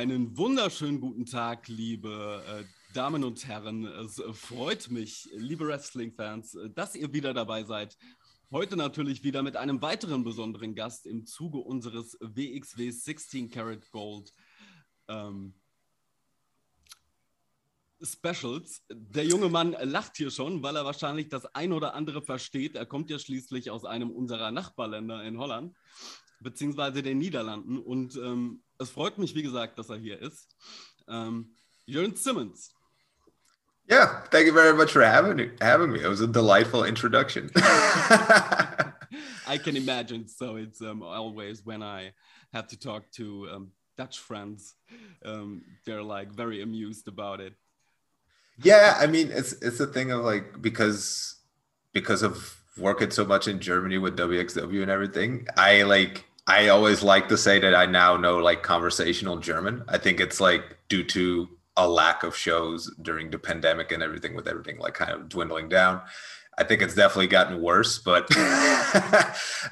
Einen 0.00 0.34
wunderschönen 0.38 0.98
guten 0.98 1.26
Tag, 1.26 1.68
liebe 1.68 2.42
äh, 2.48 2.64
Damen 2.94 3.22
und 3.22 3.46
Herren. 3.46 3.84
Es 3.84 4.18
freut 4.32 4.90
mich, 4.90 5.28
liebe 5.34 5.66
Wrestling-Fans, 5.66 6.56
dass 6.74 6.94
ihr 6.94 7.12
wieder 7.12 7.34
dabei 7.34 7.64
seid. 7.64 7.98
Heute 8.50 8.78
natürlich 8.78 9.24
wieder 9.24 9.42
mit 9.42 9.58
einem 9.58 9.82
weiteren 9.82 10.24
besonderen 10.24 10.74
Gast 10.74 11.04
im 11.04 11.26
Zuge 11.26 11.58
unseres 11.58 12.16
WXW 12.18 12.90
16 12.90 13.50
Karat 13.50 13.90
Gold 13.90 14.32
ähm, 15.06 15.52
Specials. 18.02 18.82
Der 18.88 19.26
junge 19.26 19.50
Mann 19.50 19.76
lacht 19.82 20.16
hier 20.16 20.30
schon, 20.30 20.62
weil 20.62 20.76
er 20.76 20.86
wahrscheinlich 20.86 21.28
das 21.28 21.44
ein 21.54 21.74
oder 21.74 21.92
andere 21.92 22.22
versteht. 22.22 22.74
Er 22.74 22.86
kommt 22.86 23.10
ja 23.10 23.18
schließlich 23.18 23.70
aus 23.70 23.84
einem 23.84 24.10
unserer 24.10 24.50
Nachbarländer 24.50 25.22
in 25.24 25.36
Holland, 25.36 25.76
beziehungsweise 26.40 27.02
den 27.02 27.18
Niederlanden. 27.18 27.76
Und 27.76 28.16
ähm, 28.16 28.62
es 28.80 28.90
freut 28.90 29.18
mich, 29.18 29.34
wie 29.34 29.42
gesagt, 29.42 29.78
dass 29.78 29.90
er 29.90 29.98
hier 29.98 30.20
ist. 30.20 30.56
Ähm, 31.08 31.54
Jurn 31.86 32.16
Simmons. 32.16 32.74
Yeah, 33.90 34.22
thank 34.30 34.46
you 34.46 34.52
very 34.52 34.72
much 34.72 34.92
for 34.92 35.02
having 35.02 35.50
having 35.60 35.90
me. 35.90 36.00
It 36.00 36.08
was 36.08 36.20
a 36.20 36.26
delightful 36.26 36.84
introduction. 36.84 37.50
I 37.56 39.58
can 39.58 39.76
imagine. 39.76 40.28
So 40.28 40.56
it's 40.56 40.80
um, 40.80 41.02
always 41.02 41.66
when 41.66 41.82
I 41.82 42.12
have 42.52 42.68
to 42.68 42.78
talk 42.78 43.10
to 43.16 43.48
um, 43.52 43.72
Dutch 43.98 44.20
friends, 44.20 44.76
um, 45.24 45.62
they're 45.84 46.04
like 46.04 46.32
very 46.32 46.62
amused 46.62 47.08
about 47.08 47.40
it. 47.40 47.54
Yeah, 48.62 48.96
I 48.96 49.08
mean, 49.08 49.30
it's 49.32 49.54
it's 49.54 49.80
a 49.80 49.88
thing 49.88 50.12
of 50.12 50.24
like 50.24 50.62
because 50.62 51.40
because 51.92 52.22
of 52.22 52.62
working 52.78 53.10
so 53.10 53.24
much 53.24 53.48
in 53.48 53.58
Germany 53.58 53.98
with 53.98 54.16
WXW 54.16 54.82
and 54.82 54.90
everything. 54.90 55.48
I 55.56 55.82
like 55.82 56.29
I 56.50 56.66
always 56.66 57.04
like 57.04 57.28
to 57.28 57.38
say 57.38 57.60
that 57.60 57.76
I 57.76 57.86
now 57.86 58.16
know 58.16 58.38
like 58.38 58.64
conversational 58.64 59.36
German. 59.36 59.84
I 59.86 59.98
think 59.98 60.18
it's 60.18 60.40
like 60.40 60.78
due 60.88 61.04
to 61.04 61.48
a 61.76 61.88
lack 61.88 62.24
of 62.24 62.36
shows 62.36 62.92
during 63.02 63.30
the 63.30 63.38
pandemic 63.38 63.92
and 63.92 64.02
everything 64.02 64.34
with 64.34 64.48
everything 64.48 64.78
like 64.78 64.94
kind 64.94 65.12
of 65.12 65.28
dwindling 65.28 65.68
down. 65.68 66.02
I 66.58 66.64
think 66.64 66.82
it's 66.82 66.96
definitely 66.96 67.28
gotten 67.28 67.62
worse, 67.62 68.00
but 68.00 68.26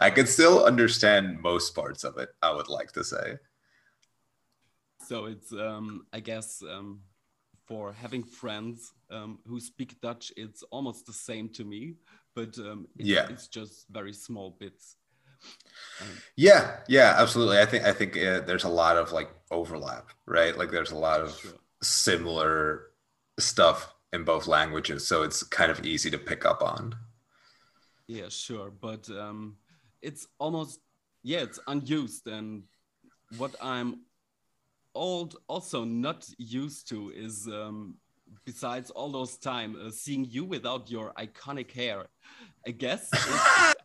I 0.00 0.12
can 0.14 0.28
still 0.28 0.64
understand 0.66 1.42
most 1.42 1.74
parts 1.74 2.04
of 2.04 2.16
it, 2.16 2.28
I 2.42 2.54
would 2.54 2.68
like 2.68 2.92
to 2.92 3.02
say. 3.02 3.38
So 5.04 5.24
it's 5.24 5.52
um 5.52 6.06
I 6.12 6.20
guess 6.20 6.62
um 6.62 7.00
for 7.66 7.92
having 7.92 8.22
friends 8.22 8.92
um, 9.10 9.40
who 9.46 9.58
speak 9.58 10.00
Dutch, 10.00 10.32
it's 10.36 10.62
almost 10.70 11.06
the 11.06 11.12
same 11.12 11.48
to 11.50 11.64
me, 11.64 11.94
but 12.34 12.56
um, 12.58 12.86
it's, 12.96 13.08
yeah, 13.08 13.26
it's 13.28 13.48
just 13.48 13.86
very 13.90 14.12
small 14.12 14.56
bits. 14.58 14.96
Yeah, 16.36 16.77
yeah, 16.89 17.14
absolutely. 17.19 17.58
I 17.58 17.67
think 17.67 17.84
I 17.84 17.92
think 17.92 18.17
uh, 18.17 18.41
there's 18.41 18.64
a 18.64 18.69
lot 18.69 18.97
of 18.97 19.12
like 19.12 19.31
overlap, 19.50 20.11
right? 20.27 20.56
Like 20.56 20.70
there's 20.70 20.92
a 20.92 20.97
lot 20.98 21.20
of 21.20 21.36
sure. 21.36 21.53
similar 21.83 22.91
stuff 23.39 23.94
in 24.12 24.25
both 24.25 24.47
languages, 24.47 25.06
so 25.06 25.22
it's 25.22 25.42
kind 25.42 25.70
of 25.70 25.84
easy 25.84 26.11
to 26.11 26.19
pick 26.19 26.44
up 26.44 26.62
on. 26.62 26.94
Yeah, 28.06 28.28
sure, 28.28 28.70
but 28.70 29.09
um, 29.11 29.56
it's 30.00 30.28
almost 30.39 30.81
yeah, 31.25 31.41
it's 31.41 31.59
unused, 31.66 32.27
and 32.28 32.62
what 33.36 33.55
I'm 33.61 34.00
old 34.94 35.36
also 35.48 35.84
not 35.84 36.28
used 36.39 36.89
to 36.89 37.11
is 37.11 37.47
um, 37.48 37.97
besides 38.44 38.91
all 38.91 39.11
those 39.11 39.36
time 39.39 39.77
uh, 39.84 39.91
seeing 39.91 40.25
you 40.25 40.44
without 40.44 40.91
your 40.91 41.12
iconic 41.14 41.70
hair 41.70 42.06
i 42.66 42.70
guess 42.70 43.11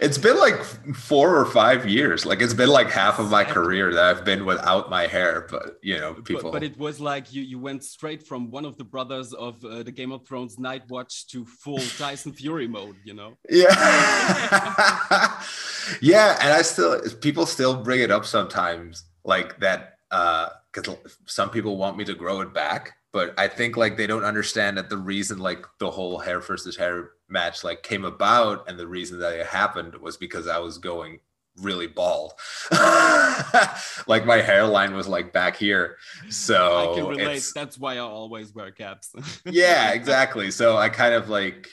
it's 0.00 0.18
been 0.18 0.38
like 0.38 0.62
four 0.94 1.36
or 1.36 1.46
five 1.46 1.86
years. 1.86 2.24
Like 2.26 2.40
it's 2.40 2.54
been 2.54 2.68
like 2.68 2.90
half 2.90 3.18
of 3.18 3.30
my 3.30 3.44
career 3.44 3.92
that 3.94 4.04
i've 4.04 4.24
been 4.24 4.44
without 4.44 4.90
my 4.90 5.06
hair 5.06 5.46
but 5.50 5.78
you 5.82 5.98
know 5.98 6.14
people 6.14 6.50
but, 6.50 6.52
but 6.52 6.62
it 6.62 6.78
was 6.78 7.00
like 7.00 7.32
you 7.32 7.42
you 7.42 7.58
went 7.58 7.82
straight 7.84 8.22
from 8.26 8.50
one 8.50 8.64
of 8.64 8.76
the 8.76 8.84
brothers 8.84 9.32
of 9.32 9.64
uh, 9.64 9.82
the 9.82 9.90
game 9.90 10.12
of 10.12 10.26
thrones 10.26 10.58
night 10.58 10.82
watch 10.88 11.26
to 11.26 11.44
full 11.44 11.78
tyson 11.98 12.32
fury 12.32 12.68
mode 12.68 12.96
you 13.04 13.14
know? 13.14 13.36
Yeah. 13.48 13.74
Yeah 16.00 16.38
and 16.40 16.52
i 16.52 16.62
still 16.62 17.00
people 17.20 17.44
still 17.44 17.74
bring 17.82 18.00
it 18.00 18.10
up 18.10 18.24
sometimes 18.24 19.04
like 19.24 19.58
that 19.58 19.96
because 20.10 20.88
uh, 20.88 20.96
some 21.26 21.50
people 21.50 21.76
want 21.76 21.96
me 21.96 22.04
to 22.04 22.14
grow 22.14 22.40
it 22.40 22.54
back 22.54 22.92
but 23.12 23.34
i 23.36 23.48
think 23.48 23.76
like 23.76 23.96
they 23.96 24.06
don't 24.06 24.24
understand 24.24 24.78
that 24.78 24.88
the 24.88 24.96
reason 24.96 25.38
like 25.38 25.66
the 25.80 25.90
whole 25.90 26.18
hair 26.18 26.40
versus 26.40 26.76
hair 26.76 27.10
match 27.32 27.64
like 27.64 27.82
came 27.82 28.04
about 28.04 28.68
and 28.68 28.78
the 28.78 28.86
reason 28.86 29.18
that 29.18 29.32
it 29.32 29.46
happened 29.46 29.94
was 29.96 30.16
because 30.16 30.46
i 30.46 30.58
was 30.58 30.78
going 30.78 31.18
really 31.58 31.86
bald. 31.86 32.32
Like 34.06 34.24
my 34.26 34.38
hairline 34.38 34.94
was 34.94 35.06
like 35.06 35.32
back 35.32 35.56
here. 35.56 35.96
So 36.28 36.92
i 36.92 36.94
can 36.94 37.06
relate. 37.06 37.44
that's 37.54 37.78
why 37.78 37.94
i 37.94 37.98
always 37.98 38.54
wear 38.54 38.70
caps. 38.70 39.14
Yeah 39.44 39.92
exactly. 39.92 40.50
So 40.50 40.76
i 40.76 40.88
kind 40.88 41.14
of 41.14 41.28
like 41.28 41.68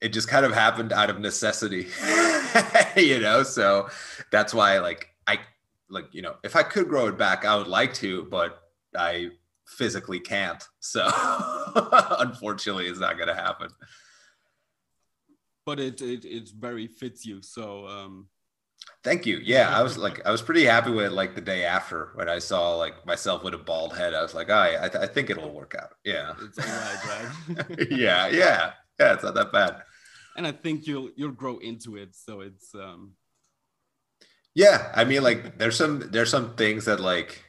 it 0.00 0.10
just 0.10 0.28
kind 0.28 0.46
of 0.46 0.52
happened 0.52 0.92
out 0.92 1.10
of 1.10 1.20
necessity 1.20 1.88
you 2.96 3.20
know? 3.20 3.42
So 3.42 3.88
that's 4.30 4.54
why 4.54 4.78
like 4.78 5.08
I 5.26 5.38
like 5.88 6.06
you 6.12 6.22
know 6.22 6.36
if 6.44 6.56
i 6.56 6.62
could 6.62 6.88
grow 6.88 7.08
it 7.08 7.18
back 7.18 7.44
i 7.44 7.56
would 7.56 7.66
like 7.66 7.92
to 7.94 8.24
but 8.30 8.62
i 8.96 9.30
physically 9.66 10.20
can't. 10.20 10.62
So 10.80 11.08
unfortunately 12.18 12.86
it's 12.86 13.00
not 13.00 13.16
going 13.16 13.28
to 13.28 13.34
happen 13.34 13.70
but 15.70 15.78
it, 15.78 16.02
it 16.02 16.24
it 16.24 16.50
very 16.58 16.88
fits 16.88 17.24
you. 17.24 17.40
So 17.42 17.86
um 17.86 18.26
thank 19.04 19.24
you. 19.24 19.38
Yeah 19.54 19.68
i 19.78 19.82
was 19.82 19.96
like 19.96 20.18
i 20.26 20.30
was 20.32 20.42
pretty 20.42 20.64
happy 20.64 20.90
with 20.90 21.06
it 21.06 21.12
like 21.12 21.36
the 21.36 21.40
day 21.40 21.62
after 21.64 22.10
when 22.16 22.28
i 22.28 22.40
saw 22.40 22.74
like 22.74 23.06
myself 23.06 23.44
with 23.44 23.54
a 23.54 23.58
bald 23.58 23.96
head. 23.96 24.14
I 24.14 24.22
was 24.22 24.34
like 24.34 24.50
oh, 24.50 24.58
I, 24.84 24.88
th- 24.88 25.04
I 25.04 25.06
think 25.06 25.30
it'll 25.30 25.54
work 25.62 25.76
out. 25.80 25.92
Yeah. 26.04 26.34
It's 26.42 26.58
all 26.58 26.66
right 26.66 27.28
right 27.68 27.88
yeah 28.04 28.26
yeah. 28.26 28.72
Yeah 28.98 29.14
it's 29.14 29.22
not 29.22 29.34
that 29.34 29.52
bad. 29.52 29.82
And 30.36 30.44
i 30.44 30.52
think 30.52 30.88
you'll 30.88 31.10
you'll 31.16 31.38
grow 31.42 31.58
into 31.58 31.96
it. 31.96 32.16
So 32.16 32.40
it's 32.40 32.74
um 32.74 33.12
yeah, 34.54 34.90
I 34.94 35.04
mean, 35.04 35.22
like 35.22 35.58
there's 35.58 35.76
some 35.76 36.10
there's 36.10 36.30
some 36.30 36.56
things 36.56 36.84
that 36.86 36.98
like 36.98 37.44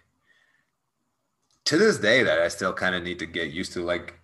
to 1.65 1.77
this 1.77 1.97
day 1.97 2.21
that 2.23 2.39
I 2.39 2.47
still 2.47 2.73
kind 2.73 2.93
of 2.95 3.01
need 3.01 3.19
to 3.19 3.25
get 3.25 3.49
used 3.49 3.73
to. 3.73 3.83
Like 3.83 4.19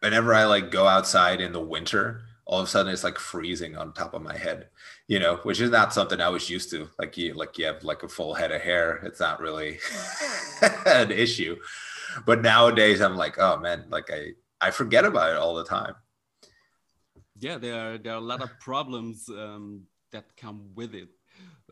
whenever 0.00 0.32
I 0.32 0.44
like 0.44 0.70
go 0.70 0.86
outside 0.86 1.40
in 1.40 1.52
the 1.52 1.60
winter, 1.60 2.23
all 2.46 2.60
of 2.60 2.66
a 2.66 2.70
sudden 2.70 2.92
it's 2.92 3.04
like 3.04 3.18
freezing 3.18 3.76
on 3.76 3.92
top 3.92 4.14
of 4.14 4.22
my 4.22 4.36
head, 4.36 4.68
you 5.08 5.18
know, 5.18 5.36
which 5.44 5.60
is 5.60 5.70
not 5.70 5.94
something 5.94 6.20
I 6.20 6.28
was 6.28 6.50
used 6.50 6.70
to. 6.70 6.88
Like 6.98 7.16
you 7.16 7.34
like 7.34 7.56
you 7.58 7.66
have 7.66 7.82
like 7.84 8.02
a 8.02 8.08
full 8.08 8.34
head 8.34 8.52
of 8.52 8.60
hair. 8.60 9.00
It's 9.04 9.20
not 9.20 9.40
really 9.40 9.78
an 10.86 11.10
issue. 11.10 11.56
But 12.26 12.42
nowadays 12.42 13.00
I'm 13.00 13.16
like, 13.16 13.38
oh 13.38 13.58
man, 13.58 13.86
like 13.88 14.10
I 14.10 14.32
I 14.60 14.70
forget 14.70 15.04
about 15.04 15.32
it 15.32 15.38
all 15.38 15.54
the 15.54 15.64
time. 15.64 15.94
Yeah, 17.38 17.58
there 17.58 17.94
are 17.94 17.98
there 17.98 18.12
are 18.12 18.18
a 18.18 18.20
lot 18.32 18.42
of 18.42 18.50
problems 18.60 19.28
um, 19.28 19.82
that 20.12 20.36
come 20.36 20.68
with 20.74 20.94
it 20.94 21.08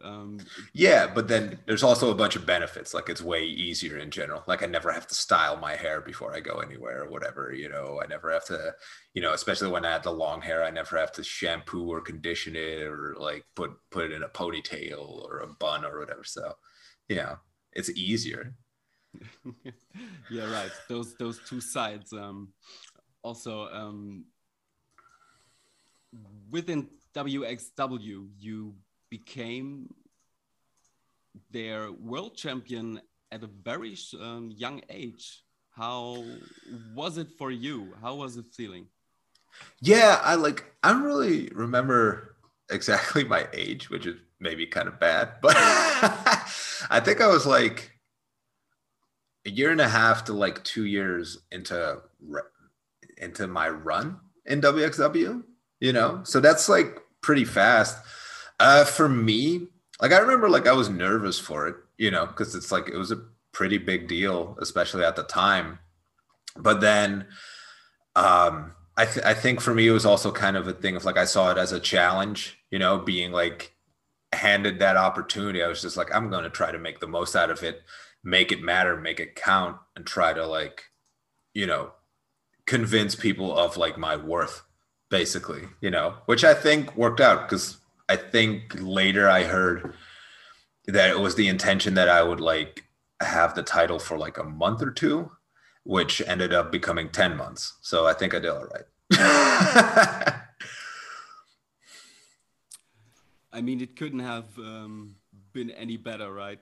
um, 0.02 0.38
yeah, 0.72 1.06
but 1.06 1.28
then 1.28 1.58
there's 1.66 1.82
also 1.82 2.10
a 2.10 2.14
bunch 2.14 2.36
of 2.36 2.46
benefits. 2.46 2.94
Like 2.94 3.08
it's 3.08 3.22
way 3.22 3.44
easier 3.44 3.98
in 3.98 4.10
general. 4.10 4.42
Like 4.46 4.62
I 4.62 4.66
never 4.66 4.90
have 4.90 5.06
to 5.06 5.14
style 5.14 5.56
my 5.56 5.76
hair 5.76 6.00
before 6.00 6.34
I 6.34 6.40
go 6.40 6.58
anywhere 6.58 7.04
or 7.04 7.10
whatever. 7.10 7.52
You 7.52 7.68
know, 7.68 8.00
I 8.02 8.06
never 8.06 8.32
have 8.32 8.44
to, 8.46 8.74
you 9.14 9.22
know, 9.22 9.32
especially 9.32 9.70
when 9.70 9.84
I 9.84 9.92
had 9.92 10.02
the 10.02 10.12
long 10.12 10.40
hair, 10.40 10.64
I 10.64 10.70
never 10.70 10.98
have 10.98 11.12
to 11.12 11.24
shampoo 11.24 11.92
or 11.92 12.00
condition 12.00 12.56
it 12.56 12.82
or 12.82 13.14
like 13.18 13.44
put 13.54 13.70
put 13.90 14.06
it 14.06 14.12
in 14.12 14.22
a 14.22 14.28
ponytail 14.28 15.24
or 15.24 15.38
a 15.40 15.48
bun 15.48 15.84
or 15.84 16.00
whatever. 16.00 16.24
So, 16.24 16.52
you 17.08 17.16
know, 17.16 17.36
it's 17.72 17.90
easier. 17.90 18.54
yeah, 20.30 20.50
right. 20.50 20.72
Those 20.88 21.14
those 21.16 21.40
two 21.48 21.60
sides. 21.60 22.12
Um, 22.12 22.48
also, 23.22 23.68
um, 23.68 24.24
within 26.50 26.88
WXW, 27.14 28.28
you 28.38 28.74
became 29.12 29.92
their 31.50 31.92
world 31.92 32.34
champion 32.34 32.98
at 33.30 33.44
a 33.44 33.50
very 33.62 33.94
um, 34.18 34.50
young 34.56 34.80
age. 34.88 35.42
How 35.70 36.24
was 36.94 37.18
it 37.18 37.28
for 37.38 37.50
you? 37.50 37.92
How 38.00 38.14
was 38.14 38.38
it 38.38 38.46
feeling? 38.56 38.86
Yeah, 39.82 40.18
I 40.24 40.36
like, 40.36 40.64
I 40.82 40.92
don't 40.92 41.02
really 41.02 41.50
remember 41.54 42.36
exactly 42.70 43.22
my 43.36 43.46
age, 43.52 43.90
which 43.90 44.06
is 44.06 44.16
maybe 44.40 44.66
kind 44.66 44.88
of 44.88 44.98
bad, 44.98 45.34
but 45.42 45.56
I 45.58 46.98
think 47.04 47.20
I 47.20 47.26
was 47.26 47.44
like 47.44 47.92
a 49.44 49.50
year 49.50 49.70
and 49.72 49.80
a 49.80 49.88
half 49.88 50.24
to 50.24 50.32
like 50.32 50.64
two 50.64 50.86
years 50.86 51.38
into 51.50 52.00
into 53.18 53.46
my 53.46 53.68
run 53.68 54.18
in 54.46 54.62
WXW, 54.62 55.42
you 55.80 55.92
know? 55.92 56.22
So 56.24 56.40
that's 56.40 56.70
like 56.70 56.98
pretty 57.20 57.44
fast. 57.44 57.98
Uh, 58.62 58.84
for 58.84 59.08
me, 59.08 59.66
like 60.00 60.12
I 60.12 60.18
remember, 60.18 60.48
like 60.48 60.68
I 60.68 60.72
was 60.72 60.88
nervous 60.88 61.38
for 61.40 61.66
it, 61.66 61.76
you 61.98 62.12
know, 62.12 62.26
because 62.26 62.54
it's 62.54 62.70
like 62.70 62.88
it 62.88 62.96
was 62.96 63.10
a 63.10 63.24
pretty 63.50 63.76
big 63.78 64.06
deal, 64.06 64.56
especially 64.60 65.04
at 65.04 65.16
the 65.16 65.24
time. 65.24 65.80
But 66.56 66.80
then, 66.80 67.26
um, 68.14 68.72
I 68.96 69.06
th- 69.06 69.26
I 69.26 69.34
think 69.34 69.60
for 69.60 69.74
me 69.74 69.88
it 69.88 69.92
was 69.92 70.06
also 70.06 70.30
kind 70.30 70.56
of 70.56 70.68
a 70.68 70.72
thing 70.74 70.94
of 70.96 71.04
like 71.04 71.18
I 71.18 71.24
saw 71.24 71.50
it 71.50 71.58
as 71.58 71.72
a 71.72 71.80
challenge, 71.80 72.58
you 72.70 72.78
know, 72.78 72.98
being 72.98 73.32
like 73.32 73.74
handed 74.32 74.78
that 74.78 74.96
opportunity. 74.96 75.62
I 75.62 75.68
was 75.68 75.82
just 75.82 75.96
like, 75.96 76.14
I'm 76.14 76.30
going 76.30 76.44
to 76.44 76.50
try 76.50 76.70
to 76.72 76.78
make 76.78 77.00
the 77.00 77.08
most 77.08 77.34
out 77.36 77.50
of 77.50 77.62
it. 77.64 77.82
make 78.24 78.52
it 78.52 78.62
matter, 78.62 78.96
make 78.96 79.20
it 79.20 79.34
count, 79.34 79.76
and 79.96 80.06
try 80.06 80.32
to 80.32 80.46
like, 80.46 80.84
you 81.54 81.66
know, 81.66 81.92
convince 82.66 83.14
people 83.16 83.56
of 83.58 83.76
like 83.76 83.98
my 83.98 84.16
worth, 84.16 84.62
basically, 85.10 85.62
you 85.80 85.90
know, 85.90 86.14
which 86.26 86.44
I 86.44 86.54
think 86.54 86.96
worked 86.96 87.20
out 87.20 87.48
because 87.48 87.78
I 88.08 88.16
think 88.16 88.76
later 88.78 89.28
I 89.28 89.44
heard 89.44 89.94
that 90.86 91.10
it 91.10 91.20
was 91.20 91.34
the 91.34 91.48
intention 91.48 91.94
that 91.94 92.08
I 92.08 92.22
would 92.22 92.40
like 92.40 92.84
have 93.20 93.54
the 93.54 93.62
title 93.62 93.98
for 93.98 94.18
like 94.18 94.38
a 94.38 94.44
month 94.44 94.82
or 94.82 94.90
two, 94.90 95.30
which 95.84 96.20
ended 96.26 96.52
up 96.52 96.72
becoming 96.72 97.08
10 97.08 97.36
months. 97.36 97.78
So 97.80 98.06
I 98.06 98.12
think 98.12 98.34
I 98.34 98.38
did 98.38 98.50
all 98.50 98.66
right. 98.66 98.84
I 103.52 103.60
mean, 103.60 103.80
it 103.80 103.96
couldn't 103.96 104.20
have 104.20 104.46
um, 104.58 105.16
been 105.52 105.70
any 105.70 105.96
better, 105.96 106.32
right? 106.32 106.58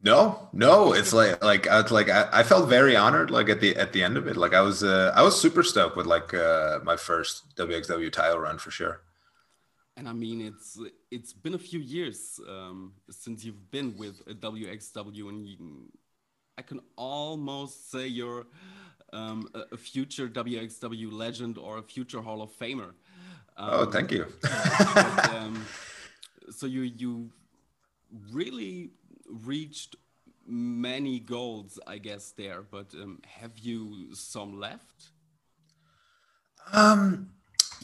No, 0.00 0.48
no, 0.52 0.92
it's 0.92 1.12
like 1.12 1.42
like 1.42 1.66
I 1.66 1.80
like 1.88 2.08
I, 2.08 2.28
I, 2.32 2.42
felt 2.44 2.68
very 2.68 2.94
honored 2.94 3.32
like 3.32 3.48
at 3.48 3.60
the 3.60 3.74
at 3.74 3.92
the 3.92 4.04
end 4.04 4.16
of 4.16 4.28
it. 4.28 4.36
Like 4.36 4.54
I 4.54 4.60
was 4.60 4.84
uh, 4.84 5.12
I 5.12 5.22
was 5.22 5.40
super 5.40 5.64
stoked 5.64 5.96
with 5.96 6.06
like 6.06 6.32
uh, 6.32 6.78
my 6.84 6.96
first 6.96 7.56
WXW 7.56 8.12
title 8.12 8.38
run 8.38 8.58
for 8.58 8.70
sure. 8.70 9.00
And 9.98 10.08
I 10.08 10.12
mean, 10.12 10.40
it's 10.40 10.78
it's 11.10 11.32
been 11.32 11.54
a 11.54 11.58
few 11.58 11.80
years 11.80 12.40
um, 12.48 12.92
since 13.10 13.44
you've 13.44 13.68
been 13.72 13.96
with 13.96 14.24
WXW, 14.26 15.28
and 15.28 15.44
you, 15.44 15.56
I 16.56 16.62
can 16.62 16.78
almost 16.94 17.90
say 17.90 18.06
you're 18.06 18.46
um, 19.12 19.48
a 19.72 19.76
future 19.76 20.28
WXW 20.28 21.12
legend 21.12 21.58
or 21.58 21.78
a 21.78 21.82
future 21.82 22.20
Hall 22.20 22.42
of 22.42 22.56
Famer. 22.56 22.92
Um, 23.56 23.70
oh, 23.72 23.86
thank 23.90 24.12
you. 24.12 24.26
but, 24.40 25.30
um, 25.34 25.66
so 26.48 26.66
you 26.66 26.82
you 26.82 27.30
really 28.30 28.90
reached 29.28 29.96
many 30.46 31.18
goals, 31.18 31.80
I 31.88 31.98
guess 31.98 32.30
there. 32.30 32.62
But 32.62 32.94
um, 32.94 33.20
have 33.26 33.58
you 33.58 34.14
some 34.14 34.60
left? 34.60 35.10
Um, 36.72 37.30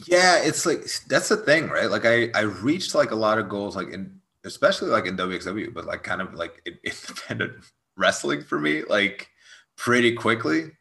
yeah, 0.05 0.37
it's 0.43 0.65
like 0.65 0.85
that's 1.07 1.29
the 1.29 1.37
thing, 1.37 1.69
right? 1.69 1.89
Like 1.89 2.05
I 2.05 2.29
I 2.35 2.41
reached 2.41 2.95
like 2.95 3.11
a 3.11 3.15
lot 3.15 3.39
of 3.39 3.49
goals, 3.49 3.75
like 3.75 3.89
in 3.89 4.19
especially 4.43 4.89
like 4.89 5.05
in 5.05 5.17
WXW, 5.17 5.73
but 5.73 5.85
like 5.85 6.03
kind 6.03 6.21
of 6.21 6.33
like 6.33 6.61
in, 6.65 6.77
independent 6.83 7.53
wrestling 7.97 8.43
for 8.43 8.59
me, 8.59 8.83
like 8.83 9.29
pretty 9.75 10.13
quickly. 10.13 10.71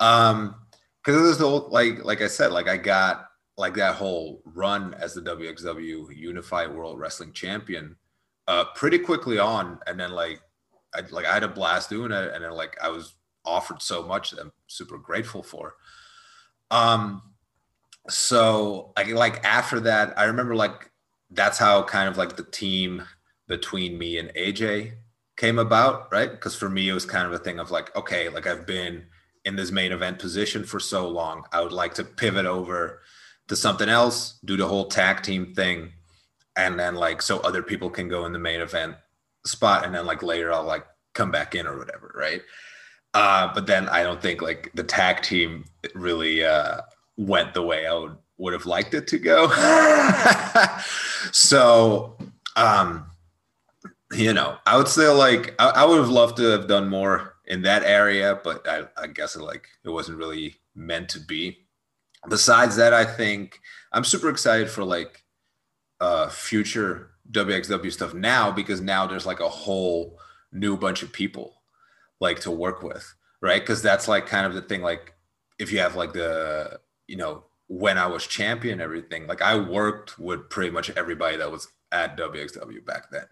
Um, 0.00 0.56
because 1.02 1.20
it 1.20 1.24
was 1.24 1.38
the 1.38 1.48
whole 1.48 1.68
like 1.70 2.04
like 2.04 2.22
I 2.22 2.26
said, 2.26 2.52
like 2.52 2.68
I 2.68 2.76
got 2.76 3.28
like 3.56 3.74
that 3.74 3.96
whole 3.96 4.42
run 4.46 4.94
as 4.94 5.14
the 5.14 5.20
WXW 5.20 6.16
Unified 6.16 6.74
World 6.74 6.98
Wrestling 6.98 7.32
Champion 7.32 7.96
uh 8.48 8.64
pretty 8.74 8.98
quickly 8.98 9.38
on, 9.38 9.78
and 9.86 10.00
then 10.00 10.12
like 10.12 10.40
I 10.94 11.02
like 11.10 11.26
I 11.26 11.34
had 11.34 11.42
a 11.42 11.48
blast 11.48 11.90
doing 11.90 12.12
it, 12.12 12.32
and 12.34 12.42
then 12.42 12.52
like 12.52 12.76
I 12.82 12.88
was 12.88 13.14
offered 13.44 13.82
so 13.82 14.02
much 14.02 14.30
that 14.30 14.40
I'm 14.40 14.52
super 14.66 14.96
grateful 14.96 15.42
for. 15.42 15.74
Um 16.70 17.33
so 18.08 18.92
I 18.96 19.04
like 19.04 19.44
after 19.44 19.80
that, 19.80 20.18
I 20.18 20.24
remember 20.24 20.54
like 20.54 20.90
that's 21.30 21.58
how 21.58 21.82
kind 21.82 22.08
of 22.08 22.16
like 22.16 22.36
the 22.36 22.44
team 22.44 23.02
between 23.48 23.98
me 23.98 24.18
and 24.18 24.30
AJ 24.30 24.92
came 25.36 25.58
about, 25.58 26.12
right? 26.12 26.30
Because 26.30 26.54
for 26.54 26.68
me, 26.68 26.88
it 26.88 26.92
was 26.92 27.06
kind 27.06 27.26
of 27.26 27.32
a 27.32 27.38
thing 27.38 27.58
of 27.58 27.70
like, 27.70 27.94
okay, 27.96 28.28
like 28.28 28.46
I've 28.46 28.66
been 28.66 29.06
in 29.44 29.56
this 29.56 29.70
main 29.70 29.92
event 29.92 30.18
position 30.18 30.64
for 30.64 30.80
so 30.80 31.08
long. 31.08 31.44
I 31.52 31.60
would 31.60 31.72
like 31.72 31.94
to 31.94 32.04
pivot 32.04 32.46
over 32.46 33.00
to 33.48 33.56
something 33.56 33.88
else, 33.88 34.38
do 34.44 34.56
the 34.56 34.66
whole 34.66 34.86
tag 34.86 35.22
team 35.22 35.54
thing, 35.54 35.92
and 36.56 36.78
then 36.78 36.94
like 36.94 37.20
so 37.20 37.40
other 37.40 37.62
people 37.62 37.90
can 37.90 38.08
go 38.08 38.26
in 38.26 38.32
the 38.32 38.38
main 38.38 38.60
event 38.60 38.96
spot, 39.44 39.84
and 39.84 39.94
then 39.94 40.06
like 40.06 40.22
later 40.22 40.52
I'll 40.52 40.64
like 40.64 40.86
come 41.14 41.30
back 41.30 41.54
in 41.54 41.66
or 41.66 41.78
whatever, 41.78 42.14
right? 42.14 42.42
Uh, 43.12 43.52
but 43.54 43.66
then 43.66 43.88
I 43.88 44.02
don't 44.02 44.20
think 44.20 44.42
like 44.42 44.70
the 44.74 44.82
tag 44.82 45.22
team 45.22 45.64
really 45.94 46.44
uh, 46.44 46.80
went 47.16 47.54
the 47.54 47.62
way 47.62 47.86
I 47.86 47.94
would 47.94 48.16
would 48.36 48.52
have 48.52 48.66
liked 48.66 48.94
it 48.94 49.06
to 49.08 49.18
go. 49.18 49.48
so, 51.32 52.16
um, 52.56 53.06
you 54.12 54.32
know, 54.32 54.56
I 54.66 54.76
would 54.76 54.88
say 54.88 55.08
like 55.08 55.54
I, 55.58 55.70
I, 55.70 55.84
would 55.84 55.98
have 55.98 56.08
loved 56.08 56.36
to 56.38 56.44
have 56.44 56.66
done 56.66 56.88
more 56.88 57.34
in 57.46 57.62
that 57.62 57.84
area, 57.84 58.40
but 58.42 58.66
I, 58.68 58.84
I 58.96 59.06
guess 59.06 59.36
it, 59.36 59.42
like 59.42 59.68
it 59.84 59.90
wasn't 59.90 60.18
really 60.18 60.56
meant 60.74 61.08
to 61.10 61.20
be. 61.20 61.58
Besides 62.28 62.76
that, 62.76 62.92
I 62.92 63.04
think 63.04 63.60
I'm 63.92 64.04
super 64.04 64.28
excited 64.28 64.68
for 64.70 64.84
like 64.84 65.22
uh 66.00 66.28
future 66.28 67.10
WXW 67.30 67.92
stuff 67.92 68.14
now 68.14 68.50
because 68.50 68.80
now 68.80 69.06
there's 69.06 69.26
like 69.26 69.40
a 69.40 69.48
whole 69.48 70.18
new 70.52 70.76
bunch 70.76 71.02
of 71.02 71.12
people 71.12 71.62
like 72.20 72.40
to 72.40 72.50
work 72.50 72.82
with, 72.82 73.14
right? 73.40 73.60
Because 73.60 73.82
that's 73.82 74.08
like 74.08 74.26
kind 74.26 74.46
of 74.46 74.54
the 74.54 74.62
thing. 74.62 74.82
Like 74.82 75.14
if 75.58 75.72
you 75.72 75.78
have 75.78 75.96
like 75.96 76.12
the 76.12 76.80
you 77.06 77.16
know, 77.16 77.44
when 77.66 77.98
I 77.98 78.06
was 78.06 78.26
champion, 78.26 78.80
everything, 78.80 79.26
like 79.26 79.42
I 79.42 79.58
worked 79.58 80.18
with 80.18 80.50
pretty 80.50 80.70
much 80.70 80.90
everybody 80.90 81.36
that 81.36 81.50
was 81.50 81.68
at 81.92 82.16
WXW 82.16 82.84
back 82.84 83.10
then, 83.10 83.26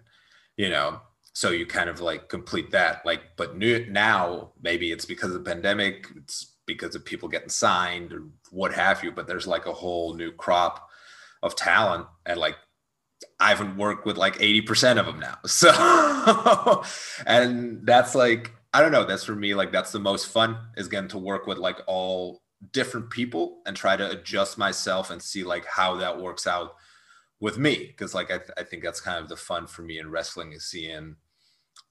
you 0.56 0.70
know. 0.70 1.00
So 1.34 1.50
you 1.50 1.64
kind 1.64 1.88
of 1.88 2.00
like 2.00 2.28
complete 2.28 2.70
that, 2.72 3.04
like, 3.06 3.22
but 3.36 3.56
new, 3.56 3.86
now 3.90 4.52
maybe 4.60 4.92
it's 4.92 5.06
because 5.06 5.34
of 5.34 5.44
the 5.44 5.50
pandemic, 5.50 6.06
it's 6.16 6.56
because 6.66 6.94
of 6.94 7.04
people 7.04 7.28
getting 7.28 7.48
signed 7.48 8.12
or 8.12 8.24
what 8.50 8.72
have 8.74 9.02
you, 9.02 9.12
but 9.12 9.26
there's 9.26 9.46
like 9.46 9.66
a 9.66 9.72
whole 9.72 10.14
new 10.14 10.30
crop 10.32 10.88
of 11.42 11.56
talent, 11.56 12.06
and 12.26 12.38
like 12.38 12.56
I 13.40 13.48
haven't 13.48 13.76
worked 13.76 14.06
with 14.06 14.16
like 14.16 14.38
80% 14.38 14.98
of 14.98 15.06
them 15.06 15.20
now. 15.20 15.38
So, 15.46 16.82
and 17.26 17.86
that's 17.86 18.14
like, 18.14 18.52
I 18.72 18.80
don't 18.80 18.92
know, 18.92 19.04
that's 19.04 19.24
for 19.24 19.34
me, 19.34 19.54
like, 19.54 19.72
that's 19.72 19.92
the 19.92 19.98
most 19.98 20.28
fun 20.28 20.56
is 20.76 20.88
getting 20.88 21.08
to 21.10 21.18
work 21.18 21.46
with 21.46 21.58
like 21.58 21.78
all 21.86 22.42
different 22.70 23.10
people 23.10 23.60
and 23.66 23.76
try 23.76 23.96
to 23.96 24.10
adjust 24.10 24.56
myself 24.56 25.10
and 25.10 25.20
see 25.20 25.42
like 25.42 25.66
how 25.66 25.96
that 25.96 26.20
works 26.20 26.46
out 26.46 26.76
with 27.40 27.58
me. 27.58 27.86
Because 27.86 28.14
like 28.14 28.30
I, 28.30 28.38
th- 28.38 28.50
I 28.56 28.62
think 28.62 28.84
that's 28.84 29.00
kind 29.00 29.18
of 29.18 29.28
the 29.28 29.36
fun 29.36 29.66
for 29.66 29.82
me 29.82 29.98
in 29.98 30.10
wrestling 30.10 30.52
is 30.52 30.64
seeing 30.64 31.16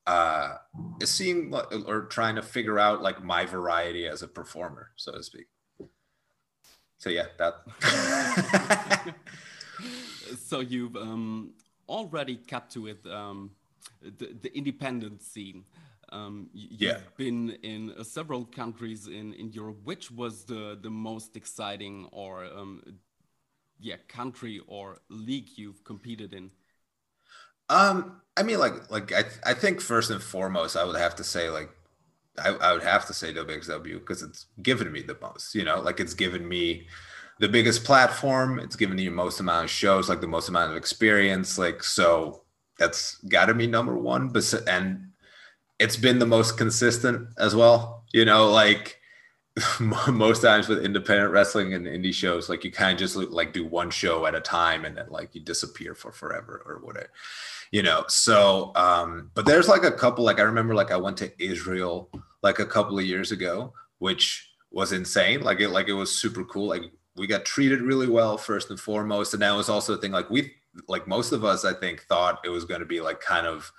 uh 0.08 0.56
is 1.00 1.12
seeing 1.12 1.54
or 1.86 2.06
trying 2.06 2.36
to 2.36 2.42
figure 2.42 2.80
out 2.80 3.04
like 3.04 3.24
my 3.24 3.46
variety 3.46 4.08
as 4.08 4.24
a 4.24 4.28
performer 4.28 4.90
so 4.96 5.12
to 5.12 5.22
speak. 5.22 5.46
So 6.98 7.12
yeah 7.12 7.26
that 7.38 7.56
so 10.44 10.60
you've 10.60 10.96
um 10.96 11.54
already 11.88 12.36
kept 12.36 12.74
to 12.74 12.88
it 12.88 13.06
um 13.06 13.52
the, 14.02 14.36
the 14.42 14.58
independent 14.58 15.22
scene 15.22 15.66
um, 16.12 16.50
you've 16.54 16.82
yeah. 16.82 16.98
been 17.18 17.52
in 17.64 17.94
uh, 17.98 18.04
several 18.04 18.46
countries 18.46 19.08
in, 19.08 19.34
in 19.34 19.52
Europe. 19.52 19.78
Which 19.84 20.12
was 20.12 20.44
the, 20.44 20.78
the 20.82 20.90
most 20.90 21.36
exciting 21.36 22.08
or 22.12 22.46
um, 22.46 22.82
yeah 23.80 23.96
country 24.08 24.62
or 24.68 25.00
league 25.10 25.50
you've 25.56 25.84
competed 25.84 26.34
in? 26.34 26.52
Um, 27.70 28.22
I 28.36 28.44
mean, 28.44 28.60
like 28.60 28.92
like 28.92 29.14
I 29.14 29.24
I 29.46 29.54
think 29.54 29.80
first 29.80 30.12
and 30.12 30.22
foremost, 30.22 30.76
I 30.76 30.84
would 30.84 30.98
have 30.98 31.16
to 31.16 31.24
say 31.24 31.50
like 31.50 31.70
I, 32.38 32.50
I 32.50 32.74
would 32.74 32.84
have 32.84 33.06
to 33.08 33.14
say 33.14 33.34
WXW 33.34 34.00
because 34.00 34.22
it's 34.22 34.48
given 34.62 34.92
me 34.92 35.02
the 35.02 35.18
most. 35.22 35.56
You 35.56 35.64
know, 35.64 35.80
like 35.80 36.00
it's 36.00 36.14
given 36.14 36.48
me 36.48 36.88
the 37.40 37.48
biggest 37.48 37.86
platform. 37.86 38.60
It's 38.60 38.76
given 38.76 38.98
me 38.98 39.08
most 39.08 39.40
amount 39.40 39.66
of 39.66 39.70
shows, 39.70 40.10
like 40.10 40.20
the 40.20 40.28
most 40.28 40.50
amount 40.50 40.72
of 40.72 40.78
experience. 40.78 41.58
Like 41.58 41.84
so, 41.84 42.44
that's 42.78 43.16
got 43.30 43.46
to 43.46 43.54
be 43.54 43.68
number 43.68 43.98
one. 43.98 44.28
But 44.30 44.54
and 44.68 45.11
it's 45.82 45.98
been 45.98 46.20
the 46.20 46.28
most 46.28 46.58
consistent 46.58 47.28
as 47.40 47.56
well. 47.56 48.04
You 48.14 48.24
know, 48.24 48.52
like 48.52 49.00
most 49.80 50.44
times 50.44 50.70
with 50.70 50.86
independent 50.86 51.32
wrestling 51.32 51.74
and 51.74 51.88
indie 51.88 52.14
shows, 52.14 52.50
like 52.50 52.64
you 52.64 52.72
kind 52.72 52.94
of 52.94 53.00
just 53.00 53.16
like 53.16 53.52
do 53.52 53.66
one 53.66 53.90
show 53.90 54.28
at 54.28 54.36
a 54.36 54.42
time 54.42 54.86
and 54.86 54.96
then 54.96 55.08
like 55.10 55.34
you 55.34 55.42
disappear 55.42 55.96
for 55.96 56.12
forever 56.12 56.64
or 56.66 56.80
whatever, 56.86 57.10
you 57.72 57.82
know. 57.82 58.06
So, 58.08 58.72
um, 58.76 59.32
but 59.34 59.46
there's 59.46 59.68
like 59.68 59.84
a 59.84 59.92
couple, 59.92 60.24
like 60.24 60.40
I 60.40 60.44
remember 60.44 60.76
like 60.76 60.92
I 60.92 60.98
went 60.98 61.18
to 61.18 61.32
Israel 61.44 62.10
like 62.44 62.60
a 62.60 62.66
couple 62.66 63.00
of 63.00 63.06
years 63.06 63.32
ago, 63.32 63.74
which 63.98 64.52
was 64.70 64.92
insane. 64.92 65.42
Like 65.42 65.60
it, 65.62 65.70
like 65.70 65.88
it 65.88 65.94
was 65.94 66.16
super 66.16 66.46
cool. 66.46 66.68
Like 66.68 66.84
we 67.16 67.26
got 67.26 67.44
treated 67.44 67.82
really 67.82 68.08
well 68.08 68.38
first 68.38 68.70
and 68.70 68.80
foremost. 68.80 69.34
And 69.34 69.42
that 69.42 69.56
was 69.56 69.68
also 69.68 69.96
a 69.96 69.98
thing 69.98 70.12
like 70.12 70.30
we, 70.30 70.54
like 70.88 71.08
most 71.08 71.32
of 71.32 71.44
us, 71.44 71.66
I 71.66 71.74
think 71.74 72.04
thought 72.04 72.40
it 72.46 72.50
was 72.50 72.66
going 72.66 72.82
to 72.82 72.86
be 72.86 73.02
like 73.02 73.20
kind 73.20 73.48
of, 73.48 73.72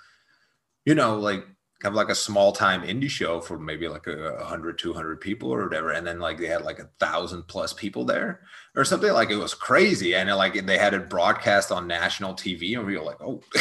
you 0.85 0.95
know, 0.95 1.17
like 1.17 1.45
kind 1.79 1.91
of 1.91 1.97
like 1.97 2.09
a 2.09 2.15
small 2.15 2.53
time 2.53 2.81
indie 2.81 3.09
show 3.09 3.41
for 3.41 3.59
maybe 3.59 3.87
like 3.87 4.07
a, 4.07 4.35
100 4.39 4.77
200 4.77 5.19
people 5.19 5.53
or 5.53 5.63
whatever. 5.63 5.91
And 5.91 6.07
then 6.07 6.19
like 6.19 6.37
they 6.37 6.47
had 6.47 6.61
like 6.63 6.79
a 6.79 6.89
thousand 6.99 7.43
plus 7.47 7.73
people 7.73 8.05
there 8.05 8.41
or 8.75 8.85
something. 8.85 9.11
Like 9.11 9.29
it 9.29 9.35
was 9.35 9.53
crazy. 9.53 10.15
And 10.15 10.29
it, 10.29 10.35
like 10.35 10.65
they 10.65 10.77
had 10.77 10.93
it 10.93 11.09
broadcast 11.09 11.71
on 11.71 11.87
national 11.87 12.35
tv 12.35 12.77
and 12.77 12.85
we 12.85 12.97
were 12.97 13.03
like 13.03 13.21
oh 13.21 13.41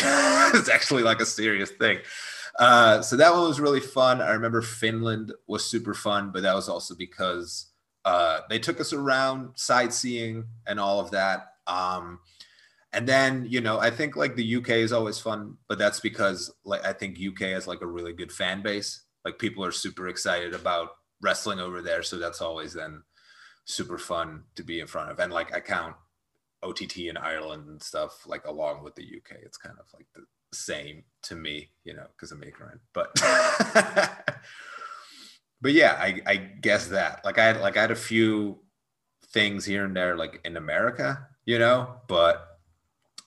it's 0.54 0.68
actually 0.68 1.02
like 1.02 1.20
a 1.20 1.26
serious 1.26 1.70
thing. 1.70 1.98
Uh, 2.58 3.00
so 3.00 3.16
that 3.16 3.32
one 3.32 3.48
was 3.48 3.60
really 3.60 3.80
fun. 3.80 4.20
I 4.20 4.32
remember 4.32 4.62
finland 4.62 5.32
was 5.46 5.64
super 5.64 5.94
fun 5.94 6.30
but 6.30 6.42
that 6.42 6.54
was 6.54 6.68
also 6.68 6.94
because 6.94 7.72
uh, 8.04 8.40
they 8.48 8.58
took 8.58 8.80
us 8.80 8.92
around 8.92 9.50
sightseeing 9.54 10.44
and 10.66 10.80
all 10.80 11.00
of 11.00 11.10
that. 11.12 11.54
Um, 11.66 12.18
and 12.92 13.08
then 13.08 13.46
you 13.48 13.60
know 13.60 13.78
i 13.78 13.90
think 13.90 14.16
like 14.16 14.36
the 14.36 14.56
uk 14.56 14.68
is 14.68 14.92
always 14.92 15.18
fun 15.18 15.56
but 15.68 15.78
that's 15.78 16.00
because 16.00 16.52
like 16.64 16.84
i 16.84 16.92
think 16.92 17.18
uk 17.26 17.40
has 17.40 17.66
like 17.66 17.80
a 17.80 17.86
really 17.86 18.12
good 18.12 18.32
fan 18.32 18.62
base. 18.62 19.02
Like 19.24 19.38
people 19.38 19.64
are 19.64 19.70
super 19.72 20.08
excited 20.08 20.52
about 20.52 20.90
wrestling 21.20 21.60
over 21.60 21.80
there 21.80 22.02
so 22.02 22.18
that's 22.18 22.40
always 22.40 22.72
then 22.74 23.02
super 23.64 23.96
fun 23.96 24.42
to 24.56 24.64
be 24.64 24.80
in 24.80 24.88
front 24.88 25.10
of. 25.10 25.20
And 25.20 25.32
like 25.32 25.54
i 25.54 25.60
count 25.60 25.94
ott 26.62 26.80
in 26.96 27.16
ireland 27.16 27.68
and 27.68 27.82
stuff 27.82 28.26
like 28.26 28.44
along 28.46 28.82
with 28.82 28.94
the 28.96 29.02
uk 29.02 29.36
it's 29.42 29.56
kind 29.56 29.76
of 29.78 29.86
like 29.94 30.06
the 30.14 30.22
same 30.52 31.04
to 31.22 31.34
me 31.34 31.70
you 31.84 31.94
know 31.94 32.06
because 32.14 32.30
i'm 32.32 32.42
ignorant 32.42 32.80
but 32.92 33.10
but 35.60 35.72
yeah 35.72 35.96
I, 35.98 36.20
I 36.26 36.36
guess 36.36 36.88
that. 36.88 37.24
Like 37.24 37.38
i 37.38 37.44
had 37.44 37.60
like 37.60 37.76
i 37.76 37.80
had 37.80 37.90
a 37.90 37.96
few 37.96 38.58
things 39.32 39.64
here 39.64 39.84
and 39.84 39.96
there 39.96 40.16
like 40.16 40.40
in 40.44 40.56
america 40.56 41.26
you 41.46 41.58
know 41.58 41.94
but 42.06 42.51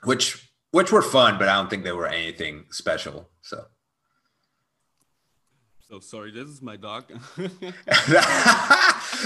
which 0.06 0.50
which 0.72 0.92
were 0.92 1.02
fun, 1.02 1.38
but 1.38 1.48
I 1.48 1.56
don't 1.56 1.70
think 1.70 1.84
they 1.84 1.92
were 1.92 2.08
anything 2.08 2.66
special. 2.72 3.30
So. 3.42 3.66
So 5.88 6.00
sorry, 6.00 6.32
this 6.32 6.48
is 6.48 6.62
my 6.62 6.76
dog. 6.76 7.06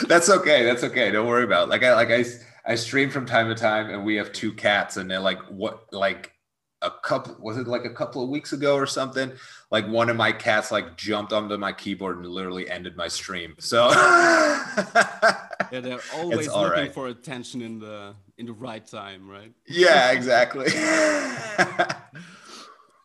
That's 0.07 0.29
okay. 0.29 0.63
That's 0.63 0.83
okay. 0.83 1.09
Don't 1.09 1.27
worry 1.27 1.45
about 1.45 1.67
it. 1.67 1.69
Like 1.69 1.83
I 1.83 1.95
like 1.95 2.11
I 2.11 2.25
I 2.65 2.75
stream 2.75 3.09
from 3.09 3.25
time 3.25 3.47
to 3.47 3.55
time, 3.55 3.89
and 3.89 4.03
we 4.03 4.15
have 4.15 4.33
two 4.33 4.51
cats, 4.51 4.97
and 4.97 5.09
they're 5.09 5.19
like 5.19 5.39
what 5.47 5.91
like 5.93 6.33
a 6.81 6.91
couple 6.91 7.35
was 7.39 7.57
it 7.57 7.67
like 7.67 7.85
a 7.85 7.89
couple 7.89 8.23
of 8.23 8.29
weeks 8.29 8.53
ago 8.53 8.75
or 8.75 8.85
something 8.85 9.31
like 9.69 9.87
one 9.87 10.09
of 10.09 10.15
my 10.15 10.31
cats 10.31 10.71
like 10.71 10.95
jumped 10.95 11.33
onto 11.33 11.57
my 11.57 11.73
keyboard 11.73 12.17
and 12.17 12.25
literally 12.25 12.69
ended 12.69 12.95
my 12.95 13.07
stream 13.07 13.53
so 13.59 13.89
yeah 15.71 15.79
they're 15.79 15.99
always 16.15 16.47
looking 16.47 16.71
right. 16.71 16.93
for 16.93 17.07
attention 17.07 17.61
in 17.61 17.79
the 17.79 18.13
in 18.37 18.45
the 18.45 18.53
right 18.53 18.85
time 18.85 19.29
right? 19.29 19.53
Yeah 19.67 20.11
exactly. 20.11 20.67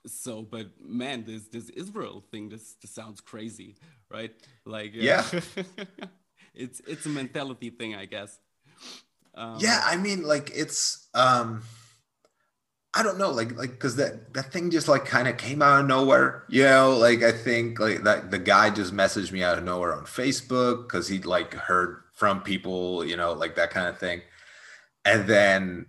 So 0.07 0.43
but 0.43 0.67
man 0.81 1.25
this 1.25 1.49
this 1.49 1.71
israel 1.71 2.23
thing 2.31 2.51
this, 2.51 2.75
this 2.75 2.91
sounds 2.91 3.23
crazy 3.23 3.77
right? 4.11 4.33
Like 4.67 4.93
uh, 4.95 5.01
yeah. 5.01 5.25
it's 6.55 6.81
it's 6.87 7.07
a 7.07 7.09
mentality 7.09 7.71
thing 7.71 7.95
i 7.95 8.05
guess. 8.05 8.39
Um, 9.35 9.57
yeah 9.59 9.81
i 9.85 9.97
mean 9.97 10.23
like 10.23 10.53
it's 10.55 11.09
um 11.15 11.63
I 12.97 13.03
don't 13.03 13.19
know, 13.19 13.31
like 13.31 13.57
like 13.57 13.71
because 13.73 13.97
that 13.97 14.33
that 14.35 14.53
thing 14.53 14.71
just 14.71 14.87
like 14.87 15.05
kind 15.05 15.27
of 15.27 15.37
came 15.37 15.63
out 15.63 15.81
of 15.81 15.87
nowhere, 15.87 16.45
you 16.49 16.63
know. 16.63 16.97
Like 16.97 17.25
I 17.25 17.33
think 17.33 17.81
like 17.81 18.05
that 18.05 18.31
the 18.31 18.39
guy 18.39 18.71
just 18.71 18.95
messaged 18.95 19.33
me 19.33 19.43
out 19.43 19.59
of 19.59 19.65
nowhere 19.65 19.93
on 19.93 20.05
Facebook 20.05 20.85
because 20.85 21.09
he 21.09 21.19
like 21.19 21.55
heard 21.55 22.04
from 22.15 22.41
people, 22.41 23.05
you 23.05 23.17
know, 23.17 23.33
like 23.33 23.57
that 23.57 23.71
kind 23.71 23.89
of 23.89 23.99
thing. 23.99 24.23
And 25.05 25.27
then, 25.27 25.87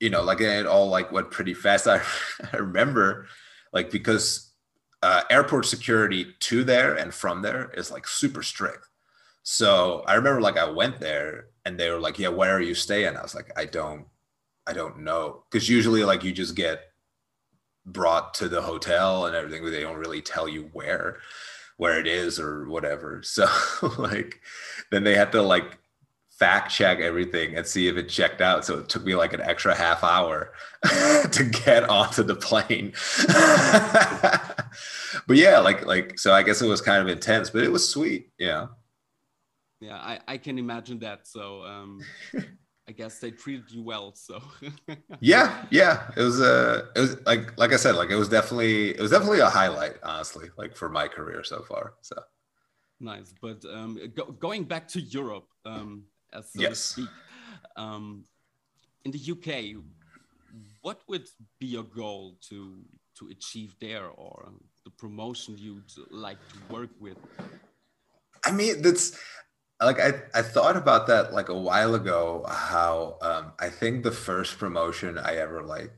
you 0.00 0.10
know, 0.10 0.22
like 0.22 0.40
it 0.40 0.66
all 0.66 0.88
like 0.88 1.10
went 1.10 1.30
pretty 1.30 1.54
fast. 1.54 1.86
I, 1.86 2.02
I 2.52 2.56
remember 2.58 3.26
like 3.72 3.90
because 3.90 4.52
uh, 5.02 5.22
airport 5.30 5.66
security 5.66 6.34
to 6.40 6.64
there 6.64 6.94
and 6.94 7.14
from 7.14 7.42
there 7.42 7.70
is 7.74 7.90
like 7.90 8.06
super 8.06 8.42
strict. 8.42 8.86
So 9.44 10.02
I 10.06 10.14
remember 10.14 10.40
like 10.40 10.58
I 10.58 10.68
went 10.68 11.00
there 11.00 11.46
and 11.64 11.78
they 11.78 11.90
were 11.90 12.00
like, 12.00 12.18
"Yeah, 12.18 12.28
where 12.28 12.56
are 12.56 12.60
you 12.60 12.74
staying?" 12.74 13.16
I 13.16 13.22
was 13.22 13.34
like, 13.34 13.50
"I 13.56 13.64
don't 13.64 14.06
I 14.66 14.74
don't 14.74 15.00
know 15.00 15.44
because 15.50 15.68
usually 15.68 16.04
like 16.04 16.22
you 16.22 16.32
just 16.32 16.54
get 16.54 16.82
brought 17.86 18.34
to 18.34 18.48
the 18.48 18.60
hotel 18.60 19.26
and 19.26 19.34
everything, 19.34 19.62
but 19.62 19.70
they 19.70 19.80
don't 19.80 19.96
really 19.96 20.20
tell 20.20 20.48
you 20.48 20.68
where 20.72 21.18
where 21.78 21.98
it 21.98 22.06
is 22.06 22.38
or 22.38 22.68
whatever. 22.68 23.22
So 23.38 23.46
like 23.98 24.40
then 24.90 25.04
they 25.04 25.14
had 25.14 25.32
to 25.32 25.42
like 25.42 25.78
fact 26.38 26.70
check 26.70 27.00
everything 27.00 27.56
and 27.56 27.66
see 27.66 27.88
if 27.88 27.96
it 27.96 28.08
checked 28.08 28.40
out. 28.40 28.64
So 28.64 28.78
it 28.78 28.88
took 28.88 29.04
me 29.04 29.14
like 29.14 29.32
an 29.32 29.40
extra 29.40 29.74
half 29.74 30.04
hour 30.04 30.52
to 31.32 31.44
get 31.44 31.88
onto 31.88 32.22
the 32.22 32.34
plane. 32.34 32.92
but 35.26 35.36
yeah, 35.36 35.58
like 35.58 35.86
like 35.86 36.18
so 36.18 36.32
I 36.32 36.42
guess 36.42 36.62
it 36.62 36.68
was 36.68 36.80
kind 36.80 37.02
of 37.02 37.08
intense, 37.08 37.50
but 37.50 37.64
it 37.64 37.72
was 37.72 37.88
sweet, 37.88 38.30
yeah. 38.38 38.66
Yeah, 39.80 39.96
I, 39.96 40.18
I 40.26 40.38
can 40.38 40.58
imagine 40.58 40.98
that. 41.00 41.28
So 41.28 41.62
um 41.62 42.00
I 42.88 42.92
guess 42.92 43.18
they 43.18 43.30
treated 43.30 43.70
you 43.70 43.82
well. 43.82 44.14
So 44.14 44.40
yeah, 45.20 45.66
yeah, 45.70 46.10
it 46.16 46.22
was 46.22 46.40
uh, 46.40 46.86
it 46.96 47.00
was 47.00 47.26
like 47.26 47.56
like 47.58 47.72
I 47.74 47.76
said, 47.76 47.94
like 47.96 48.10
it 48.10 48.16
was 48.16 48.30
definitely 48.30 48.90
it 48.90 49.00
was 49.00 49.10
definitely 49.10 49.40
a 49.40 49.50
highlight, 49.50 49.96
honestly, 50.02 50.48
like 50.56 50.74
for 50.74 50.88
my 50.88 51.06
career 51.06 51.44
so 51.44 51.62
far. 51.62 51.94
So 52.00 52.16
nice, 52.98 53.34
but 53.42 53.62
um, 53.70 53.98
go, 54.14 54.24
going 54.24 54.64
back 54.64 54.88
to 54.88 55.00
Europe, 55.00 55.48
um, 55.66 56.04
as 56.32 56.50
so 56.50 56.62
yes. 56.62 56.70
to 56.70 56.76
speak, 56.76 57.08
um, 57.76 58.24
in 59.04 59.10
the 59.10 59.22
UK, 59.34 59.84
what 60.80 61.02
would 61.08 61.28
be 61.60 61.66
your 61.66 61.84
goal 61.84 62.38
to 62.48 62.80
to 63.18 63.28
achieve 63.28 63.76
there, 63.80 64.08
or 64.08 64.48
the 64.84 64.90
promotion 64.90 65.58
you'd 65.58 65.92
like 66.10 66.38
to 66.48 66.72
work 66.72 66.90
with? 66.98 67.18
I 68.46 68.50
mean, 68.50 68.80
that's 68.80 69.12
like 69.80 70.00
I, 70.00 70.12
I 70.34 70.42
thought 70.42 70.76
about 70.76 71.06
that 71.06 71.32
like 71.32 71.48
a 71.48 71.58
while 71.58 71.94
ago 71.94 72.44
how 72.48 73.16
um, 73.22 73.52
i 73.58 73.68
think 73.68 74.02
the 74.02 74.12
first 74.12 74.58
promotion 74.58 75.18
i 75.18 75.36
ever 75.36 75.62
like 75.62 75.92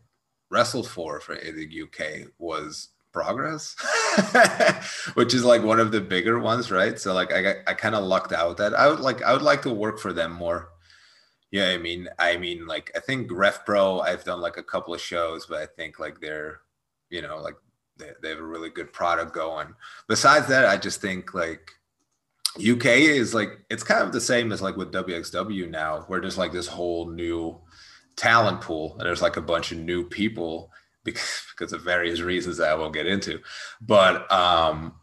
wrestled 0.50 0.88
for 0.88 1.20
for 1.20 1.34
in 1.34 1.56
the 1.56 1.82
uk 1.82 2.28
was 2.38 2.88
progress 3.12 3.74
which 5.14 5.34
is 5.34 5.44
like 5.44 5.62
one 5.62 5.80
of 5.80 5.90
the 5.90 6.00
bigger 6.00 6.38
ones 6.38 6.70
right? 6.70 6.98
So 6.98 7.12
like 7.12 7.32
i, 7.32 7.56
I 7.66 7.74
kind 7.74 7.94
of 7.94 8.04
lucked 8.04 8.32
out 8.32 8.56
that 8.58 8.74
i 8.74 8.86
would 8.88 9.00
like 9.00 9.22
i 9.22 9.32
would 9.32 9.42
like 9.42 9.62
to 9.62 9.72
work 9.72 9.98
for 9.98 10.12
them 10.12 10.32
more. 10.32 10.68
Yeah 11.50 11.70
i 11.70 11.78
mean? 11.78 12.08
I 12.18 12.36
mean 12.36 12.66
like 12.66 12.92
i 12.94 13.00
think 13.00 13.30
Rev 13.32 13.64
Pro 13.64 14.00
i've 14.00 14.24
done 14.24 14.40
like 14.40 14.58
a 14.58 14.62
couple 14.62 14.94
of 14.94 15.00
shows 15.00 15.46
but 15.46 15.58
i 15.58 15.66
think 15.66 15.98
like 15.98 16.20
they're 16.20 16.60
you 17.08 17.22
know 17.22 17.38
like 17.38 17.56
they, 17.96 18.10
they 18.22 18.30
have 18.30 18.38
a 18.38 18.44
really 18.44 18.70
good 18.70 18.92
product 18.92 19.34
going. 19.34 19.74
Besides 20.06 20.46
that 20.48 20.66
i 20.66 20.76
just 20.76 21.00
think 21.00 21.34
like 21.34 21.72
UK 22.56 22.86
is 22.86 23.34
like 23.34 23.60
it's 23.70 23.82
kind 23.82 24.02
of 24.02 24.12
the 24.12 24.20
same 24.20 24.52
as 24.52 24.60
like 24.60 24.76
with 24.76 24.92
WXW 24.92 25.70
now, 25.70 26.04
where 26.08 26.20
there's 26.20 26.38
like 26.38 26.52
this 26.52 26.66
whole 26.66 27.10
new 27.10 27.60
talent 28.16 28.60
pool, 28.60 28.96
and 28.98 29.06
there's 29.06 29.22
like 29.22 29.36
a 29.36 29.42
bunch 29.42 29.72
of 29.72 29.78
new 29.78 30.04
people 30.04 30.70
because 31.04 31.44
because 31.56 31.72
of 31.72 31.82
various 31.82 32.20
reasons 32.20 32.56
that 32.56 32.70
I 32.70 32.74
won't 32.74 32.94
get 32.94 33.06
into. 33.06 33.40
But 33.80 34.30
um, 34.32 34.94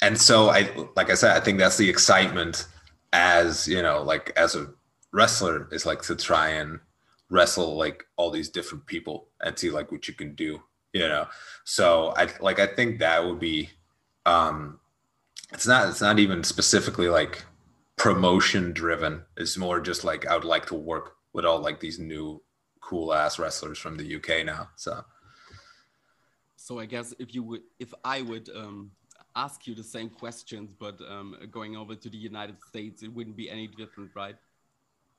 and 0.00 0.20
so 0.20 0.50
I 0.50 0.70
like 0.96 1.10
I 1.10 1.14
said, 1.14 1.36
I 1.36 1.40
think 1.40 1.58
that's 1.58 1.76
the 1.76 1.88
excitement 1.88 2.66
as 3.12 3.66
you 3.68 3.82
know, 3.82 4.02
like 4.02 4.32
as 4.36 4.54
a 4.54 4.68
wrestler 5.12 5.68
is 5.72 5.84
like 5.84 6.02
to 6.02 6.16
try 6.16 6.50
and 6.50 6.80
wrestle 7.30 7.76
like 7.76 8.04
all 8.16 8.30
these 8.30 8.48
different 8.48 8.86
people 8.86 9.28
and 9.40 9.58
see 9.58 9.70
like 9.70 9.90
what 9.90 10.06
you 10.06 10.14
can 10.14 10.34
do, 10.34 10.62
you 10.92 11.00
know. 11.08 11.26
So 11.64 12.14
I 12.16 12.28
like 12.40 12.60
I 12.60 12.66
think 12.66 13.00
that 13.00 13.24
would 13.24 13.40
be 13.40 13.70
um 14.24 14.78
it's 15.52 15.66
not 15.66 15.88
it's 15.88 16.00
not 16.00 16.18
even 16.18 16.42
specifically 16.44 17.08
like 17.08 17.44
promotion 17.96 18.72
driven. 18.72 19.22
It's 19.36 19.56
more 19.56 19.80
just 19.80 20.04
like 20.04 20.26
i 20.26 20.34
would 20.34 20.44
like 20.44 20.66
to 20.66 20.74
work 20.74 21.16
with 21.32 21.44
all 21.44 21.60
like 21.60 21.80
these 21.80 21.98
new 21.98 22.42
cool 22.80 23.14
ass 23.14 23.38
wrestlers 23.38 23.78
from 23.78 23.96
the 23.96 24.16
uk 24.16 24.28
now 24.44 24.68
so. 24.76 25.04
So 26.56 26.78
i 26.78 26.86
guess 26.86 27.14
if 27.18 27.34
you 27.34 27.42
would 27.42 27.62
if 27.78 27.92
i 28.04 28.22
would 28.22 28.48
um 28.54 28.90
ask 29.34 29.66
you 29.66 29.74
the 29.74 29.84
same 29.84 30.10
questions 30.10 30.70
but 30.78 31.00
um 31.08 31.36
going 31.50 31.76
over 31.76 31.94
to 31.94 32.08
the 32.10 32.16
united 32.16 32.56
states 32.68 33.02
it 33.02 33.12
wouldn't 33.12 33.36
be 33.36 33.48
any 33.50 33.66
different 33.66 34.10
right? 34.14 34.36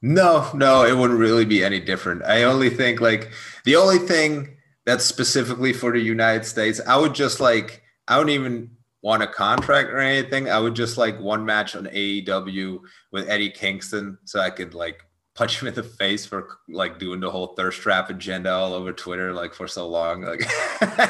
No 0.01 0.49
no 0.53 0.83
it 0.85 0.95
wouldn't 0.97 1.19
really 1.19 1.45
be 1.45 1.63
any 1.63 1.79
different. 1.79 2.23
I 2.23 2.43
only 2.43 2.69
think 2.69 2.99
like 3.01 3.31
the 3.63 3.75
only 3.77 3.99
thing 3.99 4.57
that's 4.85 5.05
specifically 5.05 5.71
for 5.73 5.91
the 5.93 5.99
united 5.99 6.45
states 6.45 6.81
i 6.85 6.97
would 6.97 7.15
just 7.15 7.39
like 7.39 7.83
i 8.07 8.17
don't 8.17 8.29
even 8.29 8.69
want 9.03 9.21
a 9.21 9.27
contract 9.27 9.89
or 9.89 9.99
anything. 9.99 10.49
I 10.49 10.57
would 10.57 10.73
just 10.73 10.97
like 10.97 11.19
one 11.19 11.45
match 11.45 11.75
on 11.75 11.85
AEW 11.85 12.79
with 13.11 13.29
Eddie 13.29 13.51
Kingston 13.51 14.17
so 14.23 14.39
I 14.39 14.49
could 14.49 14.73
like 14.73 15.03
punch 15.35 15.61
him 15.61 15.67
in 15.67 15.73
the 15.73 15.83
face 15.83 16.25
for 16.25 16.57
like 16.69 16.99
doing 16.99 17.19
the 17.19 17.29
whole 17.29 17.53
thirst 17.55 17.81
trap 17.81 18.09
agenda 18.09 18.51
all 18.51 18.73
over 18.73 18.93
Twitter 18.93 19.33
like 19.33 19.53
for 19.53 19.67
so 19.67 19.87
long. 19.87 20.21
Like 20.21 20.47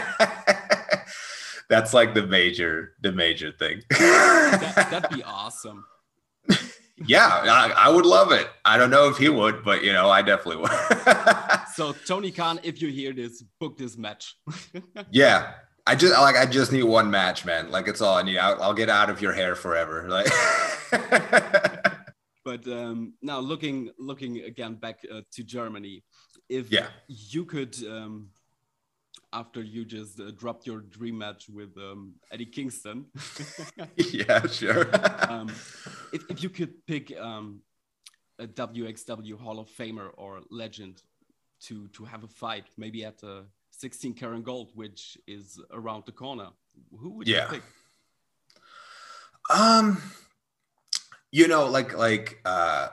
that's 1.70 1.94
like 1.94 2.14
the 2.14 2.26
major 2.26 2.94
the 3.02 3.12
major 3.12 3.52
thing. 3.52 3.82
that, 3.90 4.88
that'd 4.90 5.16
be 5.16 5.24
awesome. 5.24 5.86
yeah, 7.06 7.28
I, 7.28 7.74
I, 7.78 7.90
would 7.90 8.06
love 8.06 8.32
it. 8.32 8.48
I 8.66 8.78
don't 8.78 8.90
know 8.90 9.10
if 9.10 9.18
he 9.18 9.30
would, 9.30 9.64
but 9.64 9.84
you 9.84 9.92
know, 9.92 10.10
I 10.10 10.22
definitely 10.22 10.62
would. 10.62 10.72
so 11.74 11.94
Tony 12.06 12.32
Khan, 12.32 12.60
if 12.64 12.82
you 12.82 12.90
hear 12.90 13.14
this, 13.14 13.44
book 13.60 13.78
this 13.78 13.98
match. 13.98 14.36
yeah, 15.12 15.54
I 15.86 15.96
just 15.96 16.14
like 16.14 16.38
I 16.38 16.46
just 16.46 16.72
need 16.72 16.84
one 16.84 17.12
match, 17.12 17.46
man. 17.46 17.70
Like 17.70 17.88
it's 17.88 18.02
all 18.02 18.16
I 18.16 18.24
need. 18.24 18.38
I'll, 18.38 18.62
I'll 18.62 18.74
get 18.74 18.90
out 18.90 19.10
of 19.10 19.22
your 19.22 19.34
hair 19.34 19.56
forever. 19.56 20.08
Like. 20.08 20.28
but 22.46 22.68
um, 22.68 23.14
now 23.22 23.40
looking 23.40 23.90
looking 23.98 24.42
again 24.42 24.76
back 24.76 25.00
uh, 25.12 25.22
to 25.32 25.44
Germany, 25.44 26.04
if 26.50 26.72
yeah. 26.72 26.88
you 27.08 27.46
could, 27.46 27.76
um, 27.88 28.30
after 29.34 29.62
you 29.62 29.84
just 29.84 30.20
uh, 30.20 30.32
dropped 30.32 30.68
your 30.68 30.80
dream 30.80 31.18
match 31.18 31.50
with 31.50 31.76
um, 31.78 32.14
Eddie 32.32 32.46
Kingston. 32.46 33.06
yeah, 33.98 34.46
sure. 34.48 34.90
um, 35.30 35.50
if 36.14 36.24
if 36.30 36.44
you 36.44 36.50
could 36.50 36.86
pick 36.86 37.18
um, 37.20 37.62
a 38.40 38.48
WXW 38.48 39.38
Hall 39.38 39.60
of 39.60 39.68
Famer 39.70 40.12
or 40.16 40.42
legend 40.50 41.02
to 41.64 41.88
to 41.90 42.06
have 42.06 42.24
a 42.24 42.28
fight, 42.28 42.66
maybe 42.78 43.04
at 43.04 43.20
the 43.20 43.46
16 43.78 44.14
karat 44.14 44.44
gold, 44.44 44.72
which 44.76 45.18
is 45.28 45.60
around 45.72 46.04
the 46.06 46.12
corner, 46.12 46.50
who 46.98 47.10
would 47.12 47.28
yeah. 47.28 47.46
you 47.46 47.50
pick? 47.50 47.64
Um, 49.50 50.02
you 51.32 51.48
know, 51.48 51.68
like 51.68 51.98
like 51.98 52.40
uh, 52.46 52.90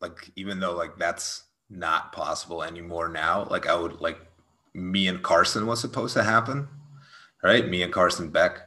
like 0.00 0.30
even 0.36 0.60
though 0.60 0.74
like 0.76 0.98
that's 0.98 1.44
not 1.68 2.12
possible 2.12 2.62
anymore 2.62 3.08
now, 3.08 3.46
like 3.50 3.66
I 3.66 3.74
would 3.74 4.00
like 4.00 4.18
me 4.74 5.08
and 5.08 5.22
Karsten 5.22 5.66
was 5.66 5.80
supposed 5.80 6.14
to 6.14 6.22
happen, 6.22 6.68
right? 7.42 7.68
Me 7.68 7.82
and 7.82 7.92
Karsten 7.92 8.28
Beck. 8.28 8.60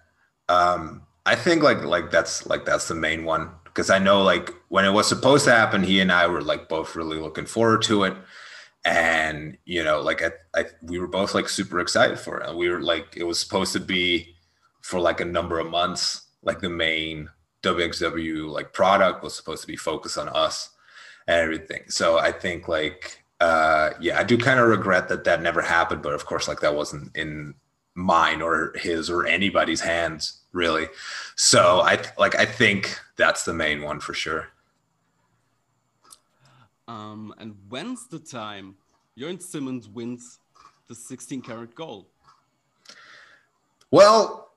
Um, 0.49 1.03
I 1.25 1.35
think 1.35 1.63
like 1.63 1.83
like 1.83 2.11
that's 2.11 2.45
like 2.45 2.65
that's 2.65 2.87
the 2.87 2.95
main 2.95 3.23
one 3.23 3.51
because 3.63 3.89
I 3.89 3.99
know 3.99 4.23
like 4.23 4.53
when 4.69 4.85
it 4.85 4.91
was 4.91 5.07
supposed 5.07 5.45
to 5.45 5.51
happen, 5.51 5.83
he 5.83 5.99
and 5.99 6.11
I 6.11 6.27
were 6.27 6.41
like 6.41 6.67
both 6.67 6.95
really 6.95 7.19
looking 7.19 7.45
forward 7.45 7.83
to 7.83 8.03
it, 8.03 8.15
and 8.85 9.57
you 9.65 9.83
know 9.83 10.01
like 10.01 10.21
I, 10.21 10.31
I 10.59 10.65
we 10.81 10.99
were 10.99 11.07
both 11.07 11.33
like 11.33 11.47
super 11.49 11.79
excited 11.79 12.19
for 12.19 12.39
it. 12.39 12.49
And 12.49 12.57
we 12.57 12.69
were 12.69 12.81
like 12.81 13.15
it 13.15 13.23
was 13.23 13.39
supposed 13.39 13.73
to 13.73 13.79
be 13.79 14.35
for 14.81 14.99
like 14.99 15.21
a 15.21 15.25
number 15.25 15.59
of 15.59 15.69
months, 15.69 16.23
like 16.41 16.59
the 16.59 16.69
main 16.69 17.29
WXW 17.61 18.49
like 18.49 18.73
product 18.73 19.23
was 19.23 19.35
supposed 19.35 19.61
to 19.61 19.67
be 19.67 19.77
focused 19.77 20.17
on 20.17 20.29
us 20.29 20.69
and 21.27 21.39
everything. 21.39 21.83
So 21.87 22.17
I 22.19 22.31
think 22.31 22.67
like 22.67 23.23
uh 23.39 23.91
yeah, 24.01 24.19
I 24.19 24.23
do 24.23 24.37
kind 24.37 24.59
of 24.59 24.67
regret 24.67 25.07
that 25.09 25.23
that 25.23 25.41
never 25.41 25.61
happened, 25.61 26.01
but 26.01 26.13
of 26.13 26.25
course 26.25 26.47
like 26.47 26.59
that 26.59 26.75
wasn't 26.75 27.15
in 27.15 27.55
mine 27.95 28.41
or 28.41 28.73
his 28.75 29.09
or 29.09 29.25
anybody's 29.25 29.81
hands 29.81 30.41
really. 30.51 30.87
So 31.35 31.81
I 31.81 31.99
like 32.17 32.35
I 32.35 32.45
think 32.45 32.99
that's 33.15 33.45
the 33.45 33.53
main 33.53 33.81
one 33.81 33.99
for 34.01 34.13
sure. 34.13 34.49
Um, 36.93 37.33
and 37.39 37.55
when's 37.69 38.07
the 38.07 38.19
time 38.19 38.75
Jurn 39.17 39.39
Simmons 39.39 39.89
wins 39.89 40.37
the 40.87 40.93
16 40.93 41.41
karat 41.41 41.73
gold? 41.73 42.05
Well, 43.89 44.51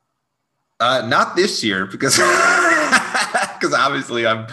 uh, 0.79 1.07
not 1.09 1.35
this 1.35 1.65
year 1.65 1.87
because 1.87 2.17
because 3.55 3.73
obviously 3.73 4.27
I'm 4.27 4.47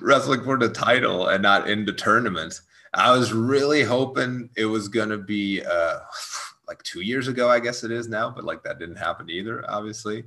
wrestling 0.00 0.42
for 0.42 0.58
the 0.58 0.68
title 0.68 1.28
and 1.28 1.40
not 1.40 1.70
in 1.70 1.84
the 1.84 1.92
tournament. 1.92 2.60
I 2.92 3.16
was 3.16 3.32
really 3.32 3.84
hoping 3.84 4.50
it 4.56 4.64
was 4.64 4.88
gonna 4.88 5.18
be 5.18 5.62
uh, 5.64 5.98
like 6.68 6.82
two 6.82 7.02
years 7.02 7.28
ago, 7.28 7.48
I 7.48 7.60
guess 7.60 7.84
it 7.84 7.92
is 7.92 8.08
now, 8.08 8.30
but 8.30 8.42
like 8.42 8.64
that 8.64 8.80
didn't 8.80 8.96
happen 8.96 9.30
either, 9.30 9.64
obviously. 9.68 10.24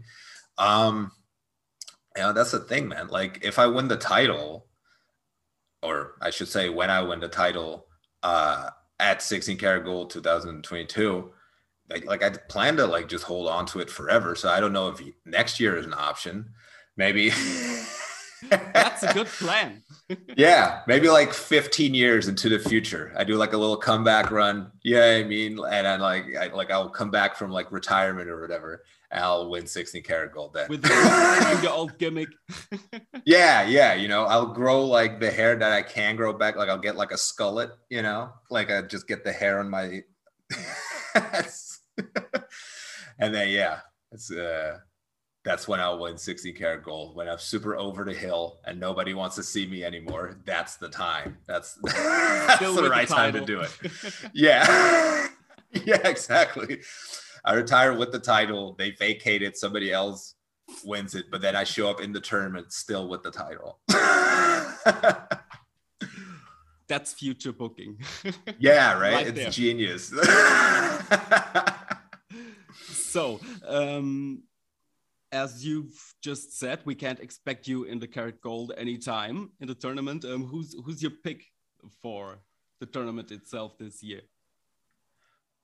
Um, 0.58 1.12
you 2.16 2.24
know, 2.24 2.32
that's 2.32 2.52
the 2.52 2.60
thing, 2.60 2.88
man. 2.88 3.08
Like, 3.08 3.40
if 3.44 3.60
I 3.60 3.68
win 3.68 3.88
the 3.88 3.98
title, 3.98 4.68
or 5.84 6.16
I 6.22 6.30
should 6.30 6.48
say, 6.48 6.70
when 6.70 6.90
I 6.90 7.02
win 7.02 7.20
the 7.20 7.28
title 7.28 7.88
uh, 8.24 8.70
at 9.00 9.22
16 9.22 9.58
karat 9.58 9.86
gold 9.86 10.10
2022, 10.12 11.32
like, 11.90 12.06
like 12.06 12.24
I 12.24 12.30
plan 12.30 12.78
to 12.78 12.86
like 12.88 13.08
just 13.08 13.26
hold 13.26 13.48
on 13.48 13.66
to 13.68 13.80
it 13.80 13.90
forever. 13.90 14.36
So 14.36 14.50
I 14.50 14.60
don't 14.60 14.74
know 14.74 14.90
if 14.90 15.02
next 15.26 15.60
year 15.60 15.78
is 15.78 15.86
an 15.86 15.94
option. 15.94 16.52
Maybe. 16.98 17.32
That's 18.50 19.04
a 19.04 19.14
good 19.14 19.28
plan. 19.28 19.84
yeah, 20.38 20.82
maybe 20.88 21.10
like 21.10 21.34
15 21.34 21.94
years 21.94 22.28
into 22.28 22.50
the 22.50 22.60
future, 22.60 23.14
I 23.16 23.24
do 23.24 23.36
like 23.36 23.54
a 23.54 23.58
little 23.58 23.78
comeback 23.78 24.32
run. 24.32 24.72
Yeah, 24.84 25.18
I 25.20 25.24
mean, 25.24 25.60
and 25.70 25.88
I 25.88 25.96
like, 25.98 26.26
I 26.40 26.48
like, 26.48 26.72
I'll 26.72 26.90
come 26.90 27.12
back 27.12 27.36
from 27.36 27.52
like 27.52 27.72
retirement 27.72 28.30
or 28.30 28.42
whatever, 28.42 28.84
I'll 29.14 29.50
win 29.50 29.68
16 29.68 30.04
karat 30.04 30.32
gold 30.32 30.54
then. 30.54 30.70
With 30.70 30.82
the 30.84 31.70
old 31.74 31.98
gimmick. 31.98 32.30
yeah, 33.26 33.68
yeah. 33.68 33.94
You 33.94 34.08
know, 34.08 34.24
I'll 34.24 34.54
grow 34.54 34.86
like 34.86 35.20
the 35.20 35.30
hair 35.30 35.56
that 35.56 35.72
I 35.72 35.82
can 35.82 36.16
grow 36.16 36.34
back. 36.34 36.56
Like 36.56 36.70
I'll 36.70 36.78
get 36.78 36.96
like 36.96 37.12
a 37.12 37.16
skullet, 37.16 37.72
you 37.90 38.02
know, 38.02 38.30
like 38.50 38.72
I 38.72 38.82
just 38.82 39.08
get 39.08 39.24
the 39.24 39.32
hair 39.32 39.60
on 39.60 39.70
my. 39.70 40.04
and 43.20 43.34
then, 43.34 43.50
yeah, 43.50 43.80
it's, 44.12 44.32
uh, 44.32 44.78
that's 45.44 45.68
when 45.68 45.80
I'll 45.80 46.00
win 46.00 46.18
60 46.18 46.54
karat 46.54 46.84
gold. 46.84 47.16
When 47.16 47.28
I'm 47.28 47.40
super 47.40 47.76
over 47.76 48.06
the 48.06 48.14
hill 48.14 48.60
and 48.66 48.80
nobody 48.80 49.14
wants 49.14 49.36
to 49.38 49.44
see 49.44 49.68
me 49.68 49.84
anymore, 49.84 50.38
that's 50.46 50.78
the 50.78 50.88
time. 50.88 51.38
That's, 51.48 51.78
that's 51.84 52.60
the 52.60 52.90
right 52.90 53.08
the 53.08 53.14
time 53.16 53.34
to 53.34 53.42
do 53.42 53.62
it. 53.62 53.72
yeah. 54.34 55.28
yeah, 55.86 56.08
exactly. 56.08 56.82
I 57.44 57.54
retire 57.54 57.94
with 57.94 58.12
the 58.12 58.20
title. 58.20 58.76
They 58.78 58.92
vacate 58.92 59.42
it. 59.42 59.58
Somebody 59.58 59.92
else 59.92 60.36
wins 60.84 61.16
it, 61.16 61.26
but 61.32 61.42
then 61.42 61.56
I 61.56 61.64
show 61.64 61.90
up 61.90 62.02
in 62.02 62.12
the 62.12 62.22
tournament 62.22 62.72
still 62.72 63.08
with 63.08 63.24
the 63.24 63.32
title. 63.32 63.80
That's 66.88 67.14
future 67.14 67.54
booking. 67.54 67.98
yeah, 68.60 68.94
right. 69.00 69.14
right 69.14 69.28
it's 69.28 69.38
there. 69.38 69.50
genius. 69.50 70.08
so, 72.90 73.40
um, 73.66 74.44
as 75.32 75.66
you've 75.66 76.16
just 76.22 76.60
said, 76.60 76.82
we 76.84 76.94
can't 76.96 77.20
expect 77.22 77.68
you 77.68 77.86
in 77.86 78.00
the 78.00 78.08
Karat 78.08 78.42
gold 78.42 78.74
anytime 78.78 79.52
in 79.62 79.68
the 79.68 79.76
tournament. 79.76 80.26
Um, 80.26 80.44
who's 80.44 80.76
who's 80.84 81.02
your 81.02 81.12
pick 81.24 81.46
for 82.02 82.40
the 82.82 82.86
tournament 82.86 83.32
itself 83.32 83.78
this 83.78 84.04
year? 84.04 84.22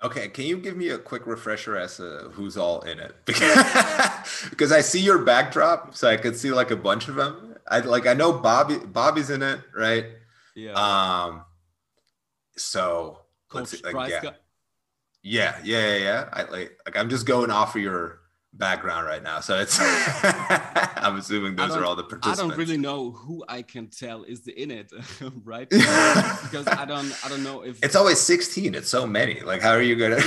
Okay, 0.04 0.28
can 0.28 0.46
you 0.46 0.58
give 0.58 0.78
me 0.78 0.90
a 0.90 0.98
quick 0.98 1.26
refresher 1.26 1.76
as 1.76 1.98
to 1.98 2.30
who's 2.34 2.56
all 2.56 2.82
in 2.82 3.00
it? 3.00 3.16
because 3.26 4.72
I 4.72 4.82
see 4.82 5.00
your 5.00 5.20
backdrop, 5.20 5.96
so 5.96 6.08
I 6.08 6.18
could 6.18 6.38
see 6.38 6.52
like 6.52 6.70
a 6.70 6.76
bunch 6.76 7.08
of 7.08 7.16
them. 7.16 7.56
I 7.68 7.80
like 7.80 8.06
I 8.06 8.14
know 8.14 8.34
Bobby 8.34 8.78
Bobby's 8.78 9.32
in 9.32 9.42
it, 9.42 9.60
right? 9.76 10.06
Yeah. 10.56 10.74
Um. 10.74 11.46
So 12.58 13.22
let's 13.54 13.72
see, 13.72 13.82
like, 13.84 14.10
yeah. 14.10 14.22
yeah, 15.24 15.60
yeah, 15.64 15.88
yeah, 15.88 15.98
yeah. 15.98 16.30
I 16.32 16.44
like 16.44 16.80
like 16.86 16.96
I'm 16.96 17.10
just 17.10 17.26
going 17.26 17.50
off 17.50 17.76
of 17.76 17.82
your 17.82 18.20
background 18.58 19.06
right 19.08 19.24
now. 19.24 19.40
So 19.40 19.60
it's 19.60 19.78
I'm 19.82 21.18
assuming 21.18 21.56
those 21.56 21.76
are 21.76 21.86
all 21.86 21.96
the 21.96 22.04
participants. 22.04 22.40
I 22.40 22.48
don't 22.48 22.58
really 22.58 22.78
know 22.78 23.12
who 23.12 23.44
I 23.48 23.62
can 23.62 23.88
tell 23.88 24.24
is 24.24 24.42
the 24.42 24.60
in 24.60 24.72
it, 24.72 24.92
right? 25.44 25.70
because 25.70 26.68
I 26.68 26.86
don't 26.86 27.14
I 27.24 27.30
don't 27.30 27.44
know 27.44 27.62
if 27.62 27.84
it's 27.84 27.96
always 27.96 28.20
16. 28.20 28.76
It's 28.76 28.90
so 28.90 29.06
many. 29.06 29.42
Like 29.42 29.62
how 29.62 29.72
are 29.72 29.82
you 29.82 29.96
gonna 29.96 30.22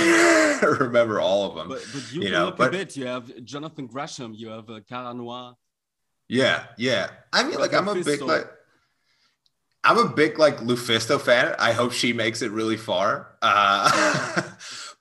remember 0.79 1.19
all 1.19 1.49
of 1.49 1.55
them? 1.55 1.69
But, 1.69 1.85
but 1.93 2.13
you, 2.13 2.23
you 2.23 2.31
know, 2.31 2.51
but, 2.51 2.69
a 2.69 2.71
bit. 2.71 2.95
You 2.95 3.07
have 3.07 3.43
Jonathan 3.43 3.87
Gresham, 3.87 4.33
you 4.33 4.49
have 4.49 4.69
uh, 4.69 4.79
Cara 4.87 5.13
Noir. 5.13 5.55
Yeah, 6.27 6.63
yeah. 6.77 7.09
I 7.33 7.43
mean, 7.43 7.59
like 7.59 7.73
I'm 7.73 7.87
a 7.87 7.95
big 7.95 8.21
like 8.21 8.49
I'm 9.83 9.97
a 9.97 10.07
big 10.07 10.37
like 10.37 10.57
Lufisto 10.57 11.19
fan. 11.19 11.55
I 11.57 11.73
hope 11.73 11.91
she 11.91 12.13
makes 12.13 12.41
it 12.41 12.51
really 12.51 12.77
far. 12.77 13.35
Uh, 13.41 14.41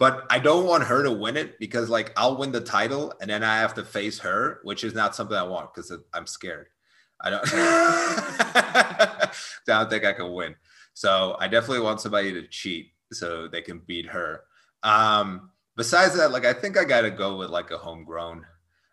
but 0.00 0.26
I 0.30 0.38
don't 0.38 0.64
want 0.64 0.84
her 0.84 1.02
to 1.02 1.12
win 1.12 1.36
it 1.36 1.58
because 1.58 1.90
like 1.90 2.14
I'll 2.16 2.38
win 2.38 2.52
the 2.52 2.60
title 2.62 3.12
and 3.20 3.28
then 3.28 3.44
I 3.44 3.58
have 3.58 3.74
to 3.74 3.84
face 3.84 4.18
her, 4.20 4.60
which 4.62 4.82
is 4.82 4.94
not 4.94 5.14
something 5.14 5.36
I 5.36 5.42
want 5.42 5.74
because 5.74 5.92
I'm 6.14 6.26
scared. 6.26 6.68
I 7.20 7.28
don't. 7.28 7.42
I 7.52 9.30
don't 9.66 9.90
think 9.90 10.06
I 10.06 10.14
can 10.14 10.32
win. 10.32 10.56
So 10.94 11.36
I 11.38 11.48
definitely 11.48 11.84
want 11.84 12.00
somebody 12.00 12.32
to 12.32 12.48
cheat 12.48 12.94
so 13.12 13.46
they 13.46 13.60
can 13.60 13.80
beat 13.80 14.06
her. 14.06 14.44
Um, 14.82 15.50
besides 15.76 16.16
that, 16.16 16.32
like 16.32 16.46
I 16.46 16.54
think 16.54 16.78
I 16.78 16.84
got 16.84 17.02
to 17.02 17.10
go 17.10 17.36
with 17.36 17.50
like 17.50 17.70
a 17.70 17.76
homegrown 17.76 18.46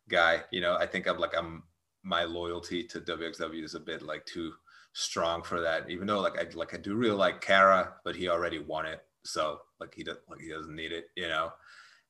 guy. 0.09 0.43
You 0.51 0.59
know, 0.59 0.75
I 0.75 0.87
think 0.87 1.07
I'm 1.07 1.19
like 1.19 1.37
I'm 1.37 1.63
my 2.03 2.25
loyalty 2.25 2.83
to 2.83 2.99
WXW 2.99 3.63
is 3.63 3.75
a 3.75 3.79
bit 3.79 4.01
like 4.01 4.25
too 4.25 4.51
strong 4.91 5.41
for 5.41 5.61
that. 5.61 5.89
Even 5.89 6.05
though 6.05 6.19
like 6.19 6.37
I 6.37 6.49
like 6.53 6.73
I 6.73 6.77
do 6.77 6.95
really 6.95 7.15
like 7.15 7.39
Cara, 7.39 7.93
but 8.03 8.17
he 8.17 8.27
already 8.27 8.59
won 8.59 8.85
it 8.85 9.06
so 9.27 9.59
like 9.79 9.93
he 9.93 10.03
doesn't 10.03 10.27
like 10.29 10.41
he 10.41 10.49
doesn't 10.49 10.75
need 10.75 10.91
it, 10.91 11.09
you 11.15 11.27
know. 11.27 11.51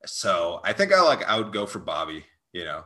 So 0.06 0.60
I 0.64 0.72
think 0.72 0.92
I 0.92 1.02
like 1.02 1.24
I 1.24 1.38
would 1.38 1.52
go 1.52 1.66
for 1.66 1.80
Bobby, 1.80 2.24
you 2.52 2.64
know. 2.64 2.84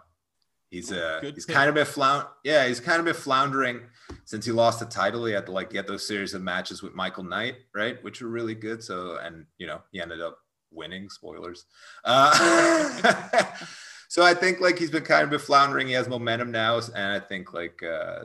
He's 0.71 0.91
uh 0.91 1.21
he's 1.23 1.45
pick. 1.45 1.55
kind 1.55 1.69
of 1.69 1.75
been 1.75 1.85
flound 1.85 2.27
yeah, 2.45 2.67
he's 2.67 2.81
kind 2.81 2.99
of 2.99 3.05
been 3.05 3.15
floundering 3.15 3.83
since 4.25 4.47
he 4.47 4.53
lost 4.53 4.81
the 4.81 4.87
title. 4.87 5.27
He 5.27 5.35
had 5.35 5.45
to 5.47 5.53
like 5.53 5.71
get 5.71 5.87
those 5.87 6.07
series 6.07 6.33
of 6.33 6.41
matches 6.41 6.83
with 6.83 6.95
Michael 6.95 7.25
Knight, 7.25 7.57
right? 7.75 8.03
Which 8.03 8.23
were 8.23 8.31
really 8.31 8.55
good. 8.55 8.83
So 8.83 9.19
and 9.23 9.45
you 9.59 9.67
know, 9.67 9.83
he 9.93 10.01
ended 10.01 10.23
up 10.23 10.39
winning, 10.71 11.11
spoilers. 11.11 11.67
Uh 12.05 13.43
so 14.09 14.23
I 14.23 14.33
think 14.33 14.61
like 14.61 14.79
he's 14.79 14.91
been 14.91 15.05
kind 15.05 15.25
of 15.25 15.31
been 15.31 15.41
floundering. 15.41 15.89
He 15.89 15.93
has 15.93 16.09
momentum 16.09 16.51
now, 16.51 16.81
and 16.95 17.13
I 17.13 17.21
think 17.21 17.53
like 17.53 17.83
uh 17.83 18.25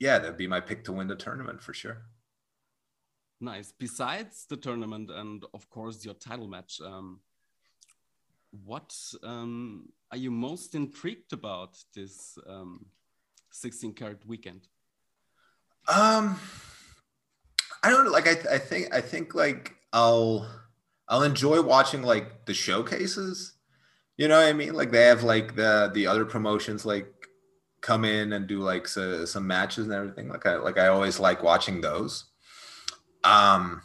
yeah, 0.00 0.18
that'd 0.18 0.38
be 0.38 0.46
my 0.46 0.60
pick 0.60 0.84
to 0.84 0.92
win 0.92 1.06
the 1.06 1.16
tournament 1.16 1.62
for 1.62 1.74
sure. 1.74 2.02
Nice. 3.40 3.72
Besides 3.78 4.46
the 4.48 4.56
tournament 4.56 5.10
and 5.10 5.44
of 5.54 5.70
course 5.70 6.04
your 6.04 6.14
title 6.14 6.48
match, 6.48 6.80
um, 6.84 7.20
what 8.64 8.94
um, 9.22 9.90
are 10.10 10.16
you 10.16 10.30
most 10.30 10.74
intrigued 10.74 11.32
about 11.32 11.78
this 11.94 12.36
um, 12.48 12.86
16 13.52 13.94
karat 13.94 14.26
weekend? 14.26 14.66
Um, 15.86 16.38
I 17.82 17.90
don't 17.90 18.10
like. 18.10 18.26
I, 18.26 18.54
I 18.54 18.58
think 18.58 18.92
I 18.94 19.00
think 19.00 19.34
like 19.34 19.76
I'll 19.92 20.46
I'll 21.08 21.22
enjoy 21.22 21.62
watching 21.62 22.02
like 22.02 22.44
the 22.44 22.54
showcases. 22.54 23.54
You 24.16 24.28
know 24.28 24.38
what 24.38 24.48
I 24.48 24.52
mean? 24.52 24.74
Like 24.74 24.90
they 24.90 25.04
have 25.04 25.22
like 25.22 25.54
the 25.54 25.90
the 25.94 26.06
other 26.06 26.24
promotions 26.24 26.84
like 26.84 27.06
come 27.80 28.04
in 28.04 28.32
and 28.32 28.46
do 28.46 28.58
like 28.58 28.88
so, 28.88 29.24
some 29.24 29.46
matches 29.46 29.86
and 29.86 29.94
everything. 29.94 30.28
Like 30.28 30.44
I 30.44 30.56
like 30.56 30.78
I 30.78 30.88
always 30.88 31.20
like 31.20 31.42
watching 31.42 31.80
those. 31.80 32.24
Um, 33.28 33.82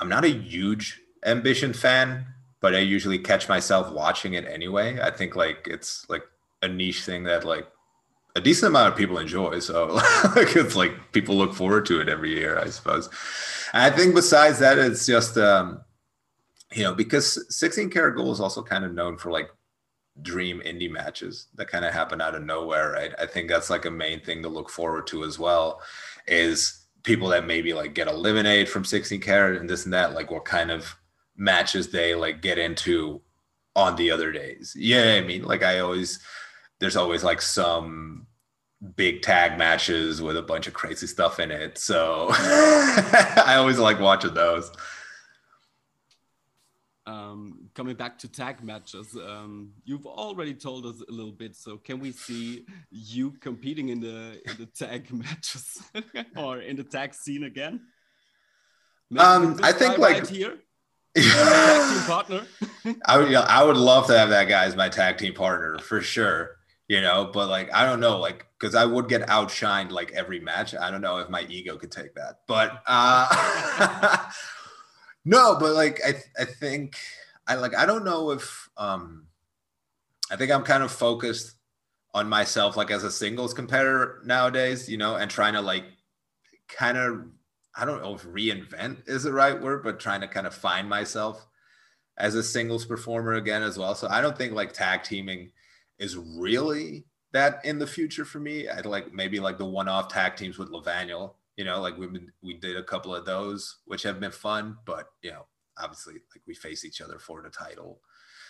I'm 0.00 0.08
not 0.08 0.24
a 0.24 0.28
huge 0.28 1.00
ambition 1.24 1.72
fan, 1.72 2.26
but 2.60 2.74
I 2.74 2.80
usually 2.80 3.18
catch 3.18 3.48
myself 3.48 3.90
watching 3.92 4.34
it 4.34 4.46
anyway. 4.46 5.00
I 5.00 5.10
think 5.10 5.34
like 5.34 5.66
it's 5.70 6.08
like 6.10 6.24
a 6.62 6.68
niche 6.68 7.04
thing 7.04 7.24
that 7.24 7.44
like 7.44 7.66
a 8.36 8.40
decent 8.40 8.70
amount 8.70 8.92
of 8.92 8.98
people 8.98 9.18
enjoy. 9.18 9.60
So 9.60 9.86
like 10.36 10.56
it's 10.56 10.76
like 10.76 11.12
people 11.12 11.36
look 11.36 11.54
forward 11.54 11.86
to 11.86 12.00
it 12.00 12.08
every 12.08 12.34
year, 12.34 12.58
I 12.58 12.68
suppose. 12.68 13.08
And 13.72 13.82
I 13.82 13.96
think 13.96 14.14
besides 14.14 14.58
that, 14.58 14.78
it's 14.78 15.06
just 15.06 15.38
um, 15.38 15.80
you 16.72 16.82
know, 16.82 16.94
because 16.94 17.46
16 17.54 17.90
karat 17.90 18.16
gold 18.16 18.32
is 18.32 18.40
also 18.40 18.62
kind 18.62 18.84
of 18.84 18.92
known 18.92 19.16
for 19.16 19.30
like 19.30 19.48
dream 20.22 20.60
indie 20.64 20.90
matches 20.90 21.46
that 21.54 21.68
kind 21.68 21.84
of 21.84 21.92
happen 21.92 22.20
out 22.20 22.34
of 22.34 22.44
nowhere, 22.44 22.92
right? 22.92 23.12
I 23.18 23.26
think 23.26 23.48
that's 23.48 23.70
like 23.70 23.84
a 23.84 23.90
main 23.90 24.20
thing 24.20 24.42
to 24.42 24.48
look 24.48 24.70
forward 24.70 25.06
to 25.08 25.24
as 25.24 25.38
well 25.38 25.80
is 26.26 26.83
people 27.04 27.28
that 27.28 27.46
maybe 27.46 27.72
like 27.72 27.94
get 27.94 28.08
eliminated 28.08 28.68
from 28.68 28.84
16 28.84 29.20
karat 29.20 29.60
and 29.60 29.70
this 29.70 29.84
and 29.84 29.94
that, 29.94 30.14
like 30.14 30.30
what 30.30 30.44
kind 30.44 30.70
of 30.70 30.96
matches 31.36 31.90
they 31.90 32.14
like 32.14 32.42
get 32.42 32.58
into 32.58 33.20
on 33.76 33.94
the 33.96 34.10
other 34.10 34.32
days. 34.32 34.74
Yeah, 34.76 35.14
I 35.14 35.20
mean, 35.20 35.44
like 35.44 35.62
I 35.62 35.78
always 35.78 36.18
there's 36.80 36.96
always 36.96 37.22
like 37.22 37.40
some 37.40 38.26
big 38.96 39.22
tag 39.22 39.58
matches 39.58 40.20
with 40.20 40.36
a 40.36 40.42
bunch 40.42 40.66
of 40.66 40.74
crazy 40.74 41.06
stuff 41.06 41.38
in 41.38 41.50
it. 41.50 41.78
So 41.78 42.28
I 42.30 43.54
always 43.58 43.78
like 43.78 44.00
watching 44.00 44.34
those. 44.34 44.70
Um, 47.06 47.63
coming 47.74 47.96
back 47.96 48.18
to 48.18 48.28
tag 48.28 48.62
matches, 48.62 49.16
um, 49.16 49.72
you've 49.84 50.06
already 50.06 50.54
told 50.54 50.86
us 50.86 51.02
a 51.08 51.12
little 51.12 51.32
bit. 51.32 51.56
So 51.56 51.76
can 51.76 51.98
we 51.98 52.12
see 52.12 52.66
you 52.90 53.32
competing 53.32 53.88
in 53.88 54.00
the 54.00 54.40
in 54.46 54.56
the 54.58 54.66
tag 54.66 55.12
matches 55.12 55.82
or 56.36 56.60
in 56.60 56.76
the 56.76 56.84
tag 56.84 57.14
scene 57.14 57.44
again? 57.44 57.80
Maybe 59.10 59.24
um, 59.24 59.60
I 59.62 59.72
think 59.72 59.98
like 59.98 60.14
right 60.14 60.28
here. 60.28 60.58
tag 61.16 61.92
team 61.92 62.02
partner. 62.06 62.42
I 63.04 63.18
would, 63.18 63.34
I 63.34 63.62
would 63.62 63.76
love 63.76 64.08
to 64.08 64.18
have 64.18 64.30
that 64.30 64.48
guy 64.48 64.64
as 64.64 64.74
my 64.74 64.88
tag 64.88 65.18
team 65.18 65.34
partner 65.34 65.78
for 65.78 66.00
sure. 66.00 66.56
You 66.88 67.00
know, 67.00 67.30
but 67.32 67.48
like 67.48 67.72
I 67.72 67.86
don't 67.86 68.00
know, 68.00 68.18
like 68.18 68.46
because 68.58 68.74
I 68.74 68.84
would 68.84 69.08
get 69.08 69.22
outshined 69.28 69.90
like 69.90 70.12
every 70.12 70.38
match. 70.40 70.74
I 70.74 70.90
don't 70.90 71.00
know 71.00 71.18
if 71.18 71.30
my 71.30 71.42
ego 71.48 71.76
could 71.76 71.90
take 71.90 72.14
that, 72.14 72.40
but 72.46 72.82
uh, 72.86 74.30
no, 75.24 75.56
but 75.58 75.72
like 75.72 76.00
I, 76.06 76.14
I 76.38 76.44
think 76.44 76.96
I 77.46 77.56
like 77.56 77.74
I 77.74 77.86
don't 77.86 78.04
know 78.04 78.30
if 78.30 78.68
um, 78.76 79.26
I 80.30 80.36
think 80.36 80.50
I'm 80.50 80.64
kind 80.64 80.82
of 80.82 80.90
focused 80.90 81.56
on 82.14 82.28
myself 82.28 82.76
like 82.76 82.90
as 82.90 83.04
a 83.04 83.10
singles 83.10 83.52
competitor 83.52 84.22
nowadays, 84.24 84.88
you 84.88 84.96
know, 84.96 85.16
and 85.16 85.30
trying 85.30 85.54
to 85.54 85.60
like 85.60 85.84
kind 86.68 86.96
of 86.96 87.26
I 87.76 87.84
don't 87.84 88.02
know 88.02 88.14
if 88.14 88.22
reinvent 88.22 89.08
is 89.08 89.24
the 89.24 89.32
right 89.32 89.60
word, 89.60 89.82
but 89.82 89.98
trying 89.98 90.20
to 90.20 90.28
kind 90.28 90.46
of 90.46 90.54
find 90.54 90.88
myself 90.88 91.44
as 92.16 92.36
a 92.36 92.42
singles 92.42 92.84
performer 92.84 93.34
again 93.34 93.62
as 93.62 93.76
well. 93.76 93.94
So 93.94 94.08
I 94.08 94.20
don't 94.20 94.38
think 94.38 94.52
like 94.52 94.72
tag 94.72 95.02
teaming 95.02 95.50
is 95.98 96.16
really 96.16 97.04
that 97.32 97.60
in 97.64 97.78
the 97.78 97.86
future 97.86 98.24
for 98.24 98.38
me. 98.38 98.68
I'd 98.68 98.86
like 98.86 99.12
maybe 99.12 99.40
like 99.40 99.58
the 99.58 99.64
one-off 99.64 100.08
tag 100.08 100.36
teams 100.36 100.56
with 100.56 100.70
Levaniel. 100.70 101.34
You 101.56 101.64
know, 101.64 101.80
like 101.80 101.98
we've 101.98 102.12
been 102.12 102.32
we 102.42 102.54
did 102.54 102.76
a 102.76 102.82
couple 102.82 103.14
of 103.14 103.26
those, 103.26 103.78
which 103.86 104.02
have 104.04 104.20
been 104.20 104.32
fun, 104.32 104.76
but 104.86 105.08
you 105.22 105.32
know, 105.32 105.46
obviously 105.78 106.14
like 106.14 106.42
we 106.46 106.54
face 106.54 106.84
each 106.84 107.00
other 107.00 107.18
for 107.18 107.42
the 107.42 107.50
title. 107.50 108.00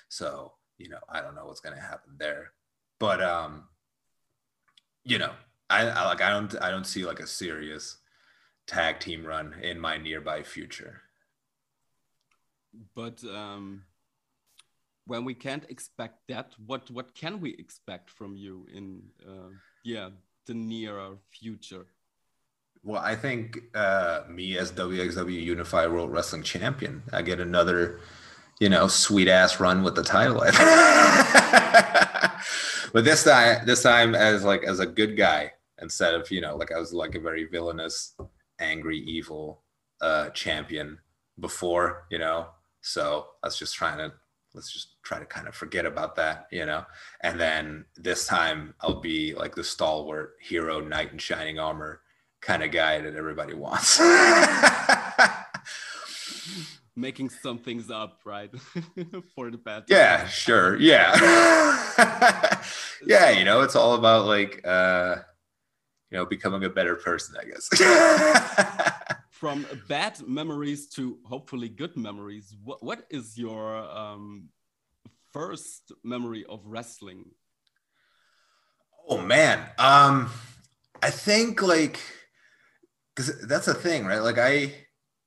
So, 0.09 0.53
you 0.79 0.89
know, 0.89 1.01
I 1.09 1.21
don't 1.21 1.35
know 1.35 1.47
what's 1.47 1.61
gonna 1.61 1.81
happen 1.81 2.15
there. 2.19 2.53
But 2.99 3.23
um, 3.23 3.65
you 5.05 5.19
know, 5.19 5.33
I, 5.71 5.87
I 5.87 6.07
like 6.07 6.21
I 6.21 6.31
don't 6.31 6.55
I 6.61 6.71
don't 6.71 6.87
see 6.87 7.05
like 7.05 7.21
a 7.21 7.27
serious 7.27 7.99
tag 8.67 9.01
team 9.01 9.25
run 9.25 9.55
in 9.63 9.79
my 9.79 9.97
nearby 9.97 10.43
future. 10.43 11.03
But 12.95 13.23
um 13.25 13.83
when 15.07 15.25
we 15.25 15.35
can't 15.35 15.65
expect 15.69 16.27
that, 16.29 16.55
what 16.67 16.91
what 16.91 17.15
can 17.15 17.41
we 17.41 17.55
expect 17.55 18.11
from 18.11 18.37
you 18.37 18.67
in 18.73 19.03
uh, 19.27 19.51
yeah 19.85 20.11
the 20.47 20.55
nearer 20.55 21.17
future? 21.31 21.87
Well, 22.85 23.01
I 23.03 23.17
think 23.17 23.61
uh, 23.75 24.25
me 24.29 24.59
as 24.59 24.71
WXW 24.71 25.43
Unified 25.43 25.91
World 25.91 26.13
Wrestling 26.13 26.43
Champion, 26.43 27.03
I 27.15 27.23
get 27.23 27.41
another, 27.41 28.01
you 28.61 28.69
know, 28.69 28.89
sweet 28.89 29.27
ass 29.27 29.59
run 29.59 29.83
with 29.83 29.95
the 29.95 30.03
title. 30.03 30.41
but 32.93 33.05
this 33.05 33.25
time, 33.25 33.65
this 33.65 33.83
time 33.83 34.15
as 34.15 34.45
like 34.45 34.65
as 34.65 34.81
a 34.81 34.87
good 34.87 35.17
guy 35.17 35.53
instead 35.81 36.15
of 36.15 36.31
you 36.31 36.41
know 36.41 36.57
like 36.57 36.73
I 36.73 36.79
was 36.79 36.93
like 36.93 37.15
a 37.15 37.21
very 37.21 37.47
villainous, 37.47 38.15
angry, 38.59 38.99
evil 38.99 39.63
uh, 40.03 40.29
champion 40.31 40.99
before, 41.41 42.07
you 42.11 42.19
know. 42.19 42.49
So 42.83 43.29
I 43.43 43.47
was 43.47 43.59
just 43.59 43.75
trying 43.75 43.97
to 43.97 44.13
let's 44.53 44.71
just 44.71 45.03
try 45.03 45.19
to 45.19 45.25
kind 45.25 45.49
of 45.49 45.55
forget 45.55 45.87
about 45.87 46.17
that, 46.17 46.49
you 46.53 46.67
know. 46.67 46.85
And 47.23 47.41
then 47.41 47.87
this 47.97 48.27
time 48.27 48.75
I'll 48.83 49.01
be 49.01 49.35
like 49.35 49.55
the 49.55 49.65
stalwart 49.65 50.35
hero, 50.43 50.81
knight 50.81 51.13
in 51.13 51.19
shining 51.19 51.59
armor 51.59 52.03
kind 52.45 52.63
of 52.63 52.71
guy 52.71 53.01
that 53.01 53.17
everybody 53.17 53.55
wants. 53.55 54.01
Making 56.97 57.29
some 57.29 57.59
things 57.59 57.91
up, 57.91 58.21
right? 58.25 58.51
For 59.35 59.51
the 59.51 59.59
bad. 59.59 59.85
Yeah, 59.89 60.29
sure. 60.29 60.77
Yeah. 60.77 61.13
yeah, 63.05 63.31
you 63.31 63.45
know, 63.45 63.63
it's 63.63 63.75
all 63.75 63.95
about 63.95 64.27
like 64.27 64.61
uh 64.65 65.17
you 66.11 66.19
know, 66.19 66.27
becoming 66.27 66.63
a 66.63 66.71
better 66.71 66.95
person, 66.95 67.35
I 67.41 67.45
guess. 67.45 67.69
from 69.45 69.67
bad 69.89 70.19
memories 70.27 70.87
to 70.87 71.19
hopefully 71.25 71.69
good 71.69 71.97
memories 71.97 72.55
what, 72.65 72.83
what 72.83 73.05
is 73.11 73.37
your 73.37 73.77
um, 73.77 74.49
first 75.33 75.93
memory 76.05 76.47
of 76.49 76.61
wrestling 76.65 77.27
oh 79.09 79.21
man 79.21 79.59
um 79.79 80.31
i 81.03 81.11
think 81.11 81.61
like 81.61 81.99
because 83.15 83.41
that's 83.47 83.69
a 83.69 83.75
thing 83.75 84.05
right 84.07 84.23
like 84.23 84.39
i 84.39 84.73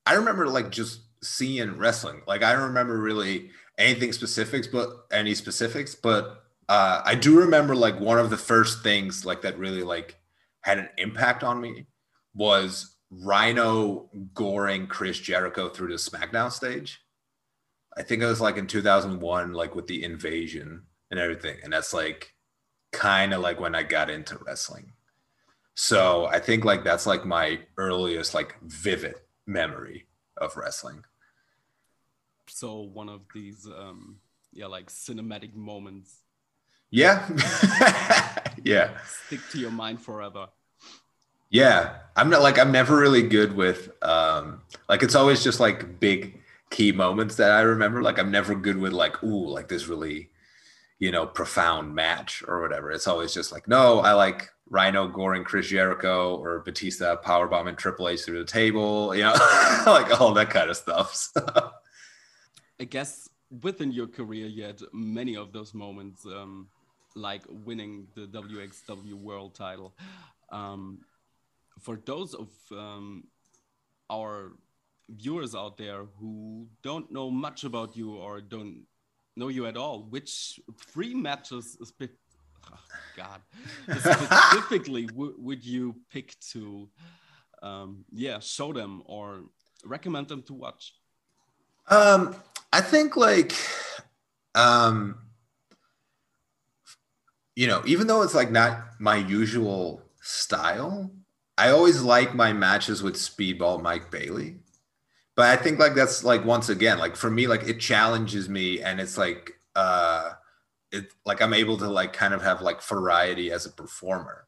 i 0.05 0.13
remember 0.13 0.47
like 0.47 0.69
just 0.69 1.01
seeing 1.23 1.77
wrestling 1.77 2.21
like 2.27 2.43
i 2.43 2.53
don't 2.53 2.63
remember 2.67 2.97
really 2.99 3.49
anything 3.77 4.11
specifics 4.11 4.67
but 4.67 5.05
any 5.11 5.33
specifics 5.33 5.95
but 5.95 6.43
uh 6.69 7.01
i 7.05 7.15
do 7.15 7.39
remember 7.39 7.75
like 7.75 7.99
one 7.99 8.19
of 8.19 8.29
the 8.29 8.37
first 8.37 8.83
things 8.83 9.25
like 9.25 9.41
that 9.41 9.57
really 9.57 9.83
like 9.83 10.17
had 10.61 10.79
an 10.79 10.89
impact 10.97 11.43
on 11.43 11.61
me 11.61 11.85
was 12.35 12.97
Rhino 13.09 14.09
goring 14.33 14.87
Chris 14.87 15.19
Jericho 15.19 15.69
through 15.69 15.89
the 15.89 15.95
SmackDown 15.95 16.51
stage. 16.51 16.99
I 17.95 18.03
think 18.03 18.21
it 18.21 18.25
was 18.25 18.41
like 18.41 18.57
in 18.57 18.67
2001, 18.67 19.53
like 19.53 19.75
with 19.75 19.87
the 19.87 20.03
invasion 20.03 20.83
and 21.09 21.19
everything. 21.19 21.57
And 21.63 21.73
that's 21.73 21.93
like 21.93 22.33
kind 22.91 23.33
of 23.33 23.41
like 23.41 23.59
when 23.59 23.75
I 23.75 23.83
got 23.83 24.09
into 24.09 24.37
wrestling. 24.45 24.91
So 25.79 26.25
I 26.25 26.39
think 26.39 26.65
like 26.65 26.83
that's 26.83 27.05
like 27.05 27.23
my 27.23 27.59
earliest, 27.77 28.33
like 28.33 28.55
vivid 28.63 29.13
memory 29.45 30.07
of 30.37 30.57
wrestling. 30.57 31.03
So 32.47 32.79
one 32.79 33.09
of 33.09 33.21
these, 33.31 33.67
um, 33.67 34.17
yeah, 34.51 34.65
like 34.65 34.87
cinematic 34.87 35.53
moments. 35.53 36.23
Yeah. 36.89 37.29
yeah. 38.63 38.97
Stick 39.05 39.41
to 39.51 39.59
your 39.59 39.69
mind 39.69 40.01
forever. 40.01 40.47
Yeah, 41.51 41.97
I'm 42.15 42.31
not 42.31 42.41
like 42.41 42.57
I'm 42.57 42.71
never 42.71 42.97
really 42.97 43.21
good 43.21 43.55
with 43.55 43.91
um 44.03 44.61
like 44.89 45.03
it's 45.03 45.15
always 45.15 45.43
just 45.43 45.59
like 45.59 45.99
big 45.99 46.41
key 46.71 46.91
moments 46.91 47.35
that 47.35 47.51
I 47.51 47.61
remember. 47.61 48.01
Like 48.01 48.17
I'm 48.17 48.31
never 48.31 48.55
good 48.55 48.77
with 48.77 48.93
like 48.93 49.23
ooh 49.23 49.47
like 49.47 49.67
this 49.67 49.87
really 49.87 50.31
you 50.97 51.11
know 51.11 51.27
profound 51.27 51.93
match 51.93 52.43
or 52.47 52.61
whatever. 52.61 52.91
It's 52.91 53.07
always 53.07 53.31
just 53.31 53.51
like 53.51 53.67
no, 53.67 53.99
I 53.99 54.13
like 54.13 54.49
Rhino 54.69 55.07
goring 55.07 55.43
Chris 55.43 55.67
Jericho 55.67 56.35
or 56.37 56.59
Batista 56.59 57.15
power 57.15 57.47
bombing 57.47 57.75
Triple 57.75 58.09
H 58.09 58.21
through 58.23 58.39
the 58.39 58.51
table. 58.51 59.15
You 59.15 59.23
know, 59.23 59.33
like 59.85 60.19
all 60.19 60.33
that 60.33 60.49
kind 60.49 60.69
of 60.69 60.75
stuff. 60.75 61.31
I 62.79 62.83
guess 62.83 63.29
within 63.61 63.91
your 63.91 64.07
career, 64.07 64.47
you 64.47 64.63
had 64.63 64.81
many 64.93 65.35
of 65.35 65.51
those 65.53 65.73
moments, 65.73 66.25
um, 66.25 66.67
like 67.15 67.43
winning 67.49 68.07
the 68.15 68.27
WXW 68.27 69.13
World 69.13 69.55
Title. 69.55 69.95
Um, 70.51 70.99
for 71.79 71.97
those 72.05 72.33
of 72.33 72.49
um, 72.71 73.25
our 74.09 74.53
viewers 75.09 75.55
out 75.55 75.77
there 75.77 76.05
who 76.19 76.67
don't 76.83 77.11
know 77.11 77.29
much 77.29 77.63
about 77.63 77.95
you 77.95 78.15
or 78.15 78.41
don't 78.41 78.83
know 79.35 79.47
you 79.47 79.65
at 79.65 79.77
all, 79.77 80.03
which 80.03 80.59
three 80.77 81.13
matches 81.13 81.77
oh, 82.71 82.79
God 83.17 83.41
specifically 83.83 85.09
would 85.15 85.65
you 85.65 85.95
pick 86.11 86.35
to 86.51 86.89
um, 87.61 88.05
yeah 88.11 88.39
show 88.39 88.73
them 88.73 89.01
or 89.05 89.41
recommend 89.83 90.27
them 90.27 90.43
to 90.43 90.53
watch? 90.53 90.93
Um, 91.89 92.35
I 92.71 92.81
think 92.81 93.15
like 93.15 93.53
um, 94.55 95.17
you 97.55 97.67
know, 97.67 97.81
even 97.85 98.07
though 98.07 98.21
it's 98.21 98.35
like 98.35 98.51
not 98.51 98.85
my 98.99 99.15
usual 99.15 100.03
style, 100.21 101.11
I 101.57 101.69
always 101.69 102.01
like 102.01 102.35
my 102.35 102.53
matches 102.53 103.01
with 103.01 103.15
Speedball 103.15 103.81
Mike 103.81 104.11
Bailey 104.11 104.59
but 105.37 105.45
I 105.45 105.55
think 105.55 105.77
like 105.77 105.93
that's 105.93 106.23
like 106.23 106.43
once 106.43 106.67
again, 106.67 106.97
like 106.97 107.15
for 107.15 107.29
me, 107.29 107.45
like 107.45 107.61
it 107.67 107.79
challenges 107.79 108.49
me 108.49 108.81
and 108.81 108.99
it's 108.99 109.19
like 109.19 109.51
uh 109.75 110.31
it 110.91 111.13
like 111.25 111.41
I'm 111.41 111.53
able 111.53 111.77
to 111.77 111.89
like 111.89 112.13
kind 112.13 112.33
of 112.33 112.41
have 112.41 112.61
like 112.61 112.81
variety 112.81 113.51
as 113.51 113.65
a 113.65 113.71
performer. 113.71 114.45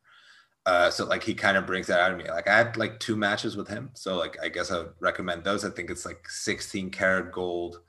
Uh, 0.65 0.91
so 0.91 1.05
like 1.05 1.23
he 1.23 1.33
kind 1.33 1.57
of 1.57 1.65
brings 1.65 1.87
that 1.87 1.99
out 1.99 2.11
of 2.11 2.17
me. 2.17 2.29
Like 2.29 2.47
I 2.47 2.57
had 2.57 2.77
like 2.77 2.99
two 2.99 3.15
matches 3.15 3.55
with 3.57 3.67
him, 3.67 3.91
so 3.93 4.17
like 4.17 4.37
I 4.41 4.49
guess 4.49 4.71
I 4.71 4.79
would 4.79 4.93
recommend 4.99 5.43
those. 5.43 5.65
I 5.65 5.69
think 5.69 5.89
it's 5.89 6.05
like 6.05 6.29
16 6.29 6.91
karat 6.91 7.31
gold, 7.31 7.81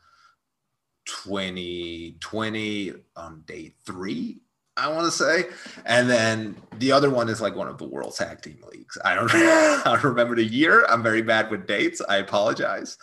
20 1.07 2.17
20 2.21 2.93
on 3.17 3.43
day 3.47 3.75
three, 3.85 4.41
I 4.77 4.89
want 4.89 5.05
to 5.05 5.11
say, 5.11 5.45
and 5.85 6.09
then 6.09 6.57
the 6.79 6.93
other 6.93 7.11
one 7.11 7.29
is 7.29 7.41
like 7.41 7.55
one 7.55 7.69
of 7.69 7.77
the 7.79 7.87
world 7.87 8.15
tag 8.15 8.41
team 8.41 8.63
leagues. 8.73 8.97
I 9.05 9.15
don't 9.15 9.31
I 9.35 9.83
don't 9.85 10.05
remember 10.05 10.37
the 10.37 10.45
year. 10.45 10.87
I'm 10.89 11.03
very 11.03 11.23
bad 11.23 11.51
with 11.51 11.67
dates. 11.67 12.01
I 12.09 12.17
apologize. 12.17 12.97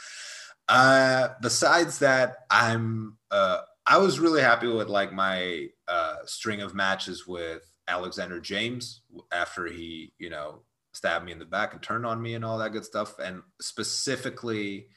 Uh, 0.68 1.30
besides 1.42 2.00
that, 2.00 2.38
I'm 2.50 3.18
uh, 3.32 3.60
I 3.88 3.98
was 3.98 4.20
really 4.20 4.42
happy 4.42 4.68
with 4.68 4.90
like 4.90 5.14
my 5.14 5.68
uh, 5.88 6.18
string 6.26 6.62
of 6.62 6.76
matches 6.76 7.26
with 7.26 7.64
Alexander 7.88 8.42
James 8.42 9.02
after 9.32 9.66
he, 9.66 10.12
you 10.20 10.30
know, 10.30 10.64
stabbed 10.92 11.26
me 11.26 11.32
in 11.32 11.40
the 11.40 11.46
back 11.46 11.74
and 11.74 11.82
turned 11.82 12.06
on 12.06 12.22
me 12.22 12.34
and 12.34 12.44
all 12.44 12.58
that 12.58 12.74
good 12.74 12.84
stuff. 12.84 13.18
And 13.18 13.42
specifically, 13.62 14.88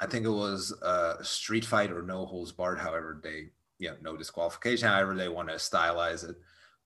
I 0.00 0.06
think 0.06 0.24
it 0.24 0.30
was 0.30 0.72
a 0.80 1.16
street 1.22 1.64
fight 1.64 1.92
or 1.92 2.00
no 2.00 2.24
holds 2.24 2.52
barred, 2.52 2.78
however 2.78 3.20
they, 3.22 3.50
you 3.78 3.90
know, 3.90 3.96
no 4.00 4.16
disqualification, 4.16 4.88
however 4.88 5.14
they 5.14 5.28
want 5.28 5.50
to 5.50 5.56
stylize 5.56 6.26
it. 6.26 6.36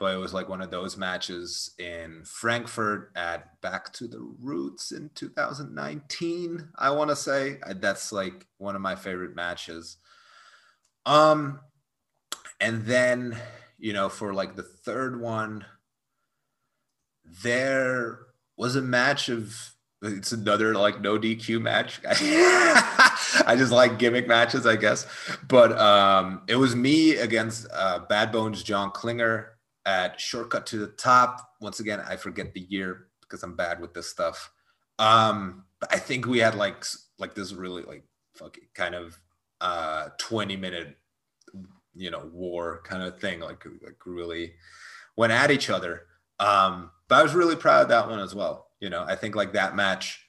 But 0.01 0.15
it 0.15 0.19
was 0.19 0.35
like 0.35 0.49
one 0.49 0.61
of 0.61 0.73
those 0.73 0.97
matches 0.97 1.71
in 1.79 2.23
Frankfurt 2.25 3.13
at 3.15 3.61
Back 3.61 3.93
to 3.93 4.09
the 4.09 4.19
Roots 4.41 4.91
in 4.91 5.11
2019, 5.15 6.71
I 6.77 6.91
want 6.91 7.11
to 7.11 7.17
say. 7.17 7.59
That's 7.77 8.11
like 8.11 8.49
one 8.59 8.75
of 8.75 8.83
my 8.83 8.97
favorite 8.97 9.37
matches 9.37 9.99
um, 11.07 11.61
and 12.61 12.85
then 12.85 13.37
you 13.79 13.93
know 13.93 14.09
for 14.09 14.33
like 14.35 14.57
the 14.57 14.63
third 14.63 15.21
one, 15.21 15.65
there 17.43 18.21
was 18.57 18.77
a 18.77 18.83
match 18.83 19.29
of 19.29 19.75
it's 20.03 20.33
another 20.33 20.75
like 20.75 21.01
no 21.01 21.19
DQ 21.19 21.61
match. 21.63 22.01
I 22.07 23.55
just 23.57 23.73
like 23.73 23.99
gimmick 23.99 24.29
matches, 24.29 24.67
I 24.67 24.77
guess. 24.77 25.07
But 25.49 25.79
um, 25.79 26.43
it 26.47 26.57
was 26.57 26.77
me 26.77 27.17
against 27.17 27.67
uh, 27.73 28.01
Bad 28.01 28.31
Bones 28.31 28.63
John 28.63 28.91
Klinger 28.91 29.53
at 29.87 30.21
Shortcut 30.21 30.67
to 30.67 30.79
the 30.79 30.89
Top. 30.89 31.41
Once 31.61 31.81
again, 31.81 32.01
I 32.01 32.17
forget 32.17 32.53
the 32.53 32.67
year 32.69 33.09
because 33.23 33.43
I'm 33.43 33.57
bad 33.57 33.81
with 33.81 33.95
this 33.95 34.11
stuff. 34.11 34.51
Um, 34.99 35.65
but 35.81 35.93
I 35.93 35.99
think 35.99 36.27
we 36.27 36.39
had 36.39 36.55
like 36.55 36.85
like 37.19 37.35
this 37.35 37.53
really 37.53 37.83
like 37.83 38.05
fucking 38.37 38.69
kind 38.75 38.95
of 38.95 39.19
uh 39.61 40.09
20 40.19 40.57
minute 40.57 40.97
you 41.95 42.11
know 42.11 42.29
war 42.33 42.83
kind 42.85 43.03
of 43.03 43.21
thing 43.21 43.41
like 43.41 43.65
like 43.83 43.97
really 44.07 44.53
went 45.17 45.33
at 45.33 45.51
each 45.51 45.71
other. 45.71 46.03
Um 46.41 46.91
but 47.09 47.17
i 47.17 47.23
was 47.23 47.35
really 47.35 47.57
proud 47.57 47.83
of 47.83 47.89
that 47.89 48.09
one 48.09 48.21
as 48.21 48.35
well. 48.35 48.69
You 48.81 48.91
know 48.91 49.05
i 49.07 49.15
think 49.17 49.35
like 49.35 49.53
that 49.53 49.77
match 49.77 50.27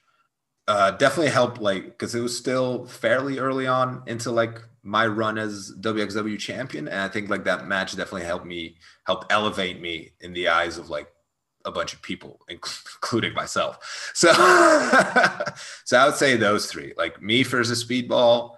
uh 0.68 0.92
definitely 0.92 1.32
helped 1.32 1.60
like 1.60 1.84
because 1.86 2.14
it 2.14 2.20
was 2.20 2.36
still 2.36 2.86
fairly 2.86 3.38
early 3.38 3.66
on 3.66 4.02
into 4.06 4.30
like 4.30 4.62
my 4.82 5.06
run 5.06 5.36
as 5.38 5.72
wxw 5.80 6.38
champion. 6.38 6.88
And 6.88 7.00
i 7.00 7.08
think 7.08 7.28
like 7.28 7.44
that 7.44 7.66
match 7.66 7.96
definitely 7.96 8.24
helped 8.24 8.46
me 8.46 8.76
help 9.04 9.24
elevate 9.30 9.80
me 9.80 10.12
in 10.20 10.32
the 10.32 10.48
eyes 10.48 10.78
of 10.78 10.88
like 10.90 11.08
a 11.64 11.72
bunch 11.72 11.92
of 11.92 12.00
people 12.00 12.40
including 12.48 13.34
myself. 13.34 14.12
So 14.14 14.32
so 15.84 15.98
i 15.98 16.06
would 16.06 16.14
say 16.14 16.36
those 16.36 16.66
three 16.66 16.92
like 16.96 17.20
me 17.20 17.42
versus 17.42 17.84
speedball 17.84 18.55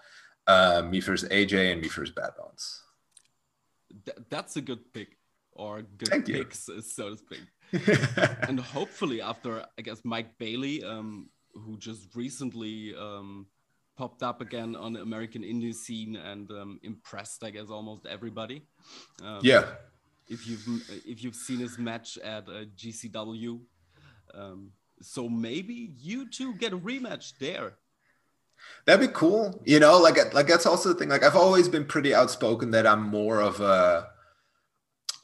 uh, 0.49 0.83
me 0.91 0.99
versus 1.01 1.29
aj 1.29 1.73
and 1.73 1.81
me 1.81 1.89
versus 1.89 2.11
bad 2.11 2.33
bones 2.37 2.83
th- 4.05 4.19
that's 4.29 4.57
a 4.57 4.61
good 4.61 4.93
pick 4.93 5.19
or 5.53 5.83
good 5.83 6.09
Thank 6.09 6.27
picks, 6.27 6.69
you. 6.69 6.81
so 6.81 7.11
to 7.11 7.17
speak. 7.17 7.41
and 8.49 8.59
hopefully, 8.59 9.21
after 9.21 9.65
I 9.79 9.83
guess 9.83 10.01
Mike 10.05 10.39
Bailey, 10.39 10.83
um, 10.85 11.29
who 11.53 11.77
just 11.77 12.15
recently 12.15 12.95
um, 12.97 13.47
popped 13.97 14.23
up 14.23 14.41
again 14.41 14.77
on 14.77 14.93
the 14.95 15.03
American 15.03 15.43
indie 15.43 15.75
scene 15.75 16.17
and 16.17 16.51
um, 16.51 16.81
impressed, 16.83 17.45
I 17.45 17.51
guess, 17.51 17.69
almost 17.69 18.07
everybody. 18.07 18.63
Um, 19.23 19.41
yeah. 19.43 19.65
If 20.29 20.47
you've 20.47 20.67
if 21.07 21.23
you've 21.25 21.35
seen 21.35 21.59
his 21.59 21.79
match 21.79 22.19
at 22.19 22.49
uh, 22.49 22.65
GCW, 22.77 23.61
um, 24.35 24.71
so 25.01 25.29
maybe 25.29 25.93
you 25.99 26.29
two 26.31 26.55
get 26.55 26.73
a 26.73 26.79
rematch 26.79 27.33
there. 27.39 27.75
That'd 28.87 29.07
be 29.07 29.13
cool. 29.15 29.63
You 29.65 29.81
know, 29.81 29.99
like 29.99 30.33
like 30.35 30.47
that's 30.47 30.67
also 30.67 30.91
the 30.91 30.95
thing. 30.95 31.09
Like 31.09 31.23
I've 31.23 31.37
always 31.37 31.69
been 31.69 31.85
pretty 31.85 32.15
outspoken 32.15 32.71
that 32.73 32.87
I'm 32.87 33.03
more 33.03 33.41
of 33.41 33.61
a 33.61 34.09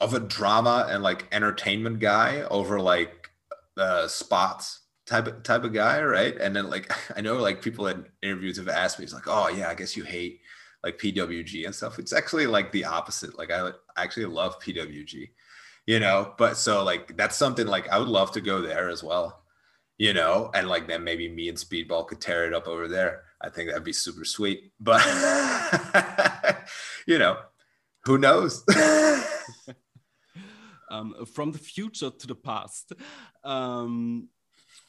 of 0.01 0.13
a 0.13 0.19
drama 0.19 0.87
and 0.89 1.01
like 1.01 1.27
entertainment 1.31 1.99
guy 1.99 2.41
over 2.51 2.79
like 2.79 3.29
uh 3.77 4.07
spots 4.07 4.81
type 5.05 5.27
of 5.27 5.43
type 5.43 5.63
of 5.63 5.73
guy, 5.73 6.01
right? 6.03 6.35
And 6.37 6.55
then 6.55 6.69
like 6.69 6.91
I 7.17 7.21
know 7.21 7.35
like 7.35 7.61
people 7.61 7.87
in 7.87 8.05
interviews 8.21 8.57
have 8.57 8.69
asked 8.69 8.99
me, 8.99 9.05
it's 9.05 9.13
like, 9.13 9.27
oh 9.27 9.47
yeah, 9.49 9.69
I 9.69 9.75
guess 9.75 9.97
you 9.97 10.03
hate 10.03 10.41
like 10.83 10.99
PWG 10.99 11.65
and 11.65 11.73
stuff. 11.73 11.99
It's 11.99 12.13
actually 12.13 12.47
like 12.47 12.71
the 12.71 12.85
opposite. 12.85 13.37
Like 13.37 13.51
I 13.51 13.71
actually 13.97 14.27
love 14.27 14.59
PWG, 14.61 15.29
you 15.87 15.99
know. 15.99 16.33
But 16.37 16.57
so 16.57 16.83
like 16.83 17.17
that's 17.17 17.35
something 17.35 17.67
like 17.67 17.89
I 17.89 17.99
would 17.99 18.07
love 18.07 18.31
to 18.33 18.41
go 18.41 18.61
there 18.61 18.89
as 18.89 19.03
well, 19.03 19.44
you 19.97 20.13
know, 20.13 20.51
and 20.53 20.67
like 20.67 20.87
then 20.87 21.03
maybe 21.03 21.29
me 21.29 21.49
and 21.49 21.57
Speedball 21.57 22.07
could 22.07 22.21
tear 22.21 22.45
it 22.45 22.53
up 22.53 22.67
over 22.67 22.87
there. 22.87 23.23
I 23.41 23.49
think 23.49 23.69
that'd 23.69 23.83
be 23.83 23.93
super 23.93 24.25
sweet. 24.25 24.71
But 24.79 25.03
you 27.07 27.17
know, 27.17 27.37
who 28.03 28.17
knows? 28.17 28.63
um, 30.89 31.15
from 31.33 31.51
the 31.51 31.57
future 31.57 32.09
to 32.09 32.27
the 32.27 32.35
past, 32.35 32.93
um, 33.43 34.27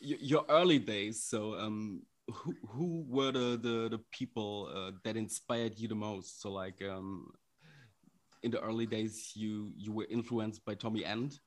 your 0.01 0.45
early 0.49 0.79
days. 0.79 1.25
So, 1.25 1.55
um, 1.55 2.03
who 2.29 2.55
who 2.69 3.05
were 3.09 3.31
the 3.33 3.57
the, 3.57 3.89
the 3.91 4.01
people 4.11 4.71
uh, 4.75 4.91
that 5.05 5.17
inspired 5.17 5.79
you 5.79 5.89
the 5.89 5.95
most? 5.95 6.43
So, 6.43 6.51
like 6.51 6.83
um, 6.83 7.31
in 8.43 8.51
the 8.51 8.61
early 8.61 8.87
days, 8.87 9.33
you 9.35 9.73
you 9.77 9.93
were 9.93 10.07
influenced 10.11 10.65
by 10.65 10.75
Tommy 10.75 11.05
End. 11.05 11.39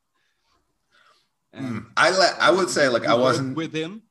And, 1.54 1.66
mm, 1.66 1.86
I 1.98 2.10
le- 2.12 2.38
I 2.40 2.52
would 2.52 2.70
say 2.70 2.88
like 2.90 3.06
I 3.06 3.16
wasn't 3.16 3.56
with 3.56 3.74
him. 3.74 4.04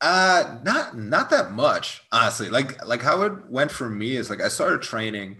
Uh, 0.00 0.58
not 0.64 0.96
not 0.96 1.30
that 1.30 1.52
much, 1.52 2.02
honestly. 2.12 2.50
Like 2.50 2.84
like 2.84 3.02
how 3.02 3.22
it 3.22 3.48
went 3.48 3.70
for 3.70 3.88
me 3.88 4.16
is 4.16 4.28
like 4.30 4.42
I 4.42 4.48
started 4.48 4.82
training 4.82 5.38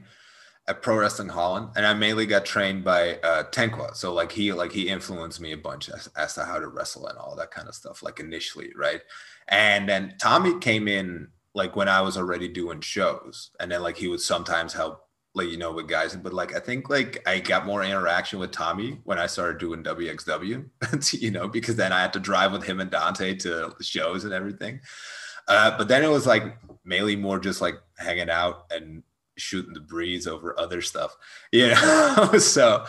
at 0.66 0.80
Pro 0.80 0.96
Wrestling 0.96 1.28
Holland, 1.28 1.70
and 1.76 1.84
I 1.84 1.92
mainly 1.92 2.24
got 2.26 2.46
trained 2.46 2.84
by 2.84 3.16
uh, 3.16 3.44
Tenqua. 3.50 3.94
So 3.94 4.14
like 4.14 4.32
he 4.32 4.52
like 4.52 4.72
he 4.72 4.88
influenced 4.88 5.40
me 5.40 5.52
a 5.52 5.58
bunch 5.58 5.90
as, 5.90 6.08
as 6.16 6.34
to 6.34 6.44
how 6.44 6.58
to 6.58 6.68
wrestle 6.68 7.08
and 7.08 7.18
all 7.18 7.36
that 7.36 7.50
kind 7.50 7.68
of 7.68 7.74
stuff. 7.74 8.02
Like 8.02 8.20
initially, 8.20 8.72
right? 8.76 9.02
And 9.48 9.88
then 9.88 10.14
Tommy 10.18 10.58
came 10.60 10.88
in 10.88 11.28
like 11.54 11.76
when 11.76 11.88
I 11.88 12.00
was 12.00 12.16
already 12.16 12.48
doing 12.48 12.80
shows, 12.80 13.50
and 13.60 13.70
then 13.70 13.82
like 13.82 13.96
he 13.96 14.08
would 14.08 14.20
sometimes 14.20 14.72
help 14.72 15.06
like 15.34 15.48
you 15.48 15.56
know 15.56 15.72
with 15.72 15.88
guys 15.88 16.16
but 16.16 16.32
like 16.32 16.54
i 16.54 16.60
think 16.60 16.88
like 16.88 17.22
i 17.26 17.38
got 17.38 17.66
more 17.66 17.82
interaction 17.82 18.38
with 18.38 18.52
tommy 18.52 19.00
when 19.04 19.18
i 19.18 19.26
started 19.26 19.58
doing 19.58 19.82
wxw 19.82 20.64
you 21.20 21.30
know 21.30 21.48
because 21.48 21.76
then 21.76 21.92
i 21.92 22.00
had 22.00 22.12
to 22.12 22.20
drive 22.20 22.52
with 22.52 22.62
him 22.62 22.80
and 22.80 22.90
dante 22.90 23.34
to 23.34 23.74
shows 23.80 24.24
and 24.24 24.32
everything. 24.32 24.80
Uh, 25.46 25.76
but 25.76 25.88
then 25.88 26.02
it 26.02 26.08
was 26.08 26.26
like 26.26 26.56
mainly 26.86 27.16
more 27.16 27.38
just 27.38 27.60
like 27.60 27.74
hanging 27.98 28.30
out 28.30 28.64
and 28.70 29.02
shooting 29.36 29.74
the 29.74 29.80
breeze 29.80 30.26
over 30.26 30.58
other 30.58 30.80
stuff 30.80 31.14
you 31.52 31.68
know? 31.68 32.30
So 32.38 32.84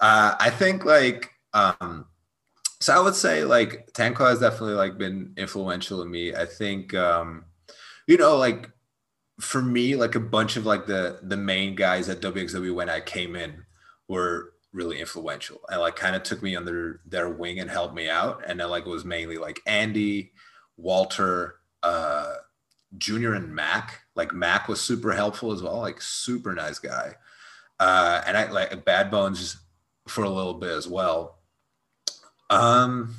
uh, 0.00 0.34
i 0.40 0.50
think 0.50 0.84
like 0.84 1.30
um 1.52 2.06
so 2.80 2.94
i 2.94 3.00
would 3.00 3.14
say 3.14 3.44
like 3.44 3.92
tanko 3.92 4.28
has 4.28 4.40
definitely 4.40 4.74
like 4.74 4.96
been 4.96 5.34
influential 5.36 6.02
in 6.02 6.10
me. 6.10 6.34
I 6.34 6.46
think 6.46 6.94
um 6.94 7.44
you 8.06 8.16
know 8.16 8.36
like 8.38 8.70
for 9.40 9.62
me, 9.62 9.96
like 9.96 10.14
a 10.14 10.20
bunch 10.20 10.56
of 10.56 10.66
like 10.66 10.86
the 10.86 11.18
the 11.22 11.36
main 11.36 11.74
guys 11.74 12.08
at 12.08 12.20
WXW 12.20 12.74
when 12.74 12.90
I 12.90 13.00
came 13.00 13.34
in 13.34 13.64
were 14.08 14.52
really 14.72 15.00
influential 15.00 15.60
and 15.68 15.80
like 15.80 15.96
kind 15.96 16.14
of 16.14 16.22
took 16.22 16.42
me 16.42 16.54
under 16.54 17.00
their 17.04 17.28
wing 17.28 17.58
and 17.58 17.70
helped 17.70 17.94
me 17.94 18.08
out. 18.08 18.42
And 18.46 18.60
then 18.60 18.70
like 18.70 18.86
it 18.86 18.90
was 18.90 19.04
mainly 19.04 19.36
like 19.38 19.60
Andy, 19.66 20.32
Walter, 20.76 21.56
uh, 21.82 22.34
Junior, 22.98 23.34
and 23.34 23.54
Mac. 23.54 24.02
Like 24.14 24.32
Mac 24.32 24.68
was 24.68 24.80
super 24.80 25.12
helpful 25.12 25.52
as 25.52 25.62
well, 25.62 25.78
like 25.78 26.00
super 26.00 26.54
nice 26.54 26.78
guy. 26.78 27.14
Uh, 27.78 28.20
and 28.26 28.36
I 28.36 28.50
like 28.50 28.84
Bad 28.84 29.10
Bones 29.10 29.56
for 30.06 30.24
a 30.24 30.30
little 30.30 30.54
bit 30.54 30.70
as 30.70 30.86
well. 30.86 31.38
Um, 32.50 33.16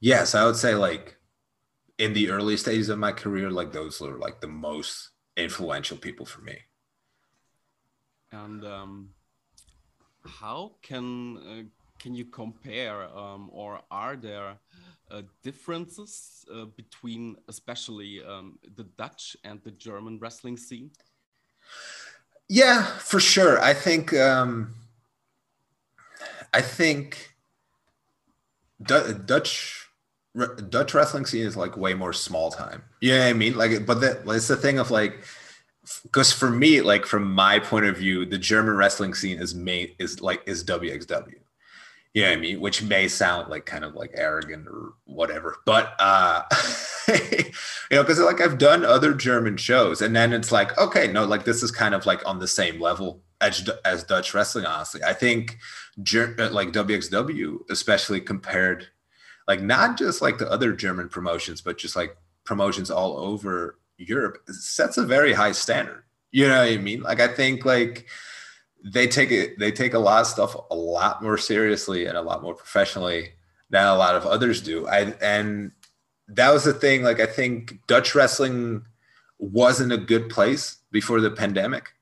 yes, 0.00 0.34
I 0.34 0.44
would 0.46 0.56
say 0.56 0.74
like 0.74 1.16
in 1.98 2.12
the 2.12 2.30
early 2.30 2.56
stages 2.56 2.88
of 2.88 2.98
my 2.98 3.12
career, 3.12 3.50
like 3.50 3.72
those 3.72 4.00
were 4.00 4.18
like 4.18 4.40
the 4.40 4.46
most 4.46 5.10
influential 5.36 5.96
people 5.96 6.26
for 6.26 6.40
me. 6.42 6.58
And 8.32 8.64
um, 8.64 9.10
how 10.26 10.72
can 10.82 11.38
uh, 11.38 11.62
can 11.98 12.14
you 12.14 12.24
compare 12.26 13.08
um, 13.16 13.48
or 13.52 13.80
are 13.90 14.16
there 14.16 14.58
uh, 15.10 15.22
differences 15.42 16.44
uh, 16.52 16.64
between 16.76 17.36
especially 17.48 18.22
um, 18.24 18.58
the 18.76 18.84
Dutch 18.98 19.36
and 19.44 19.62
the 19.62 19.70
German 19.70 20.18
wrestling 20.18 20.56
scene? 20.56 20.90
Yeah, 22.48 22.84
for 22.84 23.20
sure. 23.20 23.60
I 23.60 23.74
think 23.74 24.12
um, 24.14 24.74
I 26.52 26.60
think 26.60 27.34
D- 28.82 29.14
Dutch 29.24 29.85
Dutch 30.68 30.94
wrestling 30.94 31.26
scene 31.26 31.46
is 31.46 31.56
like 31.56 31.76
way 31.76 31.94
more 31.94 32.12
small 32.12 32.50
time. 32.50 32.82
You 33.00 33.16
know 33.16 33.26
I 33.26 33.32
mean? 33.32 33.56
Like, 33.56 33.86
but 33.86 34.00
that 34.00 34.22
it's 34.26 34.48
the 34.48 34.56
thing 34.56 34.78
of 34.78 34.90
like, 34.90 35.24
because 36.02 36.32
for 36.32 36.50
me, 36.50 36.80
like 36.80 37.06
from 37.06 37.32
my 37.32 37.58
point 37.58 37.86
of 37.86 37.96
view, 37.96 38.26
the 38.26 38.38
German 38.38 38.76
wrestling 38.76 39.14
scene 39.14 39.38
is 39.38 39.54
made 39.54 39.94
is 39.98 40.20
like 40.20 40.42
is 40.46 40.64
WXW. 40.64 41.34
You 42.14 42.22
know 42.22 42.28
what 42.30 42.38
I 42.38 42.40
mean? 42.40 42.60
Which 42.60 42.82
may 42.82 43.08
sound 43.08 43.50
like 43.50 43.66
kind 43.66 43.84
of 43.84 43.94
like 43.94 44.10
arrogant 44.14 44.66
or 44.68 44.94
whatever, 45.04 45.56
but 45.66 45.94
uh 45.98 46.42
you 47.08 47.52
know, 47.90 48.02
because 48.02 48.18
like 48.18 48.40
I've 48.40 48.58
done 48.58 48.84
other 48.84 49.14
German 49.14 49.56
shows, 49.56 50.02
and 50.02 50.16
then 50.16 50.32
it's 50.32 50.50
like, 50.50 50.76
okay, 50.78 51.06
no, 51.08 51.24
like 51.24 51.44
this 51.44 51.62
is 51.62 51.70
kind 51.70 51.94
of 51.94 52.06
like 52.06 52.26
on 52.26 52.38
the 52.38 52.48
same 52.48 52.80
level 52.80 53.22
as, 53.40 53.68
as 53.84 54.02
Dutch 54.02 54.34
wrestling. 54.34 54.64
Honestly, 54.64 55.02
I 55.04 55.12
think 55.12 55.58
like 55.96 56.72
WXW, 56.72 57.70
especially 57.70 58.20
compared 58.20 58.88
like 59.46 59.62
not 59.62 59.98
just 59.98 60.22
like 60.22 60.38
the 60.38 60.50
other 60.50 60.72
German 60.72 61.08
promotions, 61.08 61.60
but 61.60 61.78
just 61.78 61.96
like 61.96 62.16
promotions 62.44 62.90
all 62.90 63.16
over 63.16 63.78
Europe 63.98 64.38
sets 64.48 64.98
a 64.98 65.04
very 65.04 65.32
high 65.32 65.52
standard. 65.52 66.02
You 66.30 66.48
know 66.48 66.58
what 66.58 66.72
I 66.72 66.76
mean? 66.76 67.02
Like 67.02 67.20
I 67.20 67.28
think 67.28 67.64
like 67.64 68.06
they 68.84 69.06
take 69.06 69.30
it 69.30 69.58
they 69.58 69.72
take 69.72 69.94
a 69.94 69.98
lot 69.98 70.20
of 70.20 70.26
stuff 70.26 70.56
a 70.70 70.74
lot 70.74 71.22
more 71.22 71.38
seriously 71.38 72.06
and 72.06 72.16
a 72.16 72.22
lot 72.22 72.42
more 72.42 72.54
professionally 72.54 73.30
than 73.70 73.86
a 73.86 73.96
lot 73.96 74.14
of 74.14 74.26
others 74.26 74.60
do. 74.60 74.86
I 74.86 75.14
and 75.20 75.72
that 76.28 76.52
was 76.52 76.64
the 76.64 76.74
thing. 76.74 77.02
Like 77.02 77.20
I 77.20 77.26
think 77.26 77.86
Dutch 77.86 78.14
wrestling 78.14 78.84
wasn't 79.38 79.92
a 79.92 79.98
good 79.98 80.28
place 80.28 80.78
before 80.90 81.20
the 81.20 81.30
pandemic, 81.30 81.92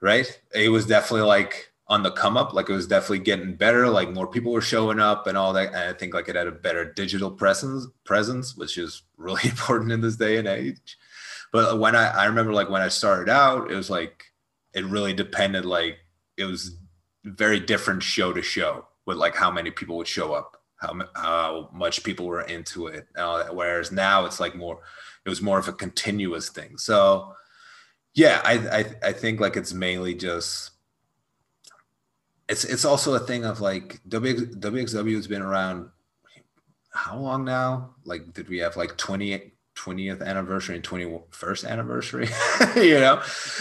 right? 0.00 0.40
It 0.54 0.70
was 0.70 0.86
definitely 0.86 1.26
like 1.26 1.72
on 1.88 2.02
the 2.02 2.10
come 2.10 2.36
up. 2.36 2.52
Like 2.52 2.68
it 2.68 2.74
was 2.74 2.86
definitely 2.86 3.20
getting 3.20 3.54
better. 3.54 3.88
Like 3.88 4.10
more 4.10 4.26
people 4.26 4.52
were 4.52 4.60
showing 4.60 5.00
up 5.00 5.26
and 5.26 5.38
all 5.38 5.52
that. 5.54 5.68
And 5.68 5.76
I 5.76 5.92
think 5.92 6.14
like 6.14 6.28
it 6.28 6.36
had 6.36 6.46
a 6.46 6.52
better 6.52 6.84
digital 6.92 7.30
presence, 7.30 7.86
presence, 8.04 8.56
which 8.56 8.76
is 8.76 9.02
really 9.16 9.42
important 9.44 9.92
in 9.92 10.00
this 10.00 10.16
day 10.16 10.36
and 10.36 10.48
age. 10.48 10.98
But 11.52 11.78
when 11.78 11.96
I, 11.96 12.08
I 12.08 12.26
remember 12.26 12.52
like 12.52 12.68
when 12.68 12.82
I 12.82 12.88
started 12.88 13.30
out, 13.30 13.70
it 13.70 13.74
was 13.74 13.88
like 13.88 14.24
it 14.74 14.84
really 14.84 15.14
depended. 15.14 15.64
Like 15.64 15.98
it 16.36 16.44
was 16.44 16.76
very 17.24 17.58
different 17.58 18.02
show 18.02 18.32
to 18.32 18.42
show 18.42 18.86
with 19.06 19.16
like 19.16 19.34
how 19.34 19.50
many 19.50 19.70
people 19.70 19.96
would 19.96 20.06
show 20.06 20.34
up, 20.34 20.60
how 20.76 20.94
how 21.16 21.70
much 21.72 22.04
people 22.04 22.26
were 22.26 22.42
into 22.42 22.86
it. 22.88 23.06
Whereas 23.16 23.90
now 23.90 24.26
it's 24.26 24.40
like 24.40 24.54
more, 24.54 24.80
it 25.24 25.30
was 25.30 25.40
more 25.40 25.58
of 25.58 25.68
a 25.68 25.72
continuous 25.72 26.50
thing. 26.50 26.76
So 26.76 27.34
yeah, 28.14 28.42
I 28.44 28.52
I, 28.52 29.08
I 29.08 29.12
think 29.12 29.40
like 29.40 29.56
it's 29.56 29.72
mainly 29.72 30.14
just 30.14 30.72
it's 32.48 32.64
it's 32.64 32.84
also 32.84 33.14
a 33.14 33.20
thing 33.20 33.44
of 33.44 33.60
like 33.60 34.00
w, 34.08 34.34
WXW 34.34 35.14
has 35.16 35.26
been 35.26 35.42
around 35.42 35.90
how 36.98 37.16
long 37.16 37.44
now? 37.44 37.94
Like, 38.04 38.32
did 38.32 38.48
we 38.48 38.58
have 38.58 38.76
like 38.76 38.96
20, 38.96 39.52
20th 39.76 40.22
anniversary 40.22 40.76
and 40.76 40.84
21st 40.84 41.68
anniversary? 41.68 42.28
you 42.76 42.98
know, 42.98 43.20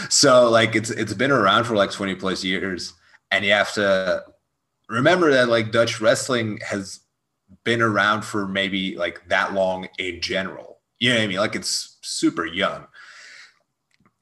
so 0.10 0.50
like 0.50 0.76
it's 0.76 0.90
it's 0.90 1.14
been 1.14 1.32
around 1.32 1.66
for 1.66 1.76
like 1.76 1.92
20 1.92 2.16
plus 2.16 2.44
years, 2.44 2.94
and 3.32 3.46
you 3.46 3.52
have 3.52 3.74
to 3.74 4.24
remember 4.90 5.32
that 5.32 5.50
like 5.50 5.72
Dutch 5.72 6.02
wrestling 6.02 6.60
has 6.66 7.02
been 7.64 7.82
around 7.82 8.24
for 8.24 8.48
maybe 8.48 8.96
like 8.98 9.28
that 9.30 9.54
long 9.54 9.88
in 10.00 10.20
general. 10.22 10.80
You 11.00 11.12
know 11.12 11.18
what 11.18 11.24
I 11.24 11.28
mean? 11.28 11.38
Like 11.38 11.56
it's 11.56 11.98
super 12.02 12.46
young. 12.46 12.88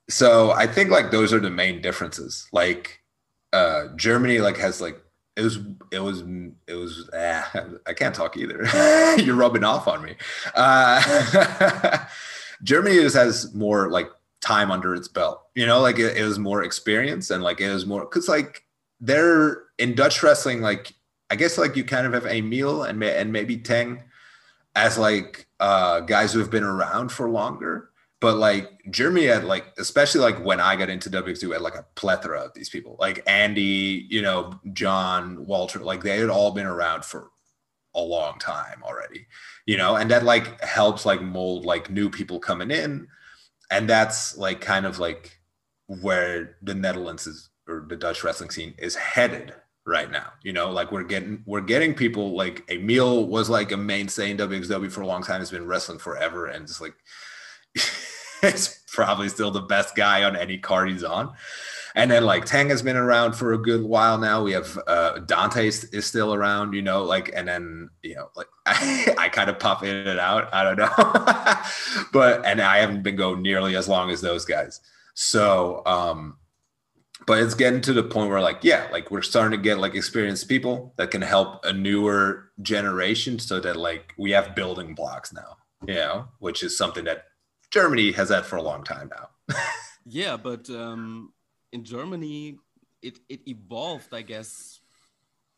So 0.09 0.51
I 0.51 0.67
think 0.67 0.89
like 0.89 1.09
those 1.09 1.33
are 1.33 1.39
the 1.39 1.49
main 1.49 1.81
differences. 1.81 2.47
Like 2.51 2.99
uh, 3.53 3.87
Germany 3.95 4.39
like 4.39 4.57
has 4.57 4.81
like 4.81 5.01
it 5.35 5.41
was 5.41 5.59
it 5.91 5.99
was 5.99 6.21
it 6.67 6.75
was 6.75 7.09
eh, 7.13 7.43
I 7.87 7.93
can't 7.93 8.15
talk 8.15 8.37
either. 8.37 8.65
You're 9.17 9.35
rubbing 9.35 9.63
off 9.63 9.87
on 9.87 10.03
me. 10.03 10.15
Uh, 10.53 12.05
Germany 12.63 12.95
just 12.97 13.15
has 13.15 13.53
more 13.53 13.89
like 13.89 14.09
time 14.41 14.71
under 14.71 14.95
its 14.95 15.07
belt. 15.07 15.41
You 15.55 15.65
know, 15.65 15.79
like 15.81 15.99
it, 15.99 16.17
it 16.17 16.23
was 16.23 16.39
more 16.39 16.63
experience 16.63 17.29
and 17.29 17.43
like 17.43 17.59
it 17.59 17.71
was 17.71 17.85
more 17.85 18.01
because 18.01 18.27
like 18.27 18.63
they're 18.99 19.63
in 19.77 19.95
Dutch 19.95 20.23
wrestling. 20.23 20.61
Like 20.61 20.93
I 21.29 21.35
guess 21.35 21.57
like 21.57 21.75
you 21.75 21.83
kind 21.83 22.07
of 22.07 22.13
have 22.13 22.25
Emil 22.25 22.83
and 22.83 23.03
and 23.03 23.31
maybe 23.31 23.57
Tang 23.57 24.03
as 24.75 24.97
like 24.97 25.47
uh, 25.59 26.01
guys 26.01 26.33
who 26.33 26.39
have 26.39 26.51
been 26.51 26.63
around 26.63 27.11
for 27.11 27.29
longer 27.29 27.89
but 28.21 28.37
like 28.37 28.71
Germany 28.89 29.25
had 29.25 29.43
like, 29.43 29.65
especially 29.77 30.21
like 30.21 30.43
when 30.43 30.59
I 30.59 30.75
got 30.75 30.89
into 30.89 31.09
WXW, 31.09 31.53
had 31.53 31.61
like 31.61 31.75
a 31.75 31.85
plethora 31.95 32.39
of 32.39 32.53
these 32.53 32.69
people, 32.69 32.95
like 32.99 33.21
Andy, 33.27 34.07
you 34.09 34.21
know, 34.21 34.59
John, 34.73 35.45
Walter, 35.45 35.79
like 35.79 36.03
they 36.03 36.17
had 36.17 36.29
all 36.29 36.51
been 36.51 36.65
around 36.65 37.05
for 37.05 37.29
a 37.93 38.01
long 38.01 38.39
time 38.39 38.81
already, 38.83 39.25
you 39.65 39.77
know, 39.77 39.95
and 39.95 40.09
that 40.11 40.23
like 40.23 40.61
helps 40.61 41.05
like 41.05 41.21
mold 41.21 41.65
like 41.65 41.89
new 41.89 42.09
people 42.09 42.39
coming 42.39 42.71
in. 42.71 43.07
And 43.71 43.89
that's 43.89 44.37
like 44.37 44.61
kind 44.61 44.85
of 44.85 44.99
like 44.99 45.39
where 45.87 46.57
the 46.61 46.73
Netherlands 46.73 47.27
is 47.27 47.49
or 47.67 47.85
the 47.87 47.95
Dutch 47.95 48.23
wrestling 48.23 48.49
scene 48.49 48.75
is 48.77 48.95
headed 48.95 49.53
right 49.85 50.11
now. 50.11 50.31
You 50.43 50.53
know, 50.53 50.71
like 50.71 50.91
we're 50.91 51.03
getting 51.03 51.43
we're 51.45 51.61
getting 51.61 51.93
people 51.93 52.35
like 52.35 52.63
Emil 52.69 53.27
was 53.27 53.49
like 53.49 53.71
a 53.71 53.77
mainstay 53.77 54.31
in 54.31 54.37
WXW 54.37 54.91
for 54.91 55.01
a 55.01 55.07
long 55.07 55.23
time, 55.23 55.39
has 55.39 55.51
been 55.51 55.67
wrestling 55.67 55.99
forever, 55.99 56.47
and 56.47 56.67
just 56.67 56.81
like 56.81 56.95
is 58.43 58.81
probably 58.87 59.29
still 59.29 59.51
the 59.51 59.61
best 59.61 59.95
guy 59.95 60.23
on 60.23 60.35
any 60.35 60.57
card 60.57 60.89
he's 60.89 61.03
on. 61.03 61.33
And 61.95 62.11
then 62.11 62.25
like 62.25 62.43
Tang 62.43 62.69
has 62.69 62.81
been 62.81 62.97
around 62.97 63.33
for 63.33 63.53
a 63.53 63.57
good 63.57 63.83
while 63.83 64.17
now. 64.17 64.43
We 64.43 64.51
have 64.51 64.77
uh, 64.85 65.19
Dante 65.19 65.67
is, 65.67 65.85
is 65.85 66.05
still 66.05 66.33
around, 66.33 66.73
you 66.73 66.81
know, 66.81 67.03
like, 67.03 67.31
and 67.33 67.47
then, 67.47 67.89
you 68.03 68.15
know, 68.15 68.29
like 68.35 68.47
I, 68.65 69.15
I 69.17 69.29
kind 69.29 69.49
of 69.49 69.59
pop 69.59 69.83
in 69.83 69.95
and 69.95 70.19
out. 70.19 70.53
I 70.53 70.63
don't 70.63 70.77
know. 70.77 72.03
but, 72.11 72.45
and 72.45 72.61
I 72.61 72.79
haven't 72.79 73.03
been 73.03 73.15
going 73.15 73.41
nearly 73.41 73.77
as 73.77 73.87
long 73.87 74.11
as 74.11 74.19
those 74.19 74.43
guys. 74.43 74.81
So, 75.13 75.83
um, 75.85 76.37
but 77.25 77.41
it's 77.41 77.55
getting 77.55 77.81
to 77.81 77.93
the 77.93 78.03
point 78.03 78.29
where 78.29 78.41
like, 78.41 78.59
yeah, 78.61 78.87
like 78.91 79.09
we're 79.09 79.21
starting 79.21 79.57
to 79.57 79.63
get 79.63 79.79
like 79.79 79.95
experienced 79.95 80.49
people 80.49 80.93
that 80.97 81.11
can 81.11 81.21
help 81.21 81.65
a 81.65 81.71
newer 81.71 82.51
generation 82.61 83.39
so 83.39 83.61
that 83.61 83.77
like 83.77 84.13
we 84.17 84.31
have 84.31 84.53
building 84.53 84.93
blocks 84.93 85.31
now, 85.33 85.57
you 85.87 85.95
know, 85.95 86.27
which 86.39 86.61
is 86.61 86.77
something 86.77 87.05
that 87.05 87.23
Germany 87.75 88.13
has 88.13 88.29
that 88.29 88.45
for 88.45 88.55
a 88.55 88.61
long 88.61 88.85
time 88.85 89.09
now. 89.09 89.55
yeah, 90.05 90.37
but 90.37 90.69
um, 90.69 91.33
in 91.73 91.83
Germany, 91.83 92.57
it, 93.01 93.19
it 93.27 93.45
evolved, 93.49 94.13
I 94.13 94.21
guess, 94.21 94.79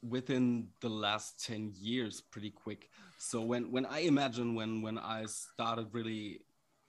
within 0.02 0.70
the 0.82 0.90
last 0.90 1.46
10 1.46 1.74
years 1.80 2.20
pretty 2.20 2.50
quick. 2.50 2.90
So 3.20 3.42
when, 3.42 3.72
when 3.72 3.86
I 3.86 4.00
imagine 4.00 4.56
when, 4.56 4.82
when 4.82 4.98
I 4.98 5.26
started 5.28 5.90
really 5.92 6.40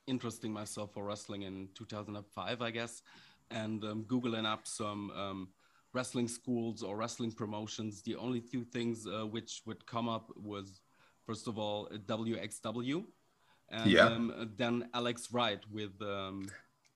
interesting 0.07 0.51
myself 0.51 0.95
for 0.95 1.05
wrestling 1.05 1.43
in 1.43 1.69
2005, 1.75 2.63
I 2.63 2.71
guess, 2.71 3.03
and 3.51 3.85
um, 3.85 4.05
Googling 4.05 4.47
up 4.47 4.67
some 4.67 5.11
um, 5.11 5.49
wrestling 5.93 6.29
schools 6.29 6.83
or 6.83 6.97
wrestling 6.97 7.33
promotions, 7.33 8.01
the 8.01 8.17
only 8.17 8.41
two 8.41 8.65
things 8.65 9.07
uh, 9.07 9.27
which 9.27 9.61
would 9.67 9.85
come 9.85 10.09
up 10.09 10.33
was, 10.43 10.81
first 11.27 11.49
of 11.49 11.59
all, 11.59 11.87
WXW, 12.07 13.05
and 13.71 13.91
yeah. 13.91 14.07
um, 14.07 14.51
then 14.57 14.89
Alex 14.95 15.29
Wright 15.33 15.61
with 15.73 16.01
um, 16.01 16.49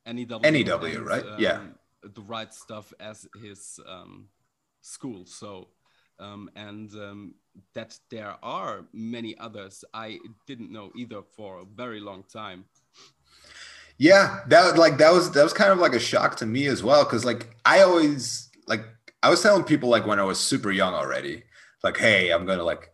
NEW. 0.07 0.41
NEW, 0.41 0.97
and, 0.97 1.07
right? 1.07 1.25
Um, 1.27 1.37
yeah. 1.39 1.61
The 2.03 2.23
right 2.23 2.53
stuff 2.53 2.93
as 2.99 3.29
his 3.41 3.79
um, 3.89 4.29
school. 4.81 5.25
So, 5.27 5.69
um, 6.19 6.51
and 6.57 6.93
um, 6.95 7.35
that 7.75 7.99
there 8.11 8.37
are 8.43 8.85
many 8.93 9.37
others 9.39 9.85
I 9.95 10.19
didn't 10.47 10.73
know 10.73 10.91
either 10.97 11.23
for 11.23 11.61
a 11.61 11.65
very 11.65 12.01
long 12.01 12.25
time. 12.33 12.65
Yeah, 13.99 14.41
that 14.49 14.79
like 14.79 14.99
that 14.99 15.13
was 15.13 15.31
that 15.33 15.45
was 15.45 15.53
kind 15.53 15.71
of 15.71 15.79
like 15.79 15.95
a 15.95 16.01
shock 16.01 16.37
to 16.37 16.47
me 16.47 16.67
as 16.67 16.83
well 16.83 17.05
because 17.05 17.25
like 17.25 17.55
I 17.65 17.83
always 17.83 18.51
like 18.67 18.85
I 19.23 19.31
was 19.31 19.43
telling 19.43 19.65
people 19.65 19.89
like 19.89 20.07
when 20.07 20.19
I 20.19 20.25
was 20.25 20.41
super 20.41 20.73
young 20.73 20.95
already, 20.95 21.45
like, 21.85 21.97
hey, 21.99 22.31
I'm 22.31 22.45
gonna 22.47 22.65
like 22.65 22.91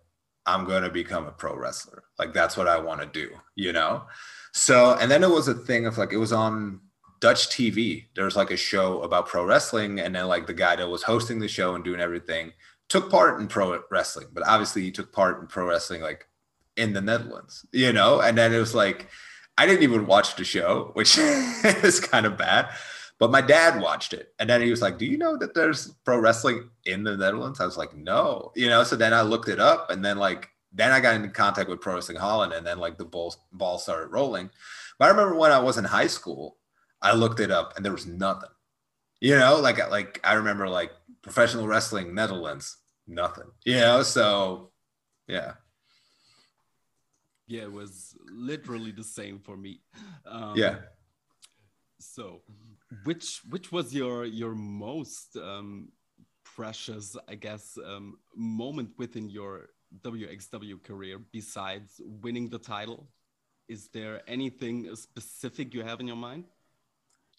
I'm 0.49 0.65
going 0.65 0.83
to 0.83 0.89
become 0.89 1.27
a 1.27 1.31
pro 1.31 1.55
wrestler. 1.55 2.05
Like 2.19 2.33
that's 2.33 2.57
what 2.57 2.67
I 2.67 2.79
want 2.79 3.03
to 3.03 3.07
do, 3.07 3.35
you 3.55 3.73
know? 3.73 4.05
So, 4.53 4.97
and 4.99 5.11
then 5.11 5.23
it 5.23 5.29
was 5.29 5.47
a 5.47 5.55
thing 5.55 5.85
of 5.85 5.99
like, 5.99 6.13
it 6.13 6.17
was 6.17 6.33
on 6.33 6.81
Dutch 7.21 7.51
TV. 7.51 8.07
There 8.17 8.25
was 8.25 8.35
like 8.35 8.51
a 8.51 8.57
show 8.57 9.03
about 9.03 9.29
pro 9.29 9.45
wrestling. 9.45 10.01
And 10.01 10.15
then 10.15 10.27
like 10.27 10.47
the 10.47 10.55
guy 10.55 10.75
that 10.75 10.89
was 10.89 11.03
hosting 11.03 11.39
the 11.39 11.49
show 11.49 11.75
and 11.75 11.85
doing 11.85 12.01
everything 12.01 12.53
took 12.89 13.11
part 13.11 13.39
in 13.39 13.47
pro 13.47 13.79
wrestling, 13.91 14.29
but 14.33 14.47
obviously 14.47 14.81
he 14.81 14.91
took 14.91 15.13
part 15.13 15.39
in 15.39 15.47
pro 15.47 15.67
wrestling 15.69 16.01
like 16.01 16.27
in 16.79 16.95
the 16.95 17.03
Netherlands, 17.03 17.67
you 17.73 17.93
know? 17.93 18.21
And 18.21 18.39
then 18.39 18.55
it 18.55 18.59
was 18.59 18.75
like, 18.75 19.09
I 19.59 19.67
didn't 19.67 19.83
even 19.83 20.07
watch 20.07 20.37
the 20.37 20.45
show, 20.45 20.93
which 20.95 21.19
is 21.19 22.01
kind 22.01 22.25
of 22.25 22.39
bad. 22.39 22.71
But 23.19 23.33
my 23.33 23.41
dad 23.41 23.81
watched 23.81 24.13
it, 24.13 24.33
and 24.39 24.49
then 24.49 24.63
he 24.63 24.71
was 24.71 24.81
like, 24.81 24.99
"Do 24.99 25.05
you 25.05 25.19
know 25.19 25.37
that 25.39 25.55
there's 25.55 25.89
pro 26.05 26.19
wrestling 26.19 26.71
in 26.85 27.03
the 27.03 27.17
Netherlands?" 27.17 27.61
I 27.61 27.65
was 27.65 27.77
like, 27.77 27.97
"No," 27.97 28.53
you 28.55 28.69
know. 28.69 28.85
So 28.85 28.95
then 28.97 29.13
I 29.13 29.23
looked 29.23 29.49
it 29.49 29.59
up, 29.59 29.91
and 29.91 30.05
then 30.05 30.19
like 30.19 30.49
then 30.73 30.93
I 30.93 31.01
got 31.01 31.17
in 31.17 31.29
contact 31.31 31.69
with 31.69 31.81
Pro 31.81 31.95
Wrestling 31.95 32.19
Holland, 32.19 32.53
and 32.53 32.67
then 32.67 32.79
like 32.79 32.99
the 32.99 33.05
ball 33.05 33.35
ball 33.53 33.79
started 33.79 34.09
rolling. 34.09 34.51
But 34.99 35.07
I 35.07 35.09
remember 35.09 35.35
when 35.35 35.53
I 35.53 35.59
was 35.59 35.79
in 35.79 35.85
high 35.85 36.07
school, 36.07 36.59
I 37.03 37.15
looked 37.15 37.41
it 37.41 37.51
up, 37.51 37.75
and 37.77 37.85
there 37.85 37.93
was 37.93 38.07
nothing. 38.07 38.51
You 39.21 39.37
know, 39.37 39.57
like 39.57 39.79
like 39.91 40.21
I 40.23 40.35
remember 40.35 40.69
like 40.69 40.93
professional 41.23 41.67
wrestling 41.67 42.15
Netherlands, 42.15 42.77
nothing. 43.07 43.51
You 43.65 43.77
know, 43.77 44.03
so 44.03 44.71
yeah. 45.27 45.55
Yeah, 47.49 47.63
it 47.63 47.73
was 47.73 48.15
literally 48.31 48.93
the 48.93 49.03
same 49.03 49.39
for 49.39 49.57
me. 49.57 49.81
Um, 50.27 50.53
yeah. 50.55 50.77
So, 51.99 52.43
which 53.05 53.43
which 53.49 53.71
was 53.71 53.95
your 53.95 54.25
your 54.25 54.55
most 54.55 55.37
um, 55.37 55.89
precious, 56.45 57.17
I 57.29 57.35
guess, 57.35 57.79
um, 57.85 58.19
moment 58.35 58.91
within 58.99 59.29
your 59.29 59.71
WXW 60.03 60.83
career 60.83 61.21
besides 61.33 62.01
winning 62.05 62.49
the 62.49 62.59
title? 62.59 63.09
Is 63.69 63.89
there 63.89 64.23
anything 64.27 64.95
specific 64.97 65.75
you 65.75 65.83
have 65.83 66.01
in 66.01 66.07
your 66.07 66.17
mind? 66.17 66.45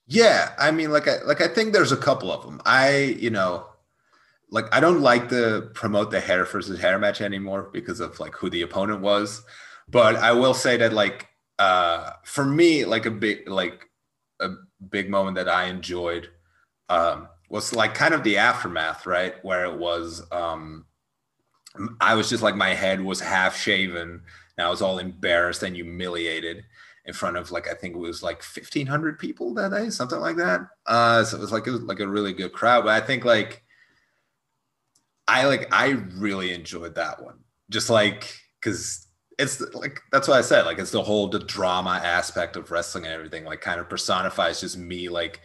Yeah, 0.08 0.54
I 0.58 0.72
mean, 0.72 0.92
like 0.92 1.08
I 1.08 1.22
like 1.24 1.42
I 1.42 1.48
think 1.48 1.74
there's 1.74 1.92
a 1.92 1.98
couple 1.98 2.32
of 2.32 2.44
them. 2.44 2.62
I 2.66 3.16
you 3.20 3.30
know, 3.30 3.68
like 4.50 4.66
I 4.72 4.80
don't 4.80 5.02
like 5.02 5.30
to 5.30 5.70
promote 5.74 6.12
the 6.12 6.20
hair 6.20 6.46
versus 6.46 6.80
hair 6.80 6.98
match 7.00 7.22
anymore 7.22 7.70
because 7.74 8.00
of 8.00 8.20
like 8.20 8.36
who 8.36 8.50
the 8.50 8.62
opponent 8.64 9.02
was, 9.02 9.44
but 9.88 10.16
I 10.16 10.32
will 10.32 10.54
say 10.54 10.78
that 10.78 10.94
like 10.94 11.28
uh 11.60 12.12
for 12.24 12.46
me 12.46 12.86
like 12.86 13.06
a 13.06 13.12
big 13.12 13.50
like 13.50 13.90
a 14.40 14.50
big 14.90 15.10
moment 15.10 15.36
that 15.36 15.50
I 15.50 15.66
enjoyed 15.66 16.30
um 16.90 17.28
was 17.50 17.74
like 17.74 17.94
kind 17.94 18.14
of 18.14 18.24
the 18.24 18.38
aftermath, 18.38 19.06
right? 19.06 19.36
Where 19.44 19.66
it 19.66 19.78
was 19.78 20.24
um 20.32 20.86
I 22.00 22.16
was 22.16 22.30
just 22.30 22.44
like 22.44 22.56
my 22.56 22.74
head 22.74 23.02
was 23.02 23.20
half 23.20 23.56
shaven 23.58 24.22
and 24.58 24.68
I 24.68 24.70
was 24.70 24.82
all 24.82 25.00
embarrassed 25.00 25.64
and 25.64 25.76
humiliated 25.76 26.64
in 27.06 27.14
front 27.14 27.38
of 27.38 27.52
like 27.52 27.68
I 27.68 27.74
think 27.74 27.96
it 27.96 28.00
was 28.00 28.22
like 28.22 28.44
1500 28.44 29.18
people 29.20 29.54
that 29.56 29.72
day, 29.72 29.90
something 29.90 30.20
like 30.20 30.36
that. 30.38 30.62
Uh, 30.86 31.24
so 31.24 31.38
it 31.38 31.42
was 31.42 31.52
like 31.52 31.68
it 31.68 31.72
was 31.72 31.82
like 31.82 32.00
a 32.00 32.08
really 32.08 32.34
good 32.34 32.54
crowd. 32.54 32.86
But 32.86 33.02
I 33.02 33.06
think 33.06 33.26
like 33.26 33.64
I 35.28 35.46
like 35.46 35.74
I 35.74 35.90
really 36.18 36.54
enjoyed 36.54 36.96
that 36.96 37.24
one. 37.24 37.40
Just 37.70 37.90
like 37.90 38.34
because 38.60 39.08
it's 39.40 39.62
like 39.74 40.02
that's 40.12 40.28
what 40.28 40.38
I 40.38 40.42
said. 40.42 40.66
Like 40.66 40.80
it's 40.80 40.92
the 40.92 41.02
whole 41.02 41.30
the 41.30 41.40
drama 41.40 42.02
aspect 42.04 42.58
of 42.58 42.70
wrestling 42.72 43.06
and 43.06 43.14
everything. 43.14 43.46
Like 43.46 43.62
kind 43.62 43.80
of 43.80 43.90
personifies 43.90 44.60
just 44.60 44.78
me 44.78 45.08
like 45.08 45.40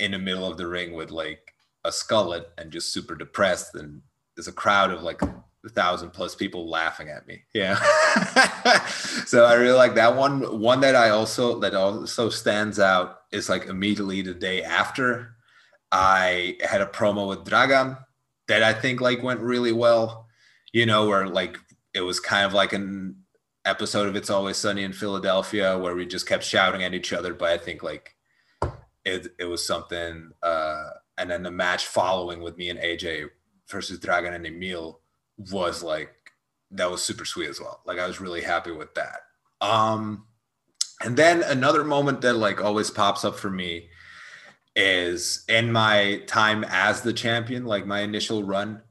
in 0.00 0.12
the 0.12 0.18
middle 0.18 0.50
of 0.50 0.56
the 0.56 0.66
ring 0.66 0.94
with 0.94 1.10
like 1.10 1.54
a 1.84 1.90
skullet 1.90 2.46
and 2.56 2.72
just 2.72 2.92
super 2.92 3.14
depressed 3.14 3.74
and 3.74 4.00
there's 4.34 4.48
a 4.48 4.52
crowd 4.52 4.90
of 4.90 5.02
like 5.02 5.20
a 5.20 5.44
thousand 5.68 6.10
plus 6.10 6.34
people 6.34 6.68
laughing 6.68 7.10
at 7.10 7.26
me. 7.26 7.42
Yeah. 7.52 7.76
so 9.26 9.44
I 9.44 9.54
really 9.54 9.76
like 9.76 9.94
that 9.94 10.16
one. 10.16 10.60
One 10.60 10.80
that 10.80 10.96
I 10.96 11.10
also 11.10 11.60
that 11.60 11.74
also 11.74 12.30
stands 12.30 12.80
out 12.80 13.18
is 13.30 13.50
like 13.50 13.66
immediately 13.66 14.22
the 14.22 14.34
day 14.34 14.62
after 14.62 15.36
I 15.92 16.56
had 16.62 16.80
a 16.80 16.86
promo 16.86 17.28
with 17.28 17.44
Dragan 17.44 17.98
that 18.48 18.62
I 18.62 18.72
think 18.72 19.02
like 19.02 19.22
went 19.22 19.40
really 19.40 19.72
well. 19.72 20.28
You 20.72 20.86
know, 20.86 21.06
where 21.06 21.28
like 21.28 21.58
it 21.92 22.00
was 22.00 22.18
kind 22.18 22.44
of 22.44 22.54
like 22.54 22.72
an 22.72 23.23
episode 23.64 24.08
of 24.08 24.16
It's 24.16 24.30
Always 24.30 24.56
Sunny 24.56 24.84
in 24.84 24.92
Philadelphia 24.92 25.78
where 25.78 25.94
we 25.94 26.06
just 26.06 26.28
kept 26.28 26.44
shouting 26.44 26.82
at 26.82 26.94
each 26.94 27.12
other. 27.12 27.34
But 27.34 27.50
I 27.50 27.58
think 27.58 27.82
like 27.82 28.16
it 29.04 29.28
it 29.38 29.44
was 29.44 29.66
something 29.66 30.30
uh 30.42 30.90
and 31.16 31.30
then 31.30 31.42
the 31.42 31.50
match 31.50 31.86
following 31.86 32.40
with 32.40 32.56
me 32.56 32.70
and 32.70 32.78
AJ 32.78 33.28
versus 33.68 33.98
Dragon 33.98 34.34
and 34.34 34.46
Emil 34.46 35.00
was 35.50 35.82
like 35.82 36.14
that 36.70 36.90
was 36.90 37.02
super 37.02 37.24
sweet 37.24 37.48
as 37.48 37.60
well. 37.60 37.80
Like 37.86 37.98
I 37.98 38.06
was 38.06 38.20
really 38.20 38.42
happy 38.42 38.70
with 38.70 38.94
that. 38.94 39.20
Um 39.60 40.26
and 41.00 41.16
then 41.16 41.42
another 41.42 41.84
moment 41.84 42.20
that 42.22 42.34
like 42.34 42.62
always 42.62 42.90
pops 42.90 43.24
up 43.24 43.36
for 43.36 43.50
me 43.50 43.88
is 44.76 45.44
in 45.48 45.70
my 45.70 46.22
time 46.26 46.64
as 46.68 47.02
the 47.02 47.12
champion, 47.12 47.64
like 47.64 47.86
my 47.86 48.00
initial 48.00 48.42
run, 48.42 48.82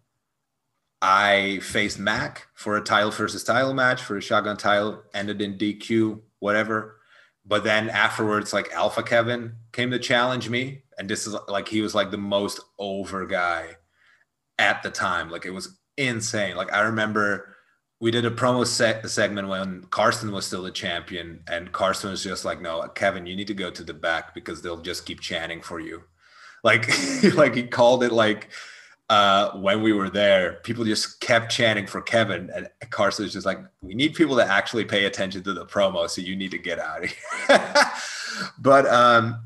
I 1.05 1.59
faced 1.61 1.99
Mac 1.99 2.47
for 2.53 2.77
a 2.77 2.81
title 2.81 3.11
versus 3.11 3.43
title 3.43 3.73
match 3.73 4.01
for 4.01 4.15
a 4.15 4.21
shotgun 4.21 4.55
title, 4.55 5.03
ended 5.13 5.41
in 5.41 5.57
DQ, 5.57 6.21
whatever. 6.39 6.95
But 7.45 7.65
then 7.65 7.89
afterwards, 7.89 8.53
like 8.53 8.71
Alpha 8.71 9.03
Kevin 9.03 9.57
came 9.73 9.91
to 9.91 9.99
challenge 9.99 10.49
me. 10.49 10.83
And 10.97 11.09
this 11.09 11.27
is 11.27 11.35
like 11.49 11.67
he 11.67 11.81
was 11.81 11.93
like 11.93 12.09
the 12.09 12.17
most 12.17 12.61
over 12.79 13.25
guy 13.25 13.75
at 14.57 14.81
the 14.81 14.89
time. 14.89 15.29
Like 15.29 15.45
it 15.45 15.49
was 15.49 15.77
insane. 15.97 16.55
Like 16.55 16.71
I 16.71 16.79
remember 16.83 17.53
we 17.99 18.09
did 18.09 18.23
a 18.23 18.31
promo 18.31 18.65
se- 18.65 19.01
segment 19.07 19.49
when 19.49 19.83
Karsten 19.89 20.31
was 20.31 20.45
still 20.47 20.63
the 20.63 20.71
champion, 20.71 21.43
and 21.47 21.71
Karsten 21.71 22.11
was 22.11 22.23
just 22.23 22.45
like, 22.45 22.61
"No, 22.61 22.87
Kevin, 22.95 23.25
you 23.25 23.35
need 23.35 23.47
to 23.47 23.53
go 23.53 23.71
to 23.71 23.83
the 23.83 23.93
back 23.93 24.33
because 24.33 24.61
they'll 24.61 24.81
just 24.81 25.05
keep 25.05 25.19
chanting 25.19 25.61
for 25.61 25.79
you." 25.79 26.03
Like, 26.63 26.87
like 27.33 27.55
he 27.55 27.63
called 27.63 28.03
it 28.03 28.13
like 28.13 28.49
uh, 29.13 29.51
when 29.57 29.81
we 29.81 29.93
were 29.93 30.09
there, 30.09 30.53
people 30.63 30.83
just 30.85 31.19
kept 31.19 31.51
chanting 31.51 31.85
for 31.85 32.01
Kevin, 32.01 32.49
and 32.55 32.69
Karsten 32.89 33.25
was 33.25 33.33
just 33.33 33.45
like, 33.45 33.59
"We 33.81 33.93
need 33.93 34.15
people 34.15 34.35
to 34.37 34.45
actually 34.45 34.85
pay 34.85 35.05
attention 35.05 35.43
to 35.43 35.53
the 35.53 35.65
promo, 35.65 36.09
so 36.09 36.21
you 36.21 36.35
need 36.35 36.51
to 36.51 36.57
get 36.57 36.79
out 36.79 37.03
of 37.03 37.09
here." 37.09 37.91
but 38.59 38.87
um, 38.87 39.43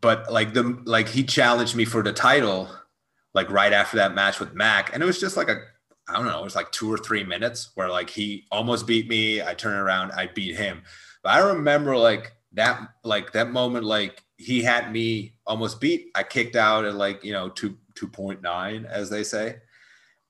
but 0.00 0.32
like 0.32 0.54
the 0.54 0.80
like 0.84 1.08
he 1.08 1.22
challenged 1.22 1.74
me 1.74 1.84
for 1.84 2.02
the 2.02 2.12
title 2.12 2.68
like 3.34 3.50
right 3.50 3.72
after 3.72 3.96
that 3.96 4.14
match 4.14 4.40
with 4.40 4.54
Mac. 4.54 4.92
And 4.92 5.02
it 5.02 5.06
was 5.06 5.20
just 5.20 5.36
like 5.36 5.48
a, 5.48 5.60
I 6.08 6.14
don't 6.14 6.26
know, 6.26 6.40
it 6.40 6.44
was 6.44 6.56
like 6.56 6.72
two 6.72 6.92
or 6.92 6.98
three 6.98 7.24
minutes 7.24 7.70
where 7.74 7.88
like 7.88 8.10
he 8.10 8.46
almost 8.50 8.86
beat 8.86 9.08
me. 9.08 9.42
I 9.42 9.54
turn 9.54 9.76
around, 9.76 10.12
I 10.12 10.26
beat 10.26 10.56
him. 10.56 10.82
But 11.22 11.34
I 11.34 11.38
remember 11.40 11.96
like 11.96 12.32
that, 12.52 12.80
like 13.04 13.32
that 13.32 13.50
moment, 13.50 13.84
like 13.84 14.24
he 14.38 14.62
had 14.62 14.92
me 14.92 15.34
almost 15.46 15.80
beat. 15.80 16.10
I 16.14 16.22
kicked 16.22 16.56
out 16.56 16.84
at 16.84 16.94
like, 16.94 17.24
you 17.24 17.32
know, 17.32 17.48
two, 17.48 17.76
2.9, 17.98 18.84
as 18.86 19.10
they 19.10 19.24
say. 19.24 19.56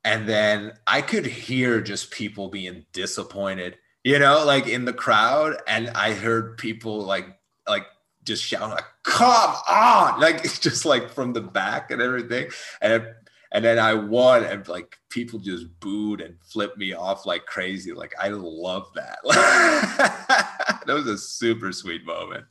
And 0.04 0.28
then 0.28 0.72
I 0.86 1.02
could 1.02 1.26
hear 1.26 1.80
just 1.80 2.10
people 2.10 2.48
being 2.48 2.84
disappointed, 2.92 3.76
you 4.04 4.18
know, 4.18 4.44
like 4.44 4.66
in 4.66 4.84
the 4.84 4.92
crowd. 4.92 5.56
And 5.66 5.90
I 5.90 6.14
heard 6.14 6.56
people 6.56 7.00
like, 7.00 7.26
like 7.66 7.86
just 8.24 8.44
shouting 8.44 8.70
like 8.70 8.84
come 9.02 9.54
on! 9.68 10.20
Like 10.20 10.44
it's 10.44 10.58
just 10.58 10.84
like 10.84 11.10
from 11.10 11.32
the 11.32 11.40
back 11.40 11.90
and 11.90 12.00
everything. 12.00 12.50
And 12.80 13.08
and 13.50 13.64
then 13.64 13.78
i 13.78 13.94
won 13.94 14.44
and 14.44 14.68
like 14.68 14.98
people 15.08 15.38
just 15.38 15.80
booed 15.80 16.20
and 16.20 16.36
flipped 16.42 16.76
me 16.76 16.92
off 16.92 17.26
like 17.26 17.46
crazy. 17.46 17.92
Like 17.92 18.14
i 18.20 18.28
love 18.28 18.86
that. 18.94 19.18
That 20.86 20.94
was 20.94 21.06
a 21.06 21.18
super 21.18 21.70
sweet 21.70 22.06
moment 22.06 22.46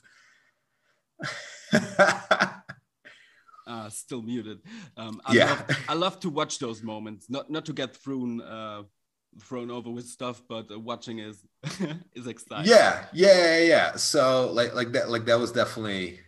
uh, 3.67 3.89
still 3.89 4.21
muted 4.21 4.59
um, 4.95 5.21
I, 5.25 5.33
yeah. 5.33 5.49
love, 5.49 5.85
I 5.89 5.93
love 5.93 6.19
to 6.21 6.29
watch 6.29 6.59
those 6.59 6.81
moments 6.81 7.29
not 7.29 7.49
not 7.49 7.65
to 7.65 7.73
get 7.73 7.95
thrown 7.95 8.41
uh, 8.41 8.83
thrown 9.39 9.71
over 9.71 9.89
with 9.89 10.07
stuff, 10.07 10.41
but 10.47 10.71
uh, 10.71 10.79
watching 10.79 11.19
is 11.19 11.43
is 12.15 12.27
exciting. 12.27 12.71
Yeah, 12.71 13.05
yeah, 13.13 13.59
yeah. 13.59 13.95
So 13.95 14.51
like 14.51 14.73
like 14.73 14.91
that 14.93 15.09
like 15.09 15.25
that 15.25 15.39
was 15.39 15.51
definitely 15.51 16.19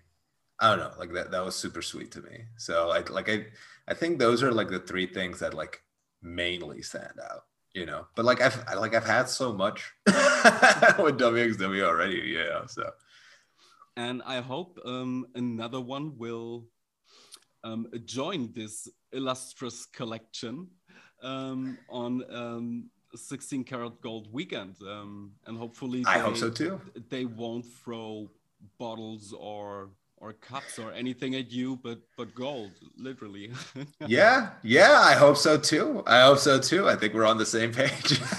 I 0.59 0.69
don't 0.69 0.79
know 0.79 0.91
like 0.97 1.13
that 1.13 1.31
that 1.31 1.43
was 1.43 1.55
super 1.55 1.81
sweet 1.81 2.11
to 2.11 2.21
me. 2.21 2.45
So 2.57 2.89
I 2.89 3.01
like 3.09 3.29
I 3.29 3.47
I 3.87 3.93
think 3.93 4.19
those 4.19 4.43
are 4.43 4.51
like 4.51 4.69
the 4.69 4.79
three 4.79 5.07
things 5.07 5.39
that 5.39 5.53
like 5.53 5.81
mainly 6.21 6.81
stand 6.81 7.19
out. 7.23 7.45
You 7.73 7.85
know, 7.85 8.07
but 8.15 8.25
like 8.25 8.41
I've 8.41 8.63
I, 8.67 8.73
like 8.75 8.95
I've 8.95 9.05
had 9.05 9.29
so 9.29 9.53
much 9.53 9.91
with 10.05 11.19
WXW 11.19 11.83
already. 11.83 12.35
Yeah, 12.35 12.65
so. 12.65 12.89
And 13.95 14.21
I 14.25 14.39
hope 14.39 14.79
um, 14.85 15.27
another 15.35 15.81
one 15.81 16.17
will 16.17 16.65
um, 17.63 17.87
join 18.05 18.51
this 18.53 18.87
illustrious 19.11 19.85
collection 19.85 20.67
um, 21.23 21.77
on 21.89 22.23
um, 22.33 22.89
16 23.15 23.63
karat 23.63 23.99
gold 24.01 24.31
weekend 24.31 24.75
um, 24.87 25.31
and 25.47 25.57
hopefully 25.57 26.03
they, 26.03 26.11
i 26.11 26.19
hope 26.19 26.37
so 26.37 26.49
too. 26.49 26.79
they 27.09 27.25
won't 27.25 27.65
throw 27.65 28.29
bottles 28.77 29.33
or 29.37 29.89
or 30.17 30.33
cups 30.33 30.77
or 30.77 30.91
anything 30.91 31.35
at 31.35 31.51
you 31.51 31.77
but 31.77 31.99
but 32.17 32.33
gold 32.35 32.71
literally. 32.97 33.51
Yeah 34.07 34.49
yeah 34.63 34.99
i 35.01 35.13
hope 35.13 35.37
so 35.37 35.57
too. 35.57 36.03
I 36.05 36.21
hope 36.21 36.39
so 36.39 36.59
too. 36.59 36.87
I 36.87 36.95
think 36.95 37.13
we're 37.13 37.25
on 37.25 37.37
the 37.37 37.45
same 37.45 37.71
page. 37.71 38.19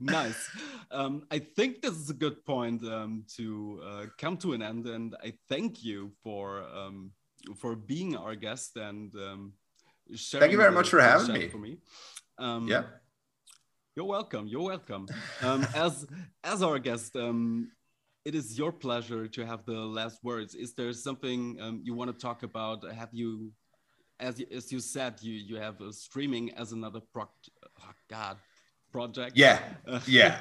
Nice. 0.00 0.50
Um, 0.90 1.22
i 1.30 1.38
think 1.38 1.80
this 1.80 1.92
is 1.92 2.10
a 2.10 2.14
good 2.14 2.44
point 2.44 2.82
um, 2.84 3.24
to 3.36 3.80
uh, 3.86 4.06
come 4.18 4.36
to 4.38 4.52
an 4.52 4.60
end 4.60 4.86
and 4.86 5.14
i 5.24 5.32
thank 5.48 5.84
you 5.84 6.10
for 6.22 6.64
um, 6.74 7.12
for 7.56 7.74
being 7.74 8.16
our 8.16 8.34
guest 8.34 8.76
and 8.76 9.14
um, 9.16 9.52
thank 10.14 10.52
you 10.52 10.58
very 10.58 10.72
much 10.72 10.88
for 10.88 11.00
having 11.00 11.32
me 11.32 11.48
for 11.48 11.58
me 11.58 11.78
um, 12.38 12.66
yeah 12.68 12.82
you're 13.94 14.06
welcome. 14.06 14.46
You're 14.46 14.62
welcome. 14.62 15.06
Um, 15.42 15.66
as 15.74 16.06
as 16.44 16.62
our 16.62 16.78
guest, 16.78 17.14
um, 17.16 17.70
it 18.24 18.34
is 18.34 18.56
your 18.56 18.72
pleasure 18.72 19.28
to 19.28 19.46
have 19.46 19.66
the 19.66 19.72
last 19.72 20.18
words. 20.24 20.54
Is 20.54 20.74
there 20.74 20.92
something 20.92 21.58
um, 21.60 21.82
you 21.84 21.92
want 21.92 22.10
to 22.10 22.16
talk 22.16 22.42
about? 22.42 22.90
Have 22.90 23.10
you, 23.12 23.52
as 24.18 24.40
you, 24.40 24.46
as 24.50 24.72
you 24.72 24.80
said, 24.80 25.16
you 25.20 25.34
you 25.34 25.56
have 25.56 25.80
uh, 25.82 25.92
streaming 25.92 26.54
as 26.54 26.72
another 26.72 27.00
pro- 27.12 27.28
oh 27.80 27.94
God 28.08 28.38
project? 28.92 29.36
Yeah, 29.36 29.58
yeah, 30.06 30.40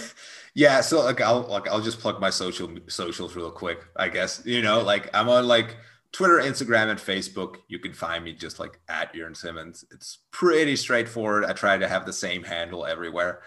yeah. 0.54 0.80
So 0.80 1.04
like 1.04 1.20
I'll 1.20 1.42
like 1.42 1.68
I'll 1.68 1.82
just 1.82 2.00
plug 2.00 2.18
my 2.18 2.30
social 2.30 2.70
socials 2.88 3.36
real 3.36 3.50
quick. 3.50 3.84
I 3.96 4.08
guess 4.08 4.40
you 4.46 4.62
know 4.62 4.80
like 4.80 5.10
I'm 5.12 5.28
on 5.28 5.46
like 5.46 5.76
Twitter, 6.16 6.38
Instagram, 6.38 6.88
and 6.88 6.98
Facebook. 6.98 7.56
You 7.68 7.78
can 7.78 7.92
find 7.92 8.24
me 8.24 8.32
just 8.32 8.58
like 8.58 8.80
at 8.88 9.14
Jurn 9.14 9.34
Simmons. 9.34 9.84
It's 9.90 10.20
pretty 10.30 10.74
straightforward. 10.74 11.44
I 11.44 11.52
try 11.52 11.76
to 11.76 11.86
have 11.86 12.06
the 12.06 12.12
same 12.12 12.42
handle 12.42 12.86
everywhere 12.86 13.42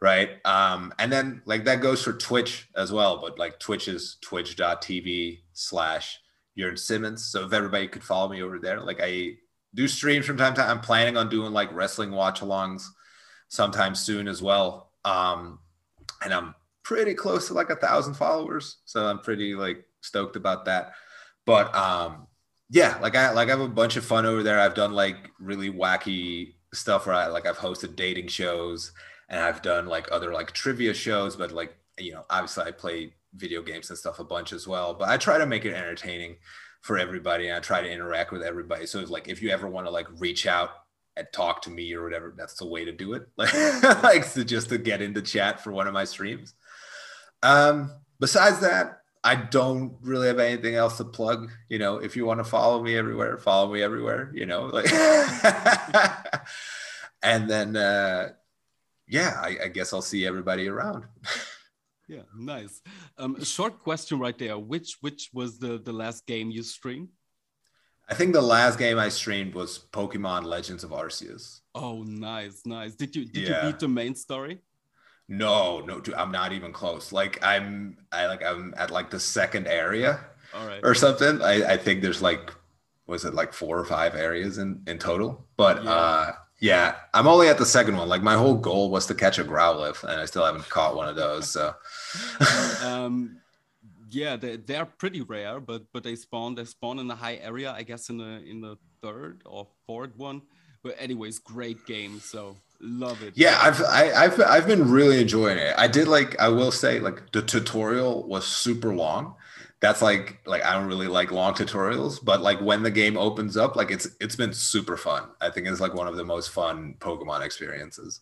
right? 0.00 0.44
Um, 0.44 0.92
and 0.98 1.10
then 1.10 1.42
like 1.46 1.64
that 1.64 1.80
goes 1.80 2.02
for 2.02 2.12
Twitch 2.12 2.68
as 2.76 2.92
well, 2.92 3.18
but 3.18 3.38
like 3.38 3.58
Twitch 3.58 3.88
is 3.88 4.18
twitch.tv 4.20 5.40
slash 5.52 6.20
Jurn 6.58 6.76
Simmons. 6.76 7.24
So 7.24 7.46
if 7.46 7.52
everybody 7.52 7.88
could 7.88 8.04
follow 8.04 8.28
me 8.28 8.42
over 8.42 8.58
there, 8.58 8.80
like 8.80 9.00
I 9.02 9.36
do 9.74 9.88
streams 9.88 10.26
from 10.26 10.36
time 10.36 10.54
to 10.54 10.60
time. 10.60 10.70
I'm 10.70 10.80
planning 10.80 11.16
on 11.16 11.28
doing 11.28 11.52
like 11.52 11.72
wrestling 11.72 12.10
watch 12.10 12.40
alongs 12.40 12.84
sometime 13.48 13.94
soon 13.94 14.28
as 14.28 14.42
well. 14.42 14.92
Um, 15.04 15.60
and 16.22 16.32
I'm 16.32 16.54
pretty 16.82 17.14
close 17.14 17.48
to 17.48 17.54
like 17.54 17.70
a 17.70 17.76
thousand 17.76 18.14
followers. 18.14 18.78
So 18.84 19.06
I'm 19.06 19.18
pretty 19.18 19.54
like 19.54 19.84
stoked 20.00 20.36
about 20.36 20.64
that. 20.66 20.92
But 21.46 21.74
um, 21.74 22.26
yeah, 22.68 22.98
like 23.00 23.16
I 23.16 23.30
like 23.32 23.48
I 23.48 23.52
have 23.52 23.60
a 23.60 23.68
bunch 23.68 23.96
of 23.96 24.04
fun 24.04 24.26
over 24.26 24.42
there. 24.42 24.60
I've 24.60 24.74
done 24.74 24.92
like 24.92 25.30
really 25.38 25.70
wacky 25.70 26.54
stuff 26.74 27.06
where 27.06 27.14
I 27.14 27.28
like 27.28 27.46
I've 27.46 27.58
hosted 27.58 27.96
dating 27.96 28.28
shows 28.28 28.92
and 29.28 29.40
I've 29.40 29.62
done 29.62 29.86
like 29.86 30.08
other 30.10 30.32
like 30.32 30.52
trivia 30.52 30.92
shows, 30.92 31.36
but 31.36 31.52
like 31.52 31.76
you 31.98 32.12
know, 32.12 32.24
obviously 32.28 32.64
I 32.64 32.72
play 32.72 33.14
video 33.34 33.62
games 33.62 33.88
and 33.90 33.98
stuff 33.98 34.18
a 34.18 34.24
bunch 34.24 34.52
as 34.52 34.66
well. 34.66 34.94
But 34.94 35.08
I 35.08 35.16
try 35.16 35.38
to 35.38 35.46
make 35.46 35.64
it 35.64 35.74
entertaining 35.74 36.36
for 36.82 36.98
everybody, 36.98 37.48
and 37.48 37.56
I 37.56 37.60
try 37.60 37.80
to 37.80 37.90
interact 37.90 38.32
with 38.32 38.42
everybody. 38.42 38.86
So 38.86 39.00
it's 39.00 39.10
like 39.10 39.28
if 39.28 39.40
you 39.40 39.50
ever 39.50 39.68
want 39.68 39.86
to 39.86 39.90
like 39.90 40.06
reach 40.18 40.46
out 40.46 40.70
and 41.16 41.26
talk 41.32 41.62
to 41.62 41.70
me 41.70 41.94
or 41.94 42.04
whatever, 42.04 42.34
that's 42.36 42.56
the 42.56 42.66
way 42.66 42.84
to 42.84 42.92
do 42.92 43.14
it. 43.14 43.28
Like, 43.36 44.02
like 44.02 44.32
to 44.32 44.44
just 44.44 44.68
to 44.70 44.78
get 44.78 45.00
into 45.00 45.22
chat 45.22 45.60
for 45.62 45.72
one 45.72 45.86
of 45.86 45.94
my 45.94 46.04
streams. 46.04 46.54
Um, 47.42 47.92
besides 48.20 48.60
that, 48.60 49.00
I 49.26 49.34
don't 49.34 49.96
really 50.02 50.28
have 50.28 50.38
anything 50.38 50.76
else 50.76 50.98
to 50.98 51.04
plug. 51.04 51.50
You 51.68 51.80
know, 51.80 51.96
if 51.96 52.14
you 52.14 52.24
want 52.24 52.38
to 52.38 52.44
follow 52.44 52.80
me 52.80 52.96
everywhere, 52.96 53.36
follow 53.38 53.72
me 53.72 53.82
everywhere. 53.82 54.30
You 54.32 54.46
know, 54.46 54.66
like, 54.66 54.92
and 57.24 57.50
then 57.50 57.74
uh, 57.74 58.28
yeah, 59.08 59.40
I, 59.42 59.56
I 59.64 59.68
guess 59.68 59.92
I'll 59.92 60.00
see 60.00 60.24
everybody 60.24 60.68
around. 60.68 61.06
yeah, 62.08 62.22
nice. 62.38 62.80
Um, 63.18 63.34
a 63.34 63.44
short 63.44 63.82
question 63.82 64.20
right 64.20 64.38
there. 64.38 64.58
Which 64.58 64.98
which 65.00 65.30
was 65.32 65.58
the 65.58 65.78
the 65.78 65.92
last 65.92 66.24
game 66.26 66.52
you 66.52 66.62
streamed? 66.62 67.08
I 68.08 68.14
think 68.14 68.32
the 68.32 68.40
last 68.40 68.78
game 68.78 68.96
I 68.96 69.08
streamed 69.08 69.54
was 69.54 69.86
Pokemon 69.92 70.44
Legends 70.44 70.84
of 70.84 70.90
Arceus. 70.90 71.62
Oh, 71.74 72.04
nice, 72.04 72.62
nice. 72.64 72.94
Did 72.94 73.16
you 73.16 73.24
did 73.24 73.48
yeah. 73.48 73.66
you 73.66 73.72
beat 73.72 73.80
the 73.80 73.88
main 73.88 74.14
story? 74.14 74.60
No, 75.28 75.80
no, 75.80 76.00
dude, 76.00 76.14
I'm 76.14 76.30
not 76.30 76.52
even 76.52 76.72
close. 76.72 77.12
Like 77.12 77.42
I'm, 77.42 77.98
I 78.12 78.26
like 78.26 78.44
I'm 78.44 78.74
at 78.76 78.90
like 78.90 79.10
the 79.10 79.18
second 79.18 79.66
area, 79.66 80.20
all 80.54 80.66
right, 80.66 80.80
or 80.84 80.94
something. 80.94 81.42
I, 81.42 81.72
I 81.72 81.76
think 81.76 82.00
there's 82.00 82.22
like, 82.22 82.52
was 83.06 83.24
it 83.24 83.34
like 83.34 83.52
four 83.52 83.78
or 83.78 83.84
five 83.84 84.14
areas 84.14 84.58
in 84.58 84.82
in 84.86 84.98
total? 84.98 85.44
But 85.56 85.82
yeah. 85.82 85.90
uh, 85.90 86.32
yeah, 86.60 86.94
I'm 87.12 87.26
only 87.26 87.48
at 87.48 87.58
the 87.58 87.66
second 87.66 87.96
one. 87.96 88.08
Like 88.08 88.22
my 88.22 88.34
whole 88.34 88.54
goal 88.54 88.90
was 88.90 89.06
to 89.06 89.14
catch 89.14 89.38
a 89.38 89.44
Growlithe, 89.44 90.02
and 90.04 90.20
I 90.20 90.24
still 90.26 90.44
haven't 90.44 90.68
caught 90.68 90.96
one 90.96 91.08
of 91.08 91.16
those. 91.16 91.50
So, 91.50 91.74
um, 92.84 93.40
yeah, 94.10 94.36
they 94.36 94.56
they're 94.56 94.86
pretty 94.86 95.22
rare, 95.22 95.60
but 95.60 95.84
but 95.92 96.04
they 96.04 96.14
spawn 96.14 96.54
they 96.54 96.64
spawn 96.64 96.98
in 96.98 97.08
the 97.08 97.16
high 97.16 97.36
area. 97.36 97.72
I 97.72 97.82
guess 97.82 98.08
in 98.08 98.18
the 98.18 98.42
in 98.48 98.60
the 98.60 98.78
third 99.02 99.42
or 99.44 99.66
fourth 99.86 100.16
one. 100.16 100.42
But 100.82 100.96
anyways, 100.98 101.40
great 101.40 101.84
game. 101.84 102.20
So 102.20 102.56
love 102.80 103.22
it. 103.22 103.34
Yeah, 103.36 103.58
I've 103.60 103.82
I, 103.82 104.06
have 104.24 104.40
i 104.40 104.56
I've 104.56 104.66
been 104.66 104.90
really 104.90 105.20
enjoying 105.20 105.58
it. 105.58 105.74
I 105.76 105.88
did 105.88 106.08
like 106.08 106.38
I 106.40 106.48
will 106.48 106.72
say 106.72 107.00
like 107.00 107.32
the 107.32 107.42
tutorial 107.42 108.26
was 108.26 108.46
super 108.46 108.94
long 108.94 109.34
that's 109.80 110.00
like 110.00 110.40
like 110.46 110.64
I 110.64 110.74
don't 110.74 110.86
really 110.86 111.08
like 111.08 111.30
long 111.30 111.54
tutorials, 111.54 112.22
but 112.22 112.40
like 112.40 112.60
when 112.60 112.82
the 112.82 112.90
game 112.90 113.16
opens 113.16 113.56
up, 113.56 113.76
like 113.76 113.90
it's 113.90 114.08
it's 114.20 114.36
been 114.36 114.52
super 114.52 114.96
fun. 114.96 115.24
I 115.40 115.50
think 115.50 115.66
it's 115.66 115.80
like 115.80 115.94
one 115.94 116.08
of 116.08 116.16
the 116.16 116.24
most 116.24 116.50
fun 116.50 116.94
Pokemon 116.98 117.44
experiences. 117.44 118.20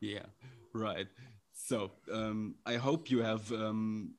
Yeah, 0.00 0.26
right. 0.72 1.08
So 1.52 1.90
um, 2.12 2.54
I 2.64 2.76
hope 2.76 3.10
you 3.10 3.22
have 3.22 3.50
um, 3.52 4.14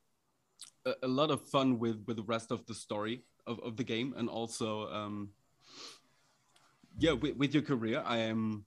a, 0.86 0.94
a, 1.04 1.08
lot 1.08 1.32
of 1.32 1.42
fun 1.48 1.80
with 1.80 2.04
with 2.06 2.18
the 2.18 2.24
rest 2.24 2.52
of 2.52 2.66
the 2.66 2.76
story 2.76 3.24
of, 3.48 3.60
of 3.62 3.78
the 3.78 3.84
game, 3.84 4.14
and 4.18 4.30
also 4.30 4.92
um, 4.92 5.30
yeah, 7.00 7.14
with, 7.14 7.38
with 7.38 7.54
your 7.54 7.64
career. 7.64 8.04
I 8.06 8.18
am 8.18 8.66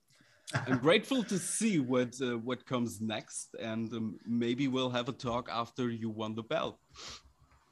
I'm 0.53 0.77
grateful 0.77 1.23
to 1.23 1.37
see 1.39 1.79
what 1.79 2.15
uh, 2.21 2.37
what 2.37 2.65
comes 2.65 3.01
next, 3.01 3.55
and 3.59 3.91
um, 3.93 4.19
maybe 4.27 4.67
we'll 4.67 4.91
have 4.91 5.09
a 5.09 5.11
talk 5.11 5.49
after 5.51 5.89
you 5.89 6.09
won 6.09 6.35
the 6.35 6.43
belt. 6.43 6.77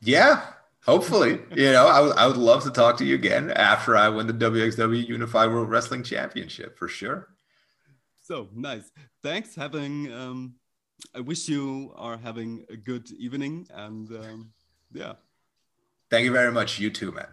Yeah, 0.01 0.41
hopefully. 0.86 1.39
you 1.55 1.71
know, 1.71 1.88
I, 1.88 1.97
w- 1.97 2.15
I 2.17 2.28
would 2.28 2.38
love 2.38 2.63
to 2.63 2.71
talk 2.71 2.97
to 2.97 3.05
you 3.05 3.15
again 3.15 3.51
after 3.51 3.95
I 3.95 4.09
win 4.09 4.28
the 4.28 4.34
WXW 4.34 5.07
Unified 5.07 5.49
World 5.49 5.69
Wrestling 5.69 6.03
Championship 6.03 6.78
for 6.78 6.88
sure. 6.88 7.30
So 8.21 8.49
nice. 8.55 8.91
Thanks. 9.21 9.55
Having, 9.55 10.11
um, 10.13 10.55
I 11.13 11.19
wish 11.19 11.47
you 11.47 11.93
are 11.95 12.17
having 12.17 12.65
a 12.69 12.76
good 12.76 13.11
evening 13.11 13.67
and 13.74 14.09
um, 14.11 14.51
yeah. 14.91 15.13
Thank 16.09 16.26
you 16.26 16.32
very 16.32 16.51
much. 16.51 16.80
You 16.80 16.89
too, 16.89 17.11
man. 17.11 17.28